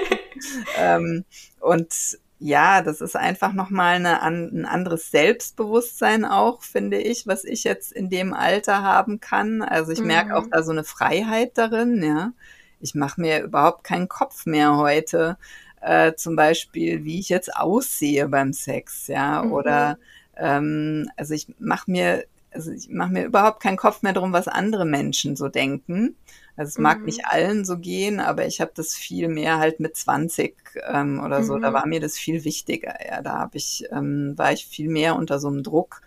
ähm, 0.79 1.25
und 1.61 2.19
ja, 2.45 2.83
das 2.83 3.01
ist 3.01 3.17
einfach 3.17 3.55
nochmal 3.55 3.95
eine, 3.95 4.21
ein 4.21 4.67
anderes 4.67 5.11
Selbstbewusstsein 5.11 6.27
auch, 6.27 6.63
finde 6.63 6.99
ich, 6.99 7.27
was 7.27 7.43
ich 7.43 7.65
jetzt 7.65 7.91
in 7.91 8.11
dem 8.11 8.35
Alter 8.35 8.83
haben 8.83 9.19
kann. 9.19 9.63
Also 9.63 9.93
ich 9.93 10.01
mhm. 10.01 10.09
merke 10.09 10.37
auch 10.37 10.45
da 10.51 10.63
so 10.63 10.71
eine 10.71 10.85
Freiheit 10.85 11.57
darin, 11.57 12.03
ja. 12.03 12.33
Ich 12.81 12.95
mache 12.95 13.19
mir 13.19 13.43
überhaupt 13.43 13.83
keinen 13.83 14.09
Kopf 14.09 14.45
mehr 14.45 14.77
heute, 14.77 15.39
äh, 15.81 16.17
zum 16.17 16.37
Beispiel, 16.37 17.03
wie 17.05 17.19
ich 17.19 17.31
jetzt 17.31 17.57
aussehe 17.57 18.29
beim 18.29 18.53
Sex, 18.53 19.07
ja. 19.07 19.43
Mhm. 19.43 19.53
Oder 19.53 19.99
ähm, 20.37 21.09
also 21.17 21.33
ich 21.33 21.47
mache 21.59 21.91
mir, 21.91 22.27
also 22.55 22.71
ich 22.71 22.89
mache 22.89 23.13
mir 23.13 23.25
überhaupt 23.25 23.63
keinen 23.63 23.77
Kopf 23.77 24.03
mehr 24.03 24.13
drum, 24.13 24.33
was 24.33 24.49
andere 24.49 24.85
Menschen 24.85 25.37
so 25.37 25.49
denken. 25.49 26.17
Also 26.57 26.69
es 26.69 26.79
mag 26.79 27.01
mhm. 27.01 27.07
nicht 27.07 27.27
allen 27.27 27.65
so 27.65 27.79
gehen, 27.79 28.21
aber 28.21 28.47
ich 28.47 28.61
habe 28.61 28.73
das 28.75 28.95
viel 28.95 29.29
mehr 29.29 29.59
halt 29.59 29.81
mit 29.81 29.97
20 29.97 30.57
ähm, 30.89 31.21
oder 31.25 31.43
so. 31.43 31.57
Mhm. 31.57 31.63
Da 31.63 31.73
war 31.73 31.87
mir 31.87 32.01
das 32.01 32.17
viel 32.17 32.45
wichtiger. 32.45 32.95
Ja, 33.07 33.23
da 33.23 33.39
habe 33.39 33.57
ich 33.57 33.85
ähm, 33.91 34.35
war 34.37 34.53
ich 34.53 34.67
viel 34.67 34.89
mehr 34.89 35.17
unter 35.17 35.39
so 35.39 35.49
einem 35.49 35.63
Druck 35.63 36.01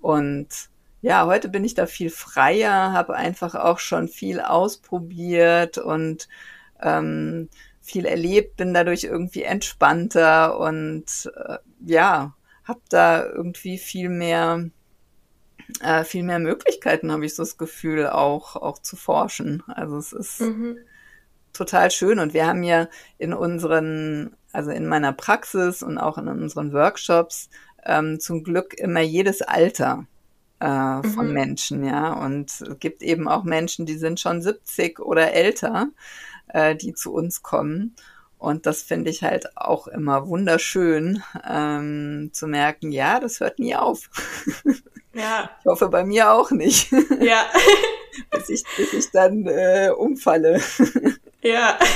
und 0.00 0.48
ja, 1.02 1.26
heute 1.26 1.48
bin 1.48 1.64
ich 1.64 1.74
da 1.74 1.86
viel 1.86 2.10
freier, 2.10 2.92
habe 2.92 3.14
einfach 3.14 3.54
auch 3.54 3.78
schon 3.78 4.08
viel 4.08 4.40
ausprobiert 4.40 5.78
und 5.78 6.28
ähm, 6.82 7.48
viel 7.80 8.06
erlebt, 8.06 8.56
bin 8.56 8.74
dadurch 8.74 9.04
irgendwie 9.04 9.42
entspannter 9.42 10.58
und 10.58 11.30
äh, 11.36 11.58
ja, 11.84 12.34
habe 12.64 12.80
da 12.88 13.24
irgendwie 13.24 13.78
viel 13.78 14.08
mehr 14.08 14.70
äh, 15.82 16.04
viel 16.04 16.22
mehr 16.22 16.38
Möglichkeiten, 16.38 17.12
habe 17.12 17.26
ich 17.26 17.34
so 17.34 17.42
das 17.42 17.58
Gefühl, 17.58 18.06
auch, 18.06 18.56
auch 18.56 18.78
zu 18.78 18.96
forschen. 18.96 19.62
Also 19.66 19.96
es 19.98 20.12
ist 20.12 20.40
mhm. 20.40 20.78
total 21.52 21.90
schön. 21.90 22.18
Und 22.18 22.34
wir 22.34 22.46
haben 22.46 22.62
ja 22.62 22.88
in 23.18 23.32
unseren, 23.32 24.36
also 24.52 24.70
in 24.70 24.86
meiner 24.86 25.12
Praxis 25.12 25.82
und 25.82 25.98
auch 25.98 26.18
in 26.18 26.28
unseren 26.28 26.72
Workshops 26.72 27.50
ähm, 27.84 28.20
zum 28.20 28.44
Glück 28.44 28.74
immer 28.74 29.00
jedes 29.00 29.42
Alter 29.42 30.06
äh, 30.60 31.02
von 31.02 31.28
mhm. 31.28 31.32
Menschen, 31.32 31.84
ja. 31.84 32.12
Und 32.12 32.50
es 32.50 32.78
gibt 32.78 33.02
eben 33.02 33.28
auch 33.28 33.44
Menschen, 33.44 33.86
die 33.86 33.98
sind 33.98 34.20
schon 34.20 34.42
70 34.42 35.00
oder 35.00 35.32
älter, 35.32 35.88
äh, 36.48 36.74
die 36.74 36.94
zu 36.94 37.12
uns 37.12 37.42
kommen. 37.42 37.94
Und 38.38 38.66
das 38.66 38.82
finde 38.82 39.10
ich 39.10 39.22
halt 39.22 39.56
auch 39.56 39.86
immer 39.86 40.28
wunderschön 40.28 41.22
ähm, 41.48 42.30
zu 42.32 42.46
merken, 42.46 42.92
ja, 42.92 43.18
das 43.18 43.40
hört 43.40 43.58
nie 43.58 43.74
auf. 43.74 44.10
Ja. 45.16 45.50
Ich 45.60 45.66
hoffe 45.66 45.88
bei 45.88 46.04
mir 46.04 46.32
auch 46.32 46.50
nicht. 46.50 46.92
Ja. 47.20 47.46
bis, 48.30 48.48
ich, 48.48 48.64
bis 48.76 48.92
ich 48.92 49.10
dann 49.10 49.46
äh, 49.46 49.90
umfalle. 49.96 50.60
Ja. 51.42 51.78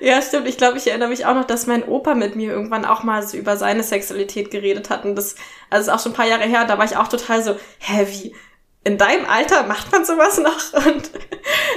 Ja, 0.00 0.22
stimmt. 0.22 0.46
Ich 0.46 0.56
glaube, 0.56 0.78
ich 0.78 0.86
erinnere 0.86 1.08
mich 1.08 1.26
auch 1.26 1.34
noch, 1.34 1.44
dass 1.44 1.66
mein 1.66 1.82
Opa 1.82 2.14
mit 2.14 2.36
mir 2.36 2.52
irgendwann 2.52 2.84
auch 2.84 3.02
mal 3.02 3.26
so 3.26 3.36
über 3.36 3.56
seine 3.56 3.82
Sexualität 3.82 4.52
geredet 4.52 4.90
hat. 4.90 5.04
Und 5.04 5.16
das, 5.16 5.34
also 5.70 5.90
ist 5.90 5.96
auch 5.96 6.00
schon 6.00 6.12
ein 6.12 6.14
paar 6.14 6.28
Jahre 6.28 6.44
her, 6.44 6.66
da 6.66 6.78
war 6.78 6.84
ich 6.84 6.96
auch 6.96 7.08
total 7.08 7.42
so, 7.42 7.56
hä, 7.80 8.06
wie? 8.08 8.36
In 8.84 8.96
deinem 8.96 9.26
Alter 9.26 9.64
macht 9.64 9.90
man 9.90 10.04
sowas 10.04 10.38
noch? 10.38 10.86
Und 10.86 11.10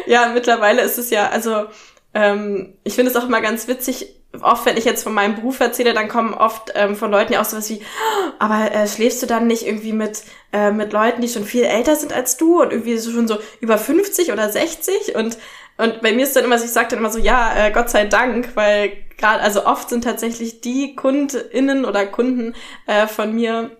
ja, 0.06 0.28
mittlerweile 0.28 0.84
ist 0.84 1.00
es 1.00 1.10
ja, 1.10 1.30
also 1.30 1.66
ähm, 2.14 2.78
ich 2.84 2.94
finde 2.94 3.10
es 3.10 3.18
auch 3.18 3.26
immer 3.26 3.42
ganz 3.42 3.68
witzig, 3.68 4.21
oft, 4.42 4.66
wenn 4.66 4.78
ich 4.78 4.86
jetzt 4.86 5.04
von 5.04 5.14
meinem 5.14 5.36
Beruf 5.36 5.60
erzähle, 5.60 5.94
dann 5.94 6.08
kommen 6.08 6.34
oft 6.34 6.72
ähm, 6.76 6.96
von 6.96 7.12
Leuten 7.12 7.34
ja 7.34 7.42
auch 7.42 7.46
sowas 7.46 7.70
wie, 7.70 7.80
"Oh, 7.82 8.32
aber 8.40 8.72
äh, 8.74 8.88
schläfst 8.88 9.22
du 9.22 9.28
dann 9.28 9.48
nicht 9.48 9.66
irgendwie 9.66 9.94
mit, 9.94 10.24
äh, 10.54 10.72
mit 10.72 10.94
Leuten, 10.94 11.22
die 11.22 11.28
schon 11.28 11.44
viel 11.44 11.64
älter 11.64 11.96
sind 11.96 12.14
als 12.14 12.38
du 12.38 12.62
und 12.62 12.72
irgendwie 12.72 12.98
so 12.98 13.12
schon 13.12 13.28
so 13.28 13.38
über 13.60 13.78
50 13.78 14.32
oder 14.32 14.50
60? 14.50 15.16
Und, 15.16 15.38
und 15.78 16.02
bei 16.02 16.14
mir 16.14 16.24
ist 16.24 16.36
dann 16.36 16.46
immer, 16.46 16.56
ich 16.56 16.72
sage 16.72 16.90
dann 16.90 17.00
immer 17.00 17.12
so, 17.12 17.20
ja, 17.20 17.54
äh, 17.56 17.72
Gott 17.72 17.90
sei 17.90 18.06
Dank, 18.06 18.50
weil 18.56 18.94
gerade, 19.18 19.42
also 19.42 19.66
oft 19.66 19.90
sind 19.90 20.04
tatsächlich 20.04 20.62
die 20.62 20.96
KundInnen 20.96 21.86
oder 21.86 22.06
Kunden 22.06 22.56
äh, 22.88 23.08
von 23.08 23.34
mir, 23.34 23.72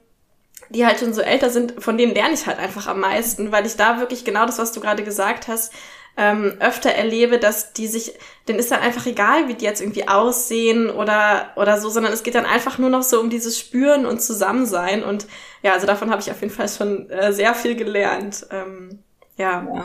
die 0.70 0.86
halt 0.86 1.00
schon 1.00 1.14
so 1.14 1.22
älter 1.22 1.50
sind, 1.50 1.84
von 1.84 1.98
denen 1.98 2.14
lerne 2.14 2.34
ich 2.34 2.46
halt 2.48 2.60
einfach 2.60 2.88
am 2.88 3.00
meisten, 3.02 3.52
weil 3.52 3.66
ich 3.66 3.76
da 3.76 4.00
wirklich 4.00 4.24
genau 4.24 4.46
das, 4.46 4.60
was 4.60 4.72
du 4.72 4.80
gerade 4.80 5.04
gesagt 5.04 5.48
hast, 5.48 5.74
ähm, 6.18 6.58
öfter 6.60 6.92
erlebe, 6.92 7.40
dass 7.40 7.74
die 7.74 7.88
sich, 7.88 8.14
denen 8.48 8.60
ist 8.60 8.72
dann 8.72 8.82
einfach 8.82 9.06
egal, 9.06 9.48
wie 9.48 9.54
die 9.54 9.66
jetzt 9.66 9.82
irgendwie 9.82 10.08
aussehen 10.08 10.90
oder 10.90 11.52
oder 11.56 11.80
so, 11.80 11.90
sondern 11.90 12.12
es 12.12 12.24
geht 12.24 12.36
dann 12.36 12.46
einfach 12.46 12.78
nur 12.78 12.90
noch 12.90 13.04
so 13.04 13.20
um 13.20 13.30
dieses 13.30 13.58
Spüren 13.58 14.06
und 14.06 14.22
Zusammensein 14.22 15.04
und 15.04 15.28
ja, 15.64 15.74
also 15.74 15.88
davon 15.88 16.12
habe 16.12 16.22
ich 16.22 16.32
auf 16.32 16.42
jeden 16.42 16.54
Fall 16.54 16.70
schon 16.70 17.10
äh, 17.10 17.32
sehr 17.32 17.56
viel 17.56 17.76
gelernt. 17.76 18.46
Ähm, 18.52 19.00
ja. 19.38 19.66
Ja. 19.74 19.84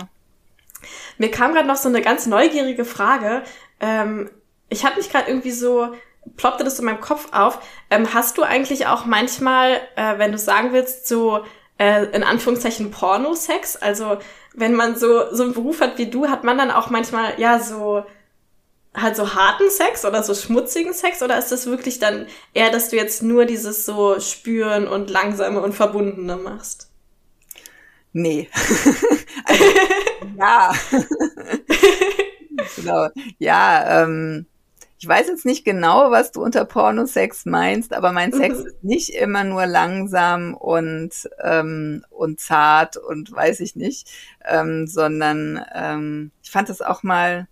Mir 1.18 1.30
kam 1.30 1.54
gerade 1.54 1.68
noch 1.68 1.76
so 1.76 1.88
eine 1.88 2.02
ganz 2.02 2.26
neugierige 2.26 2.84
Frage. 2.84 3.42
Ähm, 3.80 4.30
ich 4.68 4.84
habe 4.84 4.96
mich 4.96 5.10
gerade 5.10 5.28
irgendwie 5.28 5.52
so 5.52 5.94
ploppte 6.36 6.64
das 6.64 6.78
in 6.78 6.84
meinem 6.84 7.00
Kopf 7.00 7.28
auf. 7.32 7.60
Ähm, 7.90 8.12
hast 8.12 8.38
du 8.38 8.42
eigentlich 8.42 8.86
auch 8.86 9.04
manchmal, 9.04 9.80
äh, 9.96 10.18
wenn 10.18 10.32
du 10.32 10.38
sagen 10.38 10.72
willst, 10.72 11.06
so 11.06 11.44
äh, 11.78 12.04
in 12.06 12.22
Anführungszeichen 12.22 12.90
Pornosex? 12.90 13.76
Also 13.76 14.18
wenn 14.54 14.74
man 14.74 14.96
so 14.96 15.34
so 15.34 15.42
einen 15.42 15.54
Beruf 15.54 15.80
hat 15.80 15.98
wie 15.98 16.06
du, 16.06 16.28
hat 16.28 16.44
man 16.44 16.58
dann 16.58 16.70
auch 16.70 16.90
manchmal 16.90 17.38
ja 17.38 17.58
so 17.58 18.04
halt 18.94 19.16
so 19.16 19.34
harten 19.34 19.70
Sex 19.70 20.04
oder 20.04 20.22
so 20.22 20.34
schmutzigen 20.34 20.94
Sex 20.94 21.22
oder 21.22 21.38
ist 21.38 21.52
das 21.52 21.66
wirklich 21.66 21.98
dann 21.98 22.26
eher, 22.54 22.70
dass 22.70 22.88
du 22.88 22.96
jetzt 22.96 23.22
nur 23.22 23.44
dieses 23.44 23.84
so 23.84 24.18
spüren 24.20 24.88
und 24.88 25.10
langsame 25.10 25.60
und 25.60 25.74
verbundene 25.74 26.36
machst? 26.36 26.90
Nee. 28.12 28.48
also, 29.44 29.64
ja. 30.38 30.72
genau. 32.76 33.08
Ja, 33.38 34.02
ähm, 34.02 34.46
ich 34.98 35.06
weiß 35.06 35.26
jetzt 35.28 35.44
nicht 35.44 35.64
genau, 35.64 36.10
was 36.10 36.32
du 36.32 36.42
unter 36.42 36.64
Pornosex 36.64 37.44
meinst, 37.44 37.92
aber 37.92 38.12
mein 38.12 38.32
Sex 38.32 38.58
Mhm. 38.58 38.66
ist 38.66 38.84
nicht 38.84 39.08
immer 39.10 39.44
nur 39.44 39.66
langsam 39.66 40.54
und, 40.54 41.10
ähm, 41.42 42.04
und 42.10 42.40
zart 42.40 42.96
und 42.96 43.30
weiß 43.30 43.60
ich 43.60 43.76
nicht, 43.76 44.08
ähm, 44.44 44.86
sondern 44.86 45.62
ähm, 45.74 46.30
ich 46.42 46.50
fand 46.50 46.70
es 46.70 46.80
auch 46.80 47.02
mal, 47.02 47.46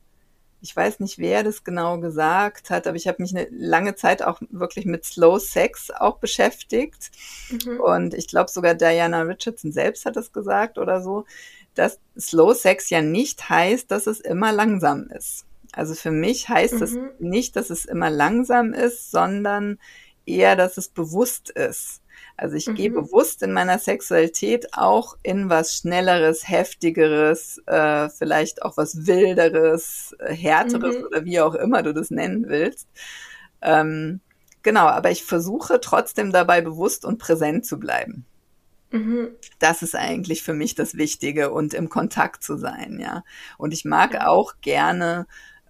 ich 0.62 0.74
weiß 0.74 1.00
nicht, 1.00 1.18
wer 1.18 1.42
das 1.42 1.64
genau 1.64 1.98
gesagt 2.00 2.70
hat, 2.70 2.86
aber 2.86 2.96
ich 2.96 3.06
habe 3.06 3.20
mich 3.20 3.36
eine 3.36 3.46
lange 3.50 3.94
Zeit 3.94 4.22
auch 4.22 4.40
wirklich 4.48 4.86
mit 4.86 5.04
Slow 5.04 5.38
Sex 5.38 5.90
auch 5.90 6.16
beschäftigt. 6.18 7.10
Mhm. 7.50 7.78
Und 7.80 8.14
ich 8.14 8.28
glaube 8.28 8.50
sogar 8.50 8.74
Diana 8.74 9.20
Richardson 9.22 9.72
selbst 9.72 10.06
hat 10.06 10.16
es 10.16 10.32
gesagt 10.32 10.78
oder 10.78 11.02
so, 11.02 11.26
dass 11.74 11.98
Slow 12.18 12.54
Sex 12.54 12.88
ja 12.88 13.02
nicht 13.02 13.50
heißt, 13.50 13.90
dass 13.90 14.06
es 14.06 14.20
immer 14.20 14.52
langsam 14.52 15.08
ist. 15.08 15.44
Also 15.74 15.94
für 15.94 16.10
mich 16.10 16.48
heißt 16.48 16.80
Mhm. 16.80 17.10
nicht, 17.18 17.56
dass 17.56 17.70
es 17.70 17.84
immer 17.84 18.10
langsam 18.10 18.72
ist, 18.72 19.10
sondern 19.10 19.78
eher, 20.26 20.56
dass 20.56 20.76
es 20.78 20.88
bewusst 20.88 21.50
ist. 21.50 22.00
Also 22.36 22.56
ich 22.56 22.74
gehe 22.74 22.90
Mhm. 22.90 22.94
bewusst 22.94 23.42
in 23.42 23.52
meiner 23.52 23.78
Sexualität 23.78 24.68
auch 24.74 25.16
in 25.22 25.48
was 25.50 25.76
Schnelleres, 25.76 26.48
Heftigeres, 26.48 27.60
äh, 27.66 28.08
vielleicht 28.10 28.62
auch 28.62 28.76
was 28.76 29.06
Wilderes, 29.06 30.14
äh, 30.20 30.34
Härteres 30.34 30.96
Mhm. 30.98 31.04
oder 31.06 31.24
wie 31.24 31.40
auch 31.40 31.54
immer 31.54 31.82
du 31.82 31.92
das 31.94 32.10
nennen 32.10 32.48
willst. 32.48 32.88
Ähm, 33.62 34.20
genau, 34.62 34.86
aber 34.86 35.10
ich 35.10 35.24
versuche 35.24 35.80
trotzdem 35.80 36.32
dabei 36.32 36.60
bewusst 36.60 37.04
und 37.04 37.18
präsent 37.18 37.66
zu 37.66 37.78
bleiben. 37.78 38.26
Mhm. 38.90 39.30
Das 39.58 39.82
ist 39.82 39.96
eigentlich 39.96 40.42
für 40.42 40.54
mich 40.54 40.74
das 40.74 40.94
Wichtige 40.96 41.50
und 41.52 41.74
im 41.74 41.88
Kontakt 41.88 42.42
zu 42.44 42.56
sein, 42.56 42.98
ja. 43.00 43.24
Und 43.58 43.72
ich 43.72 43.84
mag 43.84 44.16
auch 44.24 44.54
gerne 44.60 45.26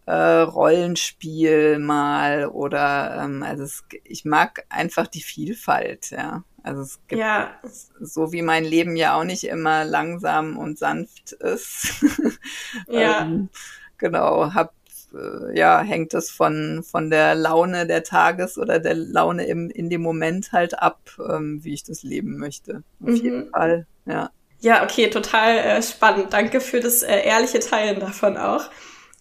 äh, 0.07 0.13
Rollenspiel 0.15 1.79
mal 1.79 2.47
oder 2.49 3.23
ähm, 3.25 3.43
also 3.43 3.65
es, 3.65 3.85
ich 4.05 4.25
mag 4.25 4.65
einfach 4.69 5.07
die 5.07 5.23
Vielfalt, 5.23 6.11
ja. 6.11 6.45
Also 6.63 6.83
es 6.83 7.01
gibt 7.09 7.25
Ja, 7.27 7.61
so 8.01 8.33
wie 8.33 8.43
mein 8.43 8.65
Leben 8.65 8.97
ja 8.97 9.19
auch 9.19 9.25
nicht 9.25 9.45
immer 9.45 9.85
langsam 9.85 10.57
und 10.59 10.79
sanft 10.79 11.33
ist. 11.33 12.05
ja. 12.87 13.15
ähm, 13.21 13.51
genau, 13.99 14.55
hab 14.55 14.75
äh, 15.15 15.57
ja, 15.59 15.81
hängt 15.83 16.15
es 16.15 16.31
von, 16.31 16.83
von 16.85 17.11
der 17.11 17.35
Laune 17.35 17.87
der 17.87 18.03
Tages- 18.05 18.59
oder 18.59 18.79
der 18.81 18.95
Laune 18.95 19.47
im, 19.47 19.71
in 19.71 19.91
dem 19.91 20.03
Moment 20.03 20.53
halt 20.53 20.79
ab, 20.79 21.01
ähm, 21.19 21.63
wie 21.65 21.75
ich 21.75 21.85
das 21.85 22.03
leben 22.03 22.37
möchte. 22.39 22.83
Auf 23.01 23.17
Mhm. 23.17 23.23
jeden 23.23 23.45
Fall, 23.53 23.87
ja. 24.07 24.31
Ja, 24.61 24.83
okay, 24.85 25.11
total 25.11 25.59
äh, 25.59 25.83
spannend. 25.83 26.33
Danke 26.33 26.61
für 26.61 26.81
das 26.81 27.03
äh, 27.03 27.21
ehrliche 27.23 27.61
Teilen 27.61 28.01
davon 28.01 28.37
auch. 28.37 28.71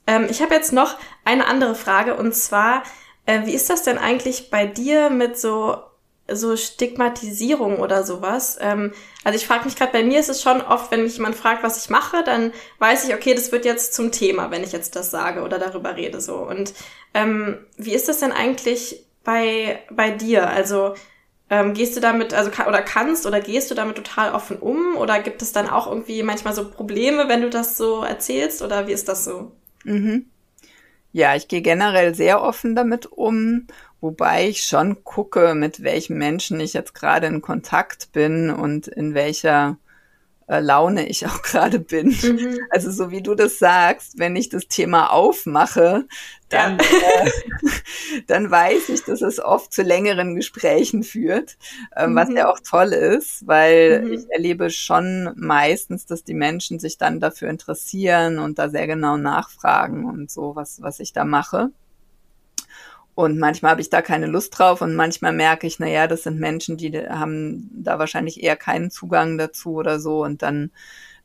Ähm, 0.08 0.28
ich 0.30 0.42
habe 0.42 0.54
jetzt 0.54 0.74
noch 0.74 0.98
eine 1.26 1.48
andere 1.48 1.76
Frage 1.76 2.16
und 2.16 2.34
zwar, 2.34 2.84
äh, 3.26 3.46
wie 3.46 3.54
ist 3.54 3.70
das 3.70 3.84
denn 3.84 3.98
eigentlich 3.98 4.50
bei 4.50 4.66
dir 4.66 5.10
mit 5.10 5.38
so 5.38 5.78
so 6.32 6.56
Stigmatisierung 6.56 7.80
oder 7.80 8.04
sowas? 8.04 8.58
Ähm, 8.62 8.94
also 9.26 9.38
ich 9.38 9.46
frage 9.46 9.66
mich 9.66 9.76
gerade, 9.76 9.92
bei 9.92 10.04
mir 10.04 10.20
ist 10.20 10.30
es 10.30 10.42
schon 10.42 10.62
oft, 10.62 10.90
wenn 10.92 11.04
mich 11.04 11.18
jemand 11.18 11.36
fragt, 11.36 11.64
was 11.64 11.84
ich 11.84 11.90
mache, 11.90 12.24
dann 12.24 12.54
weiß 12.80 13.08
ich, 13.08 13.14
okay, 13.14 13.34
das 13.34 13.52
wird 13.52 13.66
jetzt 13.66 13.94
zum 13.94 14.12
Thema, 14.12 14.50
wenn 14.50 14.64
ich 14.64 14.72
jetzt 14.72 14.96
das 14.96 15.12
sage 15.12 15.42
oder 15.42 15.60
darüber 15.60 15.96
rede 15.98 16.22
so. 16.22 16.36
Und 16.38 16.74
ähm, 17.14 17.66
wie 17.78 17.94
ist 17.94 18.08
das 18.08 18.20
denn 18.20 18.32
eigentlich 18.32 19.06
bei 19.24 19.82
bei 19.92 20.12
dir? 20.12 20.50
Also 20.50 20.96
ähm, 21.50 21.74
gehst 21.74 21.96
du 21.96 22.00
damit, 22.02 22.34
also 22.34 22.52
oder 22.68 22.82
kannst 22.82 23.26
oder 23.26 23.40
gehst 23.42 23.70
du 23.70 23.76
damit 23.76 23.98
total 23.98 24.34
offen 24.34 24.58
um? 24.58 24.98
Oder 24.98 25.20
gibt 25.20 25.42
es 25.42 25.52
dann 25.52 25.70
auch 25.70 25.88
irgendwie 25.88 26.24
manchmal 26.24 26.54
so 26.54 26.70
Probleme, 26.70 27.28
wenn 27.30 27.42
du 27.42 27.50
das 27.50 27.78
so 27.78 28.02
erzählst? 28.04 28.62
Oder 28.62 28.88
wie 28.88 28.94
ist 28.94 29.08
das 29.10 29.26
so? 29.26 29.52
Mhm. 29.84 30.28
Ja, 31.12 31.36
ich 31.36 31.48
gehe 31.48 31.62
generell 31.62 32.16
sehr 32.16 32.42
offen 32.42 32.76
damit 32.76 33.06
um, 33.06 33.68
wobei 34.02 34.48
ich 34.50 34.64
schon 34.64 35.04
gucke, 35.04 35.54
mit 35.56 35.84
welchen 35.84 36.18
Menschen 36.18 36.60
ich 36.60 36.74
jetzt 36.74 36.96
gerade 36.96 37.28
in 37.28 37.42
Kontakt 37.42 38.12
bin 38.12 38.50
und 38.50 38.88
in 38.88 39.14
welcher 39.14 39.78
äh, 40.48 40.60
Laune 40.60 41.08
ich 41.08 41.26
auch 41.28 41.42
gerade 41.44 41.80
bin. 41.80 42.08
Mhm. 42.22 42.60
Also 42.70 42.92
so 42.92 43.12
wie 43.12 43.22
du 43.22 43.36
das 43.36 43.60
sagst, 43.60 44.18
wenn 44.20 44.36
ich 44.36 44.50
das 44.50 44.68
Thema 44.68 45.12
aufmache, 45.12 46.06
dann, 46.50 46.80
äh, 46.80 47.30
dann 48.28 48.50
weiß 48.52 48.90
ich, 48.90 49.04
dass 49.04 49.22
es 49.22 49.40
oft 49.40 49.74
zu 49.74 49.82
längeren 49.82 50.36
Gesprächen 50.36 51.04
führt, 51.04 51.58
was 51.96 52.30
Mhm. 52.30 52.38
ja 52.38 52.52
auch 52.52 52.60
toll 52.60 52.94
ist, 52.94 53.46
weil 53.48 54.02
Mhm. 54.04 54.14
ich 54.14 54.22
erlebe 54.30 54.70
schon 54.70 55.32
meistens, 55.36 56.06
dass 56.06 56.24
die 56.24 56.34
Menschen 56.36 56.80
sich 56.80 56.98
dann 56.98 57.20
dafür 57.20 57.50
interessieren 57.50 58.40
und 58.40 58.60
da 58.60 58.70
sehr 58.70 58.88
genau 58.88 59.18
nachfragen 59.18 60.06
und 60.06 60.30
so, 60.32 60.56
was, 60.56 60.82
was 60.82 61.00
ich 61.00 61.14
da 61.14 61.26
mache. 61.26 61.70
Und 63.16 63.38
manchmal 63.38 63.72
habe 63.72 63.82
ich 63.82 63.90
da 63.90 64.02
keine 64.02 64.26
Lust 64.26 64.58
drauf 64.58 64.82
und 64.82 64.96
manchmal 64.96 65.34
merke 65.34 65.68
ich, 65.68 65.80
na 65.80 65.88
ja, 65.88 66.08
das 66.08 66.24
sind 66.24 66.40
Menschen, 66.40 66.78
die 66.78 66.98
haben 66.98 67.70
da 67.74 68.00
wahrscheinlich 68.00 68.42
eher 68.42 68.56
keinen 68.56 68.90
Zugang 68.90 69.38
dazu 69.38 69.74
oder 69.76 70.00
so. 70.00 70.24
Und 70.24 70.42
dann 70.42 70.72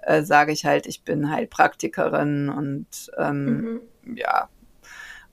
äh, 0.01 0.22
sage 0.22 0.53
ich 0.53 0.66
halt, 0.66 0.86
ich 0.86 1.03
bin 1.03 1.30
Heilpraktikerin 1.30 2.51
und 2.51 2.86
ähm, 3.16 3.80
Mhm. 4.05 4.16
ja, 4.16 4.49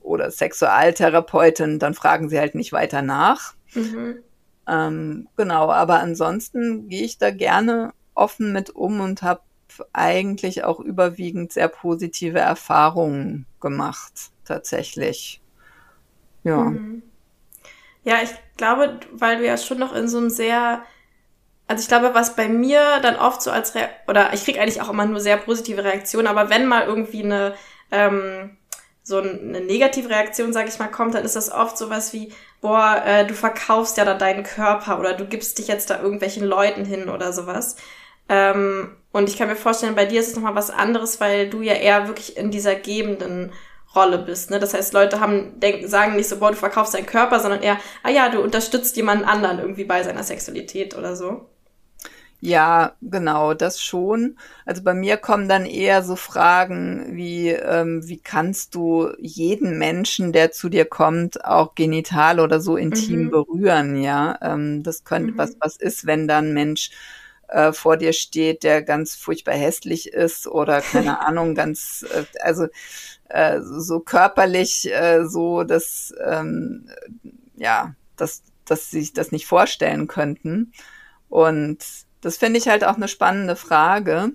oder 0.00 0.30
Sexualtherapeutin, 0.30 1.78
dann 1.78 1.94
fragen 1.94 2.28
sie 2.28 2.38
halt 2.38 2.54
nicht 2.54 2.72
weiter 2.72 3.02
nach. 3.02 3.54
Mhm. 3.74 4.22
Ähm, 4.68 5.28
genau, 5.36 5.70
aber 5.70 6.00
ansonsten 6.00 6.88
gehe 6.88 7.02
ich 7.04 7.18
da 7.18 7.30
gerne 7.30 7.92
offen 8.14 8.52
mit 8.52 8.70
um 8.70 9.00
und 9.00 9.22
habe 9.22 9.42
eigentlich 9.92 10.64
auch 10.64 10.80
überwiegend 10.80 11.52
sehr 11.52 11.68
positive 11.68 12.38
Erfahrungen 12.38 13.46
gemacht, 13.60 14.30
tatsächlich. 14.44 15.40
Ja. 16.46 16.58
Mhm. 16.58 17.02
Ja, 18.04 18.22
ich 18.22 18.30
glaube, 18.56 19.00
weil 19.10 19.38
du 19.38 19.44
ja 19.44 19.56
schon 19.56 19.78
noch 19.78 19.92
in 19.94 20.08
so 20.08 20.18
einem 20.18 20.30
sehr, 20.30 20.82
also 21.66 21.82
ich 21.82 21.88
glaube, 21.88 22.14
was 22.14 22.36
bei 22.36 22.48
mir 22.48 23.00
dann 23.02 23.16
oft 23.16 23.42
so 23.42 23.50
als 23.50 23.74
Re 23.74 23.88
oder 24.06 24.32
ich 24.32 24.44
kriege 24.44 24.60
eigentlich 24.60 24.80
auch 24.80 24.88
immer 24.88 25.06
nur 25.06 25.18
sehr 25.18 25.38
positive 25.38 25.82
Reaktionen, 25.82 26.28
aber 26.28 26.48
wenn 26.48 26.66
mal 26.66 26.86
irgendwie 26.86 27.24
eine 27.24 27.54
ähm, 27.90 28.56
so 29.02 29.18
eine 29.18 29.60
negative 29.60 30.08
Reaktion, 30.08 30.52
sage 30.52 30.68
ich 30.68 30.78
mal, 30.78 30.88
kommt, 30.88 31.14
dann 31.14 31.24
ist 31.24 31.36
das 31.36 31.50
oft 31.50 31.76
sowas 31.78 32.12
wie, 32.12 32.32
boah, 32.60 33.02
äh, 33.04 33.26
du 33.26 33.34
verkaufst 33.34 33.96
ja 33.96 34.04
da 34.04 34.14
deinen 34.14 34.44
Körper 34.44 34.98
oder 35.00 35.14
du 35.14 35.26
gibst 35.26 35.58
dich 35.58 35.68
jetzt 35.68 35.90
da 35.90 36.00
irgendwelchen 36.00 36.44
Leuten 36.44 36.84
hin 36.84 37.08
oder 37.08 37.32
sowas. 37.32 37.76
Ähm, 38.28 38.96
und 39.12 39.28
ich 39.28 39.36
kann 39.36 39.48
mir 39.48 39.56
vorstellen, 39.56 39.94
bei 39.94 40.06
dir 40.06 40.20
ist 40.20 40.28
es 40.28 40.36
nochmal 40.36 40.56
was 40.56 40.70
anderes, 40.70 41.20
weil 41.20 41.48
du 41.48 41.62
ja 41.62 41.74
eher 41.74 42.08
wirklich 42.08 42.36
in 42.36 42.50
dieser 42.50 42.74
gebenden 42.74 43.52
Rolle 43.96 44.18
bist. 44.18 44.50
Ne? 44.50 44.58
Das 44.60 44.74
heißt, 44.74 44.92
Leute 44.92 45.20
haben 45.20 45.58
denken, 45.60 45.88
sagen 45.88 46.16
nicht 46.16 46.28
so, 46.28 46.38
boah, 46.38 46.50
du 46.50 46.56
verkaufst 46.56 46.94
deinen 46.94 47.06
Körper, 47.06 47.40
sondern 47.40 47.62
eher, 47.62 47.78
ah 48.02 48.10
ja, 48.10 48.28
du 48.28 48.40
unterstützt 48.42 48.96
jemanden 48.96 49.24
anderen 49.24 49.58
irgendwie 49.58 49.84
bei 49.84 50.02
seiner 50.02 50.22
Sexualität 50.22 50.96
oder 50.96 51.16
so. 51.16 51.46
Ja, 52.40 52.96
genau, 53.00 53.54
das 53.54 53.80
schon. 53.80 54.38
Also 54.66 54.82
bei 54.82 54.92
mir 54.94 55.16
kommen 55.16 55.48
dann 55.48 55.64
eher 55.66 56.02
so 56.02 56.16
Fragen 56.16 57.16
wie, 57.16 57.48
ähm, 57.48 58.06
wie 58.08 58.20
kannst 58.20 58.74
du 58.74 59.10
jeden 59.18 59.78
Menschen, 59.78 60.32
der 60.32 60.52
zu 60.52 60.68
dir 60.68 60.84
kommt, 60.84 61.44
auch 61.44 61.74
genital 61.74 62.38
oder 62.40 62.60
so 62.60 62.76
intim 62.76 63.30
Mhm. 63.30 63.30
berühren, 63.30 63.96
ja? 64.02 64.38
Ähm, 64.42 64.82
das 64.82 65.04
könnte, 65.04 65.32
Mhm. 65.32 65.36
was, 65.36 65.56
was 65.60 65.76
ist, 65.76 66.06
wenn 66.06 66.28
dann 66.28 66.48
ein 66.50 66.54
Mensch 66.54 66.90
äh, 67.48 67.72
vor 67.72 67.96
dir 67.96 68.12
steht, 68.12 68.62
der 68.62 68.82
ganz 68.82 69.14
furchtbar 69.14 69.54
hässlich 69.54 70.12
ist 70.12 70.46
oder 70.46 70.80
keine 70.92 71.20
Ahnung, 71.20 71.54
ganz, 71.54 72.04
äh, 72.12 72.24
also 72.40 72.66
äh, 73.28 73.60
so 73.60 74.00
körperlich 74.00 74.92
äh, 74.92 75.26
so, 75.26 75.64
dass 75.64 76.14
ähm, 76.24 76.88
ja, 77.56 77.94
dass, 78.16 78.42
dass 78.64 78.90
sie 78.90 79.00
sich 79.00 79.12
das 79.12 79.32
nicht 79.32 79.46
vorstellen 79.46 80.06
könnten. 80.06 80.72
Und 81.28 81.78
das 82.20 82.36
finde 82.36 82.58
ich 82.58 82.68
halt 82.68 82.84
auch 82.84 82.96
eine 82.96 83.08
spannende 83.08 83.56
Frage, 83.56 84.32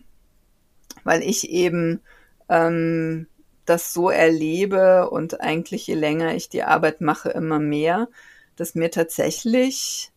weil 1.03 1.23
ich 1.23 1.49
eben 1.49 2.01
ähm, 2.49 3.27
das 3.65 3.93
so 3.93 4.09
erlebe 4.09 5.09
und 5.09 5.41
eigentlich 5.41 5.87
je 5.87 5.95
länger 5.95 6.35
ich 6.35 6.49
die 6.49 6.63
Arbeit 6.63 7.01
mache, 7.01 7.29
immer 7.29 7.59
mehr, 7.59 8.07
dass 8.55 8.75
mir 8.75 8.91
tatsächlich 8.91 10.11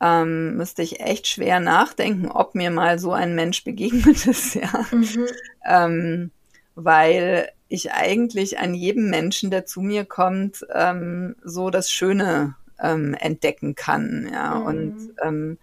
ähm, 0.00 0.56
müsste 0.56 0.82
ich 0.82 1.00
echt 1.00 1.26
schwer 1.26 1.60
nachdenken, 1.60 2.28
ob 2.30 2.54
mir 2.54 2.70
mal 2.70 2.98
so 2.98 3.12
ein 3.12 3.34
Mensch 3.34 3.64
begegnet 3.64 4.26
ist, 4.26 4.54
ja. 4.54 4.86
Mhm. 4.90 5.26
Ähm, 5.66 6.30
weil 6.74 7.50
ich 7.68 7.92
eigentlich 7.92 8.58
an 8.58 8.74
jedem 8.74 9.10
Menschen, 9.10 9.50
der 9.50 9.66
zu 9.66 9.80
mir 9.82 10.04
kommt, 10.04 10.64
ähm, 10.72 11.36
so 11.44 11.70
das 11.70 11.90
Schöne 11.90 12.54
ähm, 12.80 13.14
entdecken 13.14 13.74
kann, 13.74 14.30
ja, 14.32 14.54
Mhm. 14.54 14.62
und 14.66 15.10
ähm, 15.22 15.58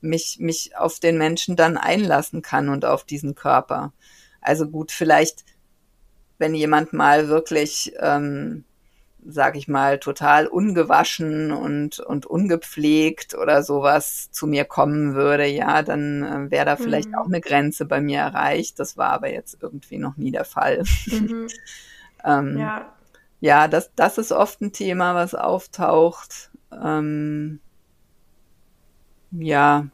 mich, 0.00 0.38
mich 0.38 0.76
auf 0.76 1.00
den 1.00 1.18
Menschen 1.18 1.56
dann 1.56 1.76
einlassen 1.76 2.42
kann 2.42 2.68
und 2.68 2.84
auf 2.84 3.04
diesen 3.04 3.34
Körper. 3.34 3.92
Also 4.40 4.68
gut, 4.68 4.92
vielleicht, 4.92 5.44
wenn 6.38 6.54
jemand 6.54 6.92
mal 6.92 7.28
wirklich, 7.28 7.92
ähm, 8.00 8.64
sag 9.26 9.56
ich 9.56 9.68
mal, 9.68 9.98
total 9.98 10.46
ungewaschen 10.46 11.52
und, 11.52 12.00
und 12.00 12.26
ungepflegt 12.26 13.34
oder 13.34 13.62
sowas 13.62 14.30
zu 14.30 14.46
mir 14.46 14.64
kommen 14.64 15.14
würde, 15.14 15.46
ja, 15.46 15.82
dann 15.82 16.22
äh, 16.22 16.50
wäre 16.50 16.64
da 16.66 16.76
vielleicht 16.76 17.10
Mhm. 17.10 17.14
auch 17.14 17.26
eine 17.26 17.40
Grenze 17.40 17.84
bei 17.86 18.00
mir 18.00 18.20
erreicht. 18.20 18.78
Das 18.78 18.96
war 18.96 19.10
aber 19.12 19.30
jetzt 19.32 19.58
irgendwie 19.62 19.98
noch 19.98 20.16
nie 20.16 20.30
der 20.30 20.44
Fall. 20.44 20.84
Mhm. 21.10 21.48
ähm, 22.24 22.58
Ja. 22.58 22.92
ja, 23.40 23.68
das, 23.68 23.92
das 23.96 24.18
ist 24.18 24.32
oft 24.32 24.60
ein 24.62 24.72
Thema, 24.72 25.14
was 25.14 25.34
auftaucht. 25.34 26.50
Ähm, 26.72 27.60
ja, 29.30 29.88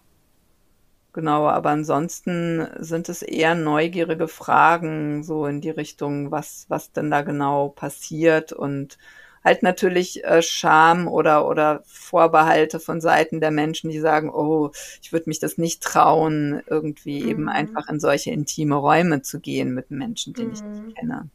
genau, 1.15 1.49
aber 1.49 1.71
ansonsten 1.71 2.67
sind 2.79 3.09
es 3.09 3.23
eher 3.23 3.55
neugierige 3.55 4.29
Fragen, 4.29 5.25
so 5.25 5.47
in 5.47 5.61
die 5.62 5.71
Richtung, 5.71 6.31
was, 6.31 6.67
was 6.69 6.93
denn 6.93 7.11
da 7.11 7.23
genau 7.23 7.71
passiert 7.71 8.53
und 8.53 8.99
halt 9.45 9.62
natürlich 9.62 10.25
äh, 10.25 10.43
Scham 10.43 11.09
oder, 11.09 11.49
oder 11.49 11.83
Vorbehalte 11.87 12.81
von 12.81 13.01
Seiten 13.01 13.41
der 13.41 13.51
Menschen, 13.53 13.91
die 13.91 14.01
sagen, 14.01 14.31
oh, 14.31 14.73
ich 15.03 15.12
würde 15.12 15.29
mich 15.31 15.39
das 15.41 15.59
nicht 15.59 15.83
trauen, 15.83 16.62
irgendwie 16.69 17.27
eben 17.29 17.43
Mhm. 17.45 17.49
einfach 17.51 17.89
in 17.89 18.01
solche 18.01 18.31
intime 18.33 18.77
Räume 18.77 19.23
zu 19.23 19.41
gehen 19.41 19.75
mit 19.75 19.91
Menschen, 19.91 20.35
ich 20.35 20.41
Mhm. 20.41 20.49
nicht 20.51 20.65
kenne. 20.97 21.31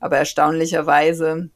Aber 0.00 0.18
erstaunlicherweise 0.18 1.50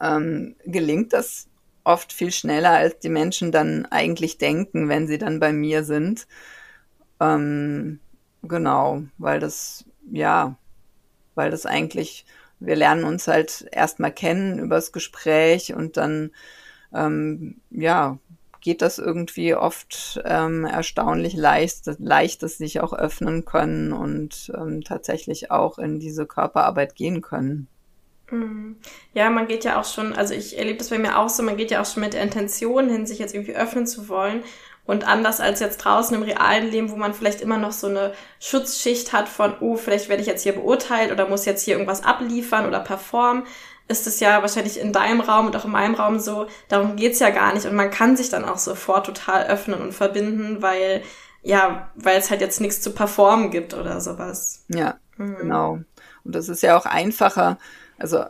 ähm, 0.00 0.56
gelingt 0.64 1.12
das 1.12 1.48
oft 1.88 2.12
viel 2.12 2.30
schneller, 2.30 2.72
als 2.72 2.98
die 2.98 3.08
Menschen 3.08 3.50
dann 3.50 3.86
eigentlich 3.86 4.38
denken, 4.38 4.88
wenn 4.88 5.06
sie 5.06 5.18
dann 5.18 5.40
bei 5.40 5.52
mir 5.52 5.84
sind. 5.84 6.28
Ähm, 7.18 8.00
genau, 8.42 9.02
weil 9.16 9.40
das, 9.40 9.84
ja, 10.12 10.56
weil 11.34 11.50
das 11.50 11.66
eigentlich, 11.66 12.26
wir 12.60 12.76
lernen 12.76 13.04
uns 13.04 13.26
halt 13.26 13.66
erstmal 13.72 14.12
kennen 14.12 14.58
übers 14.58 14.92
Gespräch 14.92 15.74
und 15.74 15.96
dann, 15.96 16.30
ähm, 16.94 17.60
ja, 17.70 18.18
geht 18.60 18.82
das 18.82 18.98
irgendwie 18.98 19.54
oft 19.54 20.20
ähm, 20.24 20.64
erstaunlich 20.64 21.34
leicht, 21.34 21.86
leicht, 21.98 22.42
dass 22.42 22.58
sich 22.58 22.80
auch 22.80 22.92
öffnen 22.92 23.44
können 23.44 23.92
und 23.92 24.52
ähm, 24.54 24.82
tatsächlich 24.82 25.50
auch 25.50 25.78
in 25.78 26.00
diese 26.00 26.26
Körperarbeit 26.26 26.94
gehen 26.96 27.22
können. 27.22 27.68
Mhm. 28.30 28.76
Ja, 29.14 29.30
man 29.30 29.46
geht 29.48 29.64
ja 29.64 29.80
auch 29.80 29.84
schon, 29.84 30.12
also 30.14 30.34
ich 30.34 30.58
erlebe 30.58 30.78
das 30.78 30.90
bei 30.90 30.98
mir 30.98 31.18
auch 31.18 31.28
so, 31.28 31.42
man 31.42 31.56
geht 31.56 31.70
ja 31.70 31.80
auch 31.80 31.86
schon 31.86 32.02
mit 32.02 32.12
der 32.14 32.22
Intention 32.22 32.88
hin, 32.90 33.06
sich 33.06 33.18
jetzt 33.18 33.34
irgendwie 33.34 33.56
öffnen 33.56 33.86
zu 33.86 34.08
wollen. 34.08 34.42
Und 34.84 35.06
anders 35.06 35.40
als 35.40 35.60
jetzt 35.60 35.78
draußen 35.78 36.16
im 36.16 36.22
realen 36.22 36.70
Leben, 36.70 36.90
wo 36.90 36.96
man 36.96 37.12
vielleicht 37.12 37.42
immer 37.42 37.58
noch 37.58 37.72
so 37.72 37.88
eine 37.88 38.14
Schutzschicht 38.40 39.12
hat 39.12 39.28
von, 39.28 39.54
oh, 39.60 39.76
vielleicht 39.76 40.08
werde 40.08 40.22
ich 40.22 40.28
jetzt 40.28 40.42
hier 40.42 40.54
beurteilt 40.54 41.12
oder 41.12 41.28
muss 41.28 41.44
jetzt 41.44 41.62
hier 41.62 41.74
irgendwas 41.74 42.04
abliefern 42.04 42.66
oder 42.66 42.80
performen, 42.80 43.44
ist 43.86 44.06
es 44.06 44.20
ja 44.20 44.40
wahrscheinlich 44.42 44.80
in 44.80 44.92
deinem 44.92 45.20
Raum 45.20 45.46
und 45.46 45.56
auch 45.56 45.64
in 45.66 45.70
meinem 45.72 45.94
Raum 45.94 46.18
so, 46.18 46.46
darum 46.68 46.96
geht's 46.96 47.18
ja 47.20 47.30
gar 47.30 47.52
nicht. 47.54 47.66
Und 47.66 47.74
man 47.74 47.90
kann 47.90 48.16
sich 48.16 48.30
dann 48.30 48.44
auch 48.46 48.58
sofort 48.58 49.06
total 49.06 49.46
öffnen 49.46 49.80
und 49.80 49.92
verbinden, 49.92 50.62
weil, 50.62 51.02
ja, 51.42 51.90
weil 51.94 52.18
es 52.18 52.30
halt 52.30 52.40
jetzt 52.40 52.60
nichts 52.60 52.80
zu 52.80 52.92
performen 52.92 53.50
gibt 53.50 53.74
oder 53.74 54.00
sowas. 54.00 54.64
Ja, 54.68 54.98
Mhm. 55.16 55.36
genau. 55.36 55.72
Und 56.24 56.34
das 56.34 56.48
ist 56.48 56.62
ja 56.62 56.76
auch 56.78 56.86
einfacher, 56.86 57.58
also 57.98 58.24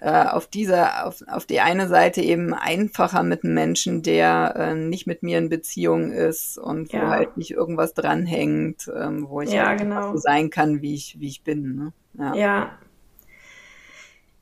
äh, 0.00 0.24
auf 0.26 0.46
dieser, 0.48 1.06
auf, 1.06 1.22
auf 1.28 1.46
die 1.46 1.60
eine 1.60 1.88
Seite 1.88 2.22
eben 2.22 2.54
einfacher 2.54 3.22
mit 3.22 3.44
einem 3.44 3.54
Menschen, 3.54 4.02
der 4.02 4.54
äh, 4.56 4.74
nicht 4.74 5.06
mit 5.06 5.22
mir 5.22 5.38
in 5.38 5.48
Beziehung 5.50 6.12
ist 6.12 6.58
und 6.58 6.92
wo 6.94 6.98
Ja. 6.98 7.10
halt 7.10 7.36
nicht 7.36 7.50
irgendwas 7.52 7.94
dranhängt, 7.94 8.90
ähm, 8.94 9.26
wo 9.28 9.42
ich 9.42 9.52
Ja, 9.52 9.64
halt 9.64 9.78
genau. 9.78 10.12
so 10.12 10.18
sein 10.18 10.50
kann, 10.50 10.82
wie 10.82 10.94
ich, 10.94 11.16
wie 11.20 11.28
ich 11.28 11.44
bin. 11.44 11.76
Ne? 11.76 11.92
Ja. 12.14 12.40
Ja. 12.40 12.78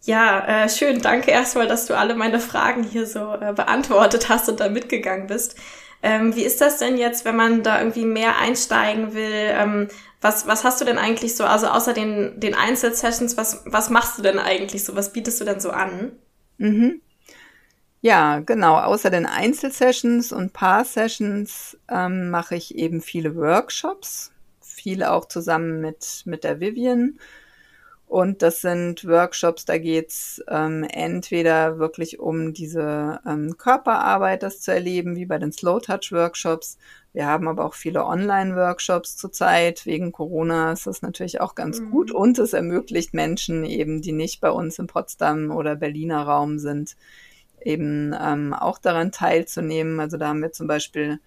Ja, 0.05 0.65
äh, 0.65 0.69
schön. 0.69 1.03
Danke 1.03 1.31
erstmal, 1.31 1.67
dass 1.67 1.87
du 1.87 1.97
alle 1.97 2.15
meine 2.15 2.41
Fragen 2.41 2.83
hier 2.85 3.07
so 3.07 3.35
äh, 3.35 3.53
beantwortet 3.53 4.29
hast 4.29 4.49
und 4.49 4.61
da 4.61 4.69
mitgegangen 4.69 5.27
bist. 5.27 5.57
Ähm, 6.03 6.35
wie 6.37 6.45
ist 6.45 6.61
das 6.61 6.79
denn 6.79 6.97
jetzt, 6.97 7.25
wenn 7.25 7.37
man 7.37 7.63
da 7.63 7.79
irgendwie 7.81 8.05
mehr 8.05 8.39
einsteigen 8.39 9.13
will? 9.15 9.33
Ähm, 9.33 9.89
was, 10.21 10.47
was 10.47 10.65
hast 10.65 10.81
du 10.81 10.85
denn 10.85 10.99
eigentlich 10.99 11.37
so, 11.37 11.45
also 11.45 11.69
außer 11.69 11.93
den, 11.93 12.41
den 12.41 12.55
Einzelsessions, 12.55 13.37
was, 13.37 13.63
was 13.67 13.91
machst 13.91 14.19
du 14.19 14.23
denn 14.23 14.39
eigentlich 14.39 14.85
so? 14.85 14.97
Was 14.97 15.13
bietest 15.13 15.41
du 15.41 15.45
denn 15.45 15.61
so 15.61 15.71
an? 15.71 16.13
Mhm. 16.59 17.01
Ja, 18.01 18.41
genau. 18.41 18.77
Außer 18.79 19.11
den 19.11 19.27
Einzelsessions 19.27 20.33
und 20.33 20.53
Paar-Sessions 20.53 21.79
ähm, 21.89 22.31
mache 22.31 22.57
ich 22.57 22.77
eben 22.77 23.01
viele 23.01 23.35
Workshops, 23.37 24.33
viele 24.61 25.13
auch 25.13 25.27
zusammen 25.27 25.81
mit, 25.81 26.23
mit 26.25 26.45
der 26.45 26.61
Vivian. 26.61 27.19
Und 28.09 28.41
das 28.41 28.63
sind 28.63 29.05
Workshops, 29.07 29.67
da 29.67 29.77
geht's 29.77 30.43
ähm, 30.49 30.83
entweder 30.85 31.79
wirklich 31.79 32.19
um 32.19 32.55
diese 32.55 33.21
ähm, 33.27 33.59
Körperarbeit, 33.59 34.43
das 34.43 34.61
zu 34.63 34.73
erleben, 34.73 35.15
wie 35.15 35.27
bei 35.27 35.37
den 35.39 35.53
Slow 35.53 35.79
Touch 35.79 36.11
Workshops. 36.11 36.79
Wir 37.13 37.27
haben 37.27 37.49
aber 37.49 37.67
auch 37.67 37.75
viele 37.75 38.07
Online-Workshops 38.07 39.19
zurzeit. 39.19 39.85
Wegen 39.85 40.13
Corona 40.13 40.73
ist 40.73 40.87
das 40.87 41.03
natürlich 41.03 41.43
auch 41.43 41.55
ganz 41.55 41.81
Mhm. 41.81 41.91
gut. 41.91 42.11
Und 42.11 42.39
es 42.39 42.55
ermöglicht 42.55 43.13
Menschen 43.13 43.65
eben, 43.67 44.01
die 44.01 44.13
nicht 44.13 44.41
bei 44.41 44.51
uns 44.51 44.79
im 44.79 44.87
Potsdam 44.87 45.51
oder 45.51 45.77
Berliner 45.77 46.23
Raum 46.23 46.59
sind, 46.59 46.97
eben 47.63 48.15
ähm, 48.19 48.55
auch 48.55 48.79
daran 48.79 49.13
teilzunehmen. 49.13 50.01
Also 50.01 50.17
da 50.17 50.29
haben 50.29 50.41
wir 50.41 50.53
zum 50.53 50.67
Beispiel 50.67 51.21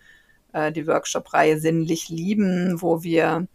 äh, 0.53 0.71
die 0.71 0.87
Workshop-Reihe 0.87 1.59
Sinnlich 1.59 2.09
Lieben, 2.09 2.81
wo 2.81 3.03
wir 3.03 3.45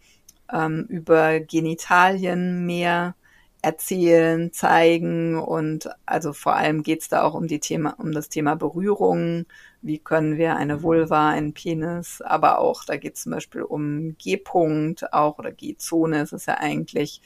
ähm, 0.53 0.85
über 0.89 1.39
Genitalien 1.39 2.65
mehr 2.65 3.15
erzählen, 3.61 4.53
zeigen 4.53 5.35
und 5.37 5.89
also 6.05 6.31
vor 6.31 6.55
allem 6.55 6.83
geht's 6.83 7.09
da 7.09 7.23
auch 7.23 7.33
um 7.33 7.47
die 7.47 7.59
Thema, 7.59 7.95
um 7.99 8.11
das 8.11 8.29
Thema 8.29 8.55
Berührung. 8.55 9.45
Wie 9.81 9.99
können 9.99 10.37
wir 10.37 10.55
eine 10.55 10.83
Vulva, 10.83 11.29
einen 11.29 11.53
Penis, 11.53 12.21
aber 12.21 12.59
auch, 12.59 12.83
da 12.85 12.97
geht's 12.97 13.23
zum 13.23 13.31
Beispiel 13.31 13.63
um 13.63 14.15
G-Punkt 14.17 15.11
auch 15.13 15.39
oder 15.39 15.51
G-Zone 15.51 16.21
ist 16.21 16.33
es 16.33 16.45
ja 16.45 16.55
eigentlich, 16.59 17.21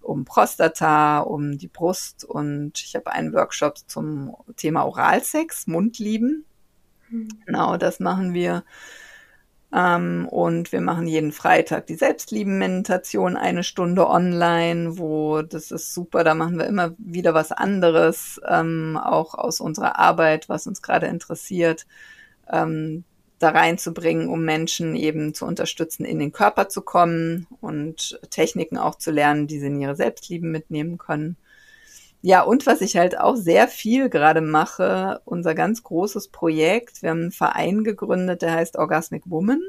um 0.00 0.24
Prostata, 0.24 1.20
um 1.20 1.58
die 1.58 1.68
Brust 1.68 2.24
und 2.24 2.80
ich 2.80 2.94
habe 2.96 3.12
einen 3.12 3.32
Workshop 3.32 3.78
zum 3.86 4.34
Thema 4.56 4.84
Oralsex, 4.86 5.66
Mundlieben. 5.66 6.44
Genau, 7.46 7.76
das 7.76 8.00
machen 8.00 8.34
wir. 8.34 8.64
Ähm, 9.74 10.28
und 10.28 10.70
wir 10.70 10.80
machen 10.80 11.08
jeden 11.08 11.32
Freitag 11.32 11.86
die 11.86 11.96
Selbstlieben-Meditation 11.96 13.36
eine 13.36 13.64
Stunde 13.64 14.08
online, 14.08 14.98
wo 14.98 15.42
das 15.42 15.72
ist 15.72 15.92
super, 15.92 16.22
da 16.22 16.34
machen 16.34 16.58
wir 16.58 16.66
immer 16.66 16.92
wieder 16.98 17.34
was 17.34 17.50
anderes, 17.50 18.40
ähm, 18.48 18.96
auch 19.02 19.34
aus 19.34 19.60
unserer 19.60 19.98
Arbeit, 19.98 20.48
was 20.48 20.68
uns 20.68 20.80
gerade 20.80 21.06
interessiert, 21.08 21.86
ähm, 22.48 23.04
da 23.40 23.50
reinzubringen, 23.50 24.28
um 24.28 24.44
Menschen 24.44 24.94
eben 24.94 25.34
zu 25.34 25.44
unterstützen, 25.44 26.04
in 26.04 26.20
den 26.20 26.32
Körper 26.32 26.68
zu 26.68 26.82
kommen 26.82 27.48
und 27.60 28.20
Techniken 28.30 28.78
auch 28.78 28.94
zu 28.94 29.10
lernen, 29.10 29.48
die 29.48 29.58
sie 29.58 29.66
in 29.66 29.80
ihre 29.80 29.96
Selbstlieben 29.96 30.52
mitnehmen 30.52 30.98
können. 30.98 31.36
Ja, 32.26 32.40
und 32.40 32.64
was 32.64 32.80
ich 32.80 32.96
halt 32.96 33.18
auch 33.20 33.36
sehr 33.36 33.68
viel 33.68 34.08
gerade 34.08 34.40
mache, 34.40 35.20
unser 35.26 35.54
ganz 35.54 35.82
großes 35.82 36.28
Projekt, 36.28 37.02
wir 37.02 37.10
haben 37.10 37.20
einen 37.20 37.32
Verein 37.32 37.84
gegründet, 37.84 38.40
der 38.40 38.54
heißt 38.54 38.78
Orgasmic 38.78 39.24
Woman. 39.26 39.60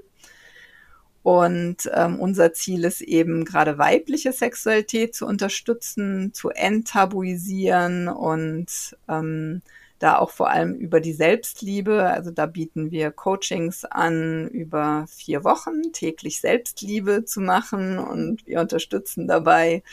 Und 1.21 1.89
ähm, 1.93 2.17
unser 2.17 2.53
Ziel 2.53 2.85
ist 2.85 3.01
eben 3.01 3.43
gerade 3.43 3.77
weibliche 3.77 4.31
Sexualität 4.31 5.13
zu 5.15 5.25
unterstützen, 5.25 6.33
zu 6.33 6.49
enttabuisieren 6.49 8.07
und 8.07 8.95
ähm, 9.09 9.61
da 9.99 10.17
auch 10.17 10.29
vor 10.29 10.49
allem 10.49 10.75
über 10.75 11.01
die 11.01 11.13
Selbstliebe. 11.13 12.05
Also 12.05 12.31
da 12.31 12.45
bieten 12.45 12.89
wir 12.89 13.11
Coachings 13.11 13.83
an, 13.83 14.47
über 14.47 15.07
vier 15.09 15.43
Wochen 15.43 15.91
täglich 15.91 16.39
Selbstliebe 16.39 17.25
zu 17.25 17.41
machen 17.41 17.99
und 17.99 18.47
wir 18.47 18.61
unterstützen 18.61 19.27
dabei 19.27 19.83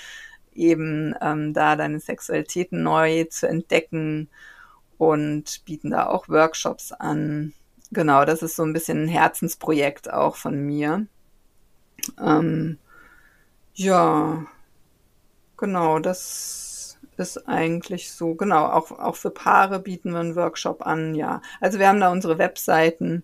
eben 0.54 1.14
ähm, 1.20 1.52
da 1.52 1.76
deine 1.76 2.00
Sexualität 2.00 2.72
neu 2.72 3.24
zu 3.24 3.48
entdecken 3.48 4.28
und 4.98 5.64
bieten 5.64 5.90
da 5.90 6.06
auch 6.06 6.28
Workshops 6.28 6.92
an. 6.92 7.52
Genau, 7.90 8.24
das 8.24 8.42
ist 8.42 8.56
so 8.56 8.62
ein 8.62 8.72
bisschen 8.72 9.04
ein 9.04 9.08
Herzensprojekt 9.08 10.12
auch 10.12 10.36
von 10.36 10.64
mir. 10.64 11.06
Ähm, 12.20 12.78
ja, 13.74 14.46
genau, 15.56 15.98
das 15.98 16.98
ist 17.16 17.48
eigentlich 17.48 18.12
so. 18.12 18.34
Genau, 18.34 18.66
auch, 18.66 18.90
auch 18.92 19.16
für 19.16 19.30
Paare 19.30 19.78
bieten 19.78 20.12
wir 20.12 20.20
einen 20.20 20.36
Workshop 20.36 20.86
an, 20.86 21.14
ja. 21.14 21.42
Also 21.60 21.78
wir 21.78 21.88
haben 21.88 22.00
da 22.00 22.10
unsere 22.10 22.38
Webseiten. 22.38 23.22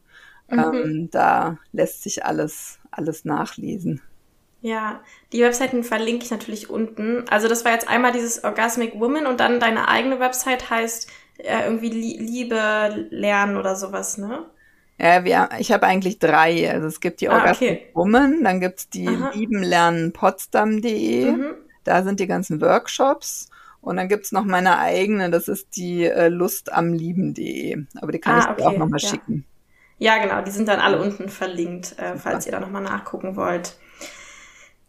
Mhm. 0.50 0.58
Ähm, 0.58 1.10
da 1.10 1.58
lässt 1.72 2.02
sich 2.02 2.24
alles, 2.24 2.78
alles 2.90 3.24
nachlesen. 3.24 4.00
Ja, 4.60 5.00
die 5.32 5.40
Webseiten 5.40 5.84
verlinke 5.84 6.24
ich 6.24 6.30
natürlich 6.30 6.68
unten. 6.68 7.24
Also 7.28 7.46
das 7.48 7.64
war 7.64 7.72
jetzt 7.72 7.88
einmal 7.88 8.12
dieses 8.12 8.42
Orgasmic 8.42 8.98
Woman 8.98 9.26
und 9.26 9.38
dann 9.40 9.60
deine 9.60 9.88
eigene 9.88 10.18
Website 10.18 10.68
heißt 10.68 11.08
äh, 11.38 11.64
irgendwie 11.64 11.90
Liebe 11.90 13.06
lernen 13.10 13.56
oder 13.56 13.76
sowas, 13.76 14.18
ne? 14.18 14.46
Ja, 15.00 15.22
wir, 15.22 15.48
ich 15.60 15.70
habe 15.70 15.86
eigentlich 15.86 16.18
drei. 16.18 16.68
Also 16.72 16.88
es 16.88 16.98
gibt 16.98 17.20
die 17.20 17.28
ah, 17.28 17.34
Orgasmic 17.34 17.70
okay. 17.70 17.90
Woman, 17.94 18.42
dann 18.42 18.60
gibt's 18.60 18.88
die 18.88 19.06
Aha. 19.06 19.30
liebenlernpotsdam.de. 19.32 21.30
Mhm. 21.30 21.54
Da 21.84 22.02
sind 22.02 22.18
die 22.18 22.26
ganzen 22.26 22.60
Workshops. 22.60 23.48
Und 23.80 23.96
dann 23.96 24.08
gibt's 24.08 24.32
noch 24.32 24.44
meine 24.44 24.78
eigene, 24.80 25.30
das 25.30 25.46
ist 25.46 25.76
die 25.76 26.04
äh, 26.04 26.28
lustamlieben.de. 26.28 27.84
Aber 28.00 28.10
die 28.10 28.18
kann 28.18 28.34
ah, 28.34 28.38
ich 28.40 28.46
dir 28.46 28.52
okay. 28.52 28.64
auch 28.64 28.78
nochmal 28.78 28.98
ja. 29.00 29.08
schicken. 29.08 29.44
Ja, 29.98 30.18
genau, 30.18 30.42
die 30.42 30.50
sind 30.50 30.66
dann 30.68 30.80
alle 30.80 31.00
unten 31.00 31.28
verlinkt, 31.28 31.96
äh, 31.98 32.16
falls 32.16 32.46
ihr 32.46 32.52
da 32.52 32.60
nochmal 32.60 32.82
nachgucken 32.82 33.36
wollt. 33.36 33.76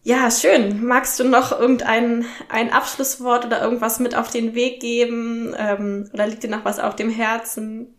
Ja, 0.04 0.32
schön. 0.32 0.86
Magst 0.86 1.20
du 1.20 1.24
noch 1.24 1.52
irgendein 1.52 2.26
ein 2.48 2.72
Abschlusswort 2.72 3.46
oder 3.46 3.62
irgendwas 3.62 4.00
mit 4.00 4.16
auf 4.16 4.30
den 4.32 4.56
Weg 4.56 4.80
geben? 4.80 5.54
Ähm, 5.58 6.10
oder 6.14 6.28
liegt 6.28 6.44
dir 6.44 6.50
noch 6.50 6.66
was 6.66 6.80
auf 6.80 6.96
dem 6.96 7.10
Herzen? 7.10 7.94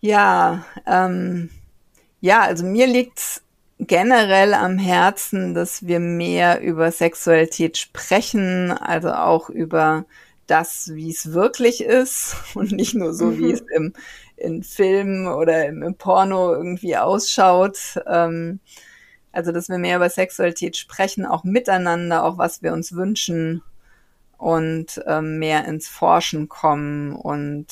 Ja, 0.00 0.64
ähm, 0.86 1.50
ja, 2.20 2.40
also 2.42 2.64
mir 2.64 2.86
liegt's 2.86 3.42
generell 3.78 4.54
am 4.54 4.78
Herzen, 4.78 5.54
dass 5.54 5.86
wir 5.86 6.00
mehr 6.00 6.60
über 6.62 6.90
Sexualität 6.90 7.76
sprechen, 7.76 8.70
also 8.70 9.12
auch 9.12 9.50
über 9.50 10.06
das, 10.46 10.90
wie 10.94 11.10
es 11.10 11.32
wirklich 11.32 11.82
ist 11.82 12.36
und 12.54 12.72
nicht 12.72 12.94
nur 12.94 13.14
so, 13.14 13.26
mhm. 13.26 13.38
wie 13.38 13.52
es 13.52 13.62
im, 13.74 13.92
in 14.36 14.62
Filmen 14.62 15.26
oder 15.26 15.66
im, 15.66 15.82
im 15.82 15.94
Porno 15.94 16.54
irgendwie 16.54 16.96
ausschaut. 16.96 17.78
Ähm, 18.06 18.60
also, 19.34 19.52
dass 19.52 19.68
wir 19.68 19.78
mehr 19.78 19.96
über 19.96 20.08
Sexualität 20.08 20.76
sprechen, 20.76 21.26
auch 21.26 21.44
miteinander, 21.44 22.24
auch 22.24 22.38
was 22.38 22.62
wir 22.62 22.72
uns 22.72 22.94
wünschen 22.94 23.62
und 24.38 25.02
ähm, 25.06 25.38
mehr 25.38 25.64
ins 25.66 25.88
Forschen 25.88 26.48
kommen. 26.48 27.12
Und 27.12 27.66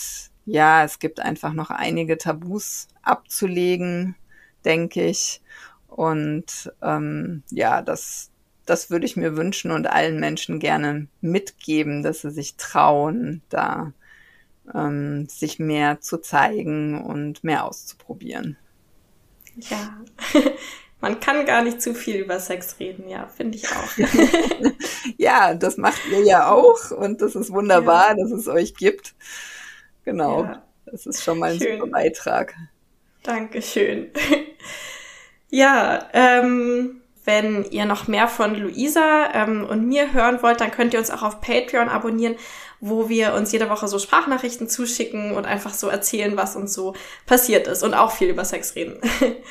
ja, 0.44 0.84
es 0.84 0.98
gibt 0.98 1.20
einfach 1.20 1.52
noch 1.52 1.70
einige 1.70 2.18
Tabus 2.18 2.88
abzulegen, 3.02 4.16
denke 4.64 5.04
ich. 5.06 5.40
Und 5.88 6.72
ähm, 6.82 7.42
ja, 7.50 7.82
das, 7.82 8.30
das 8.66 8.90
würde 8.90 9.06
ich 9.06 9.16
mir 9.16 9.36
wünschen 9.36 9.70
und 9.70 9.86
allen 9.86 10.18
Menschen 10.18 10.58
gerne 10.58 11.06
mitgeben, 11.20 12.02
dass 12.02 12.22
sie 12.22 12.30
sich 12.30 12.56
trauen, 12.56 13.42
da 13.50 13.92
ähm, 14.74 15.28
sich 15.28 15.58
mehr 15.58 16.00
zu 16.00 16.18
zeigen 16.18 17.02
und 17.02 17.44
mehr 17.44 17.64
auszuprobieren. 17.64 18.56
Ja, 19.56 20.00
Man 21.02 21.18
kann 21.18 21.44
gar 21.46 21.62
nicht 21.62 21.82
zu 21.82 21.94
viel 21.94 22.20
über 22.20 22.38
Sex 22.38 22.76
reden, 22.78 23.08
ja, 23.08 23.26
finde 23.26 23.58
ich 23.58 23.66
auch. 23.68 23.96
ja, 25.18 25.52
das 25.52 25.76
macht 25.76 26.00
ihr 26.12 26.24
ja 26.24 26.48
auch 26.48 26.92
und 26.92 27.20
das 27.20 27.34
ist 27.34 27.52
wunderbar, 27.52 28.10
ja. 28.10 28.14
dass 28.14 28.30
es 28.30 28.46
euch 28.46 28.76
gibt. 28.76 29.16
Genau, 30.04 30.44
ja. 30.44 30.62
das 30.86 31.06
ist 31.06 31.24
schon 31.24 31.40
mal 31.40 31.50
ein 31.50 31.58
Schön. 31.58 31.80
super 31.80 31.90
Beitrag. 31.90 32.54
Dankeschön. 33.24 34.12
ja, 35.50 36.08
ähm, 36.12 37.02
wenn 37.24 37.64
ihr 37.64 37.84
noch 37.84 38.06
mehr 38.06 38.28
von 38.28 38.54
Luisa 38.54 39.28
ähm, 39.34 39.66
und 39.68 39.84
mir 39.88 40.12
hören 40.12 40.40
wollt, 40.40 40.60
dann 40.60 40.70
könnt 40.70 40.94
ihr 40.94 41.00
uns 41.00 41.10
auch 41.10 41.24
auf 41.24 41.40
Patreon 41.40 41.88
abonnieren, 41.88 42.36
wo 42.78 43.08
wir 43.08 43.34
uns 43.34 43.50
jede 43.50 43.68
Woche 43.70 43.88
so 43.88 43.98
Sprachnachrichten 43.98 44.68
zuschicken 44.68 45.32
und 45.32 45.46
einfach 45.46 45.74
so 45.74 45.88
erzählen, 45.88 46.36
was 46.36 46.54
uns 46.54 46.72
so 46.72 46.94
passiert 47.26 47.66
ist 47.66 47.82
und 47.82 47.94
auch 47.94 48.12
viel 48.12 48.28
über 48.28 48.44
Sex 48.44 48.76
reden. 48.76 49.00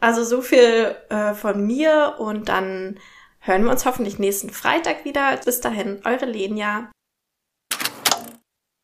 Also 0.00 0.24
so 0.24 0.40
viel 0.40 0.96
äh, 1.10 1.34
von 1.34 1.66
mir 1.66 2.14
und 2.18 2.48
dann 2.48 2.96
hören 3.40 3.64
wir 3.64 3.70
uns 3.70 3.84
hoffentlich 3.84 4.18
nächsten 4.18 4.50
Freitag 4.50 5.04
wieder. 5.04 5.38
Bis 5.44 5.60
dahin, 5.60 6.00
eure 6.04 6.26
Lenia. 6.26 6.90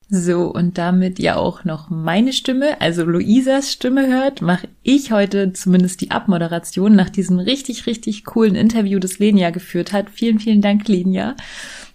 So, 0.09 0.53
und 0.53 0.79
damit 0.79 1.19
ja 1.19 1.35
auch 1.35 1.65
noch 1.65 1.91
meine 1.91 2.33
Stimme, 2.33 2.81
also 2.81 3.05
Luisas 3.05 3.73
Stimme 3.73 4.07
hört, 4.07 4.41
mache 4.41 4.69
ich 4.85 5.11
heute 5.11 5.53
zumindest 5.53 6.01
die 6.01 6.13
Abmoderation 6.13 6.95
nach 6.95 7.11
diesem 7.11 7.41
richtig, 7.41 7.87
richtig 7.87 8.25
coolen 8.25 8.55
Interview, 8.55 9.01
das 9.01 9.19
Lenia 9.19 9.51
geführt 9.51 9.93
hat. 9.93 10.11
Vielen, 10.11 10.39
vielen 10.39 10.63
Dank, 10.63 10.87
Lenia. 10.87 11.35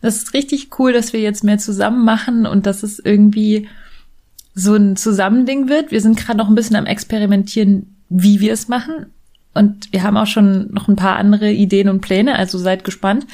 Das 0.01 0.17
ist 0.17 0.33
richtig 0.33 0.77
cool, 0.77 0.91
dass 0.91 1.13
wir 1.13 1.21
jetzt 1.21 1.45
mehr 1.45 1.57
zusammen 1.57 2.03
machen 2.03 2.45
und 2.45 2.65
dass 2.65 2.83
es 2.83 2.99
irgendwie 2.99 3.69
so 4.53 4.75
ein 4.75 4.97
Zusammending 4.97 5.69
wird. 5.69 5.91
Wir 5.91 6.01
sind 6.01 6.17
gerade 6.17 6.37
noch 6.37 6.49
ein 6.49 6.55
bisschen 6.55 6.75
am 6.75 6.87
Experimentieren, 6.87 8.00
wie 8.11 8.39
wir 8.41 8.53
es 8.53 8.67
machen. 8.67 9.07
Und 9.53 9.91
wir 9.91 10.03
haben 10.03 10.17
auch 10.17 10.27
schon 10.27 10.71
noch 10.71 10.87
ein 10.87 10.95
paar 10.95 11.15
andere 11.15 11.51
Ideen 11.51 11.89
und 11.89 12.01
Pläne, 12.01 12.37
also 12.37 12.57
seid 12.57 12.83
gespannt. 12.83 13.25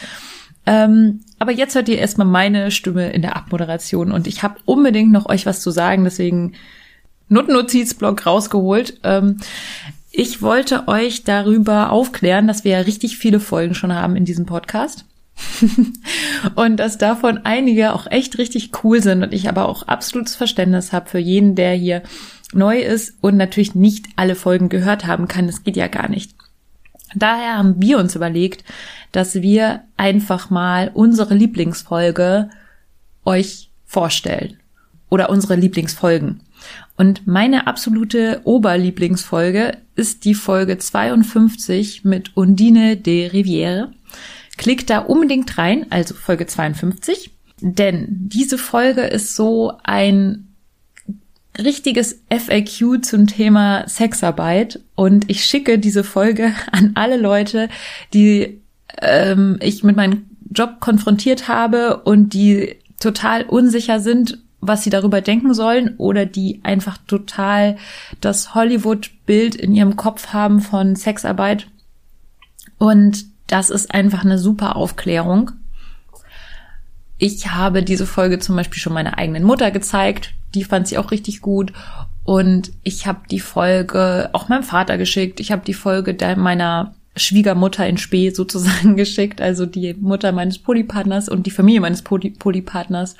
Ähm, 0.65 1.21
aber 1.39 1.51
jetzt 1.51 1.75
hört 1.75 1.89
ihr 1.89 1.97
erstmal 1.97 2.28
meine 2.28 2.71
Stimme 2.71 3.11
in 3.11 3.21
der 3.21 3.36
Abmoderation 3.36 4.11
und 4.11 4.28
ich 4.28 4.43
habe 4.43 4.59
unbedingt 4.65 5.11
noch 5.11 5.28
euch 5.28 5.45
was 5.45 5.61
zu 5.61 5.71
sagen, 5.71 6.03
deswegen 6.03 6.53
Notnotizblock 7.30 8.25
rausgeholt. 8.25 8.99
Ähm, 9.03 9.38
ich 10.11 10.41
wollte 10.41 10.88
euch 10.88 11.23
darüber 11.23 11.91
aufklären, 11.91 12.47
dass 12.47 12.63
wir 12.63 12.71
ja 12.71 12.80
richtig 12.80 13.17
viele 13.17 13.39
Folgen 13.39 13.75
schon 13.75 13.93
haben 13.93 14.15
in 14.15 14.25
diesem 14.25 14.45
Podcast. 14.45 15.05
und 16.55 16.78
dass 16.78 16.97
davon 16.97 17.41
einige 17.43 17.93
auch 17.93 18.07
echt 18.07 18.39
richtig 18.39 18.71
cool 18.84 19.03
sind 19.03 19.21
und 19.21 19.34
ich 19.34 19.47
aber 19.47 19.69
auch 19.69 19.84
absolutes 19.84 20.36
Verständnis 20.36 20.91
habe 20.91 21.09
für 21.09 21.19
jeden, 21.19 21.53
der 21.53 21.73
hier 21.73 22.01
neu 22.54 22.80
ist 22.80 23.16
und 23.22 23.38
natürlich 23.38 23.76
nicht 23.76 24.08
alle 24.16 24.36
Folgen 24.36 24.70
gehört 24.70 25.06
haben 25.06 25.28
kann. 25.28 25.48
Das 25.48 25.64
geht 25.64 25.76
ja 25.76 25.88
gar 25.88 26.10
nicht. 26.10 26.36
Daher 27.16 27.58
haben 27.58 27.82
wir 27.82 27.98
uns 27.98 28.16
überlegt, 28.16 28.64
dass 29.12 29.36
wir 29.36 29.84
einfach 29.95 30.50
mal 30.50 30.91
unsere 30.93 31.34
Lieblingsfolge 31.34 32.50
euch 33.26 33.70
vorstellen. 33.86 34.58
Oder 35.10 35.30
unsere 35.30 35.56
Lieblingsfolgen. 35.56 36.41
Und 36.98 37.28
meine 37.28 37.68
absolute 37.68 38.41
Oberlieblingsfolge 38.43 39.78
ist 39.95 40.26
die 40.26 40.34
Folge 40.34 40.78
52 40.78 42.04
mit 42.04 42.36
Undine 42.36 42.98
de 42.98 43.28
Riviere. 43.28 43.93
Klickt 44.58 44.89
da 44.89 45.00
unbedingt 45.00 45.58
rein, 45.58 45.86
also 45.91 46.14
Folge 46.14 46.45
52. 46.45 47.32
Denn 47.62 48.08
diese 48.10 48.58
Folge 48.58 49.02
ist 49.02 49.36
so 49.36 49.74
ein 49.84 50.47
richtiges 51.58 52.22
FAQ 52.30 53.03
zum 53.03 53.28
Thema 53.28 53.88
Sexarbeit 53.88 54.80
und 54.95 55.30
ich 55.30 55.45
schicke 55.45 55.80
diese 55.80 56.03
Folge 56.03 56.53
an 56.72 56.91
alle 56.95 57.18
Leute, 57.18 57.70
die 58.14 58.62
ähm, 59.01 59.58
ich 59.62 59.84
mit 59.84 59.95
meinem 59.95 60.26
Job 60.51 60.80
konfrontiert 60.80 61.47
habe 61.47 61.97
und 61.97 62.34
die 62.34 62.76
total 62.99 63.43
unsicher 63.43 63.99
sind, 63.99 64.39
was 64.60 64.84
sie 64.84 64.89
darüber 64.89 65.22
denken 65.22 65.53
sollen 65.53 65.95
oder 65.97 66.26
die 66.26 66.62
einfach 66.64 66.97
total 67.08 67.78
das 68.22 68.55
Hollywood-Bild 68.55 69.55
in 69.55 69.76
ihrem 69.76 69.95
Kopf 69.95 70.34
haben 70.34 70.62
von 70.62 70.95
Sexarbeit. 70.95 71.68
Und 72.78 73.26
das 73.47 73.70
ist 73.70 73.93
einfach 73.93 74.26
eine 74.26 74.39
super 74.39 74.76
Aufklärung. 74.76 75.51
Ich 77.18 77.49
habe 77.49 77.84
diese 77.84 78.05
Folge 78.05 78.39
zum 78.39 78.55
Beispiel 78.55 78.80
schon 78.80 78.93
meiner 78.93 79.18
eigenen 79.18 79.43
Mutter 79.43 79.72
gezeigt 79.72 80.34
die 80.58 80.64
fand 80.64 80.88
sie 80.88 80.97
auch 80.97 81.12
richtig 81.12 81.41
gut. 81.41 81.72
Und 82.24 82.72
ich 82.84 83.08
habe 83.08 83.22
die 83.30 83.39
Folge 83.39 84.30
auch 84.34 84.49
meinem 84.49 84.64
Vater 84.64 84.97
geschickt. 84.97 85.39
Ich 85.39 85.51
habe 85.51 85.64
die 85.66 85.74
Folge 85.74 86.18
meiner 86.36 86.95
Schwiegermutter 87.16 87.88
in 87.88 87.97
Spee 87.97 88.30
sozusagen 88.34 88.95
geschickt, 88.95 89.41
also 89.41 89.66
die 89.66 89.93
Mutter 89.93 90.32
meines 90.32 90.60
Polypartners 90.60 91.30
und 91.30 91.45
die 91.45 91.51
Familie 91.51 91.82
meines 91.82 92.01
Poly 92.01 92.32
Polypartners. 92.32 93.16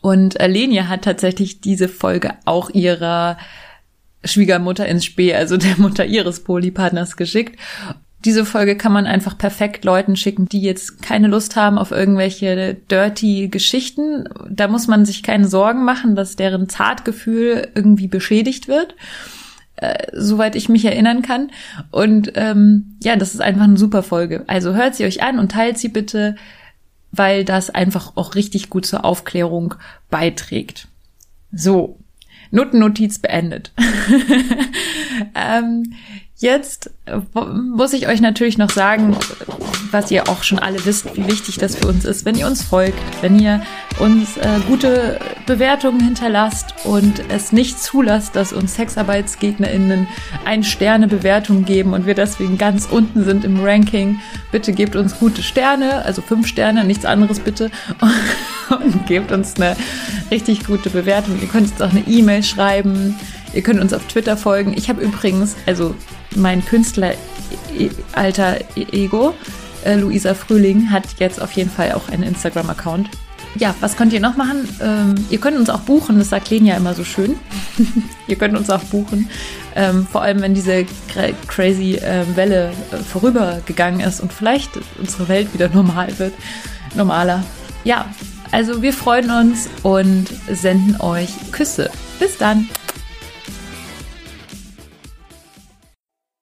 Und 0.00 0.34
Lenia 0.40 0.88
hat 0.88 1.02
tatsächlich 1.02 1.60
diese 1.60 1.86
Folge 1.86 2.32
auch 2.46 2.70
ihrer 2.70 3.36
Schwiegermutter 4.24 4.86
ins 4.86 5.04
Spee, 5.04 5.34
also 5.34 5.56
der 5.56 5.78
Mutter 5.78 6.06
ihres 6.06 6.42
Polypartners 6.42 7.16
geschickt. 7.16 7.58
Diese 8.24 8.44
Folge 8.44 8.76
kann 8.76 8.92
man 8.92 9.06
einfach 9.06 9.38
perfekt 9.38 9.84
Leuten 9.84 10.14
schicken, 10.16 10.46
die 10.46 10.60
jetzt 10.60 11.02
keine 11.02 11.28
Lust 11.28 11.56
haben 11.56 11.78
auf 11.78 11.90
irgendwelche 11.90 12.74
dirty 12.90 13.48
Geschichten. 13.48 14.28
Da 14.50 14.68
muss 14.68 14.88
man 14.88 15.06
sich 15.06 15.22
keine 15.22 15.48
Sorgen 15.48 15.84
machen, 15.84 16.16
dass 16.16 16.36
deren 16.36 16.68
Zartgefühl 16.68 17.68
irgendwie 17.74 18.08
beschädigt 18.08 18.68
wird. 18.68 18.94
Äh, 19.80 20.08
soweit 20.12 20.56
ich 20.56 20.68
mich 20.68 20.84
erinnern 20.84 21.22
kann. 21.22 21.50
Und 21.90 22.32
ähm, 22.34 22.96
ja, 23.02 23.16
das 23.16 23.32
ist 23.32 23.40
einfach 23.40 23.62
eine 23.62 23.78
super 23.78 24.02
Folge. 24.02 24.44
Also 24.46 24.74
hört 24.74 24.94
sie 24.94 25.06
euch 25.06 25.22
an 25.22 25.38
und 25.38 25.52
teilt 25.52 25.78
sie 25.78 25.88
bitte, 25.88 26.36
weil 27.12 27.46
das 27.46 27.70
einfach 27.70 28.12
auch 28.16 28.34
richtig 28.34 28.68
gut 28.68 28.84
zur 28.84 29.06
Aufklärung 29.06 29.74
beiträgt. 30.10 30.86
So, 31.50 31.98
Notennotiz 32.50 33.20
beendet. 33.20 33.72
ähm, 35.34 35.94
Jetzt 36.40 36.90
äh, 37.04 37.18
muss 37.44 37.92
ich 37.92 38.08
euch 38.08 38.22
natürlich 38.22 38.56
noch 38.56 38.70
sagen, 38.70 39.14
was 39.90 40.10
ihr 40.10 40.26
auch 40.26 40.42
schon 40.42 40.58
alle 40.58 40.82
wisst, 40.86 41.14
wie 41.14 41.26
wichtig 41.26 41.58
das 41.58 41.76
für 41.76 41.86
uns 41.86 42.06
ist, 42.06 42.24
wenn 42.24 42.34
ihr 42.34 42.46
uns 42.46 42.62
folgt, 42.62 42.98
wenn 43.20 43.38
ihr 43.38 43.62
uns 43.98 44.38
äh, 44.38 44.48
gute 44.66 45.18
Bewertungen 45.44 46.00
hinterlasst 46.00 46.74
und 46.84 47.24
es 47.28 47.52
nicht 47.52 47.78
zulasst, 47.78 48.36
dass 48.36 48.54
uns 48.54 48.74
SexarbeitsgegnerInnen 48.76 50.08
ein 50.46 50.64
Sterne 50.64 51.08
Bewertung 51.08 51.66
geben 51.66 51.92
und 51.92 52.06
wir 52.06 52.14
deswegen 52.14 52.56
ganz 52.56 52.86
unten 52.86 53.22
sind 53.22 53.44
im 53.44 53.62
Ranking. 53.62 54.18
Bitte 54.50 54.72
gebt 54.72 54.96
uns 54.96 55.18
gute 55.18 55.42
Sterne, 55.42 56.06
also 56.06 56.22
fünf 56.22 56.46
Sterne, 56.46 56.84
nichts 56.84 57.04
anderes 57.04 57.38
bitte 57.38 57.70
und 58.70 59.06
gebt 59.06 59.30
uns 59.30 59.56
eine 59.56 59.76
richtig 60.30 60.64
gute 60.64 60.88
Bewertung. 60.88 61.38
Ihr 61.38 61.48
könnt 61.48 61.70
uns 61.70 61.82
auch 61.82 61.90
eine 61.90 62.06
E-Mail 62.06 62.42
schreiben. 62.42 63.14
Ihr 63.52 63.60
könnt 63.60 63.80
uns 63.80 63.92
auf 63.92 64.06
Twitter 64.06 64.38
folgen. 64.38 64.72
Ich 64.74 64.88
habe 64.88 65.02
übrigens, 65.02 65.54
also 65.66 65.94
mein 66.36 66.64
Künstler 66.64 67.14
alter 68.12 68.58
Ego, 68.76 69.34
äh, 69.84 69.96
Luisa 69.96 70.34
Frühling, 70.34 70.90
hat 70.90 71.04
jetzt 71.18 71.40
auf 71.40 71.52
jeden 71.52 71.70
Fall 71.70 71.92
auch 71.92 72.08
einen 72.08 72.22
Instagram-Account. 72.22 73.10
Ja, 73.56 73.74
was 73.80 73.96
könnt 73.96 74.12
ihr 74.12 74.20
noch 74.20 74.36
machen? 74.36 74.68
Ähm, 74.80 75.14
ihr 75.28 75.38
könnt 75.38 75.56
uns 75.56 75.70
auch 75.70 75.80
buchen, 75.80 76.18
das 76.18 76.30
sagt 76.30 76.50
Lenia 76.50 76.76
immer 76.76 76.94
so 76.94 77.02
schön. 77.02 77.36
ihr 78.28 78.36
könnt 78.36 78.56
uns 78.56 78.70
auch 78.70 78.82
buchen. 78.84 79.28
Ähm, 79.74 80.06
vor 80.06 80.22
allem, 80.22 80.40
wenn 80.40 80.54
diese 80.54 80.86
crazy 81.48 81.96
äh, 81.96 82.24
Welle 82.36 82.72
äh, 82.92 82.96
vorübergegangen 82.98 84.00
ist 84.00 84.20
und 84.20 84.32
vielleicht 84.32 84.70
unsere 84.98 85.28
Welt 85.28 85.52
wieder 85.52 85.68
normal 85.68 86.16
wird. 86.18 86.34
Normaler. 86.94 87.42
Ja, 87.82 88.06
also 88.52 88.82
wir 88.82 88.92
freuen 88.92 89.30
uns 89.30 89.68
und 89.82 90.26
senden 90.48 91.00
euch 91.00 91.30
Küsse. 91.50 91.90
Bis 92.18 92.36
dann. 92.36 92.68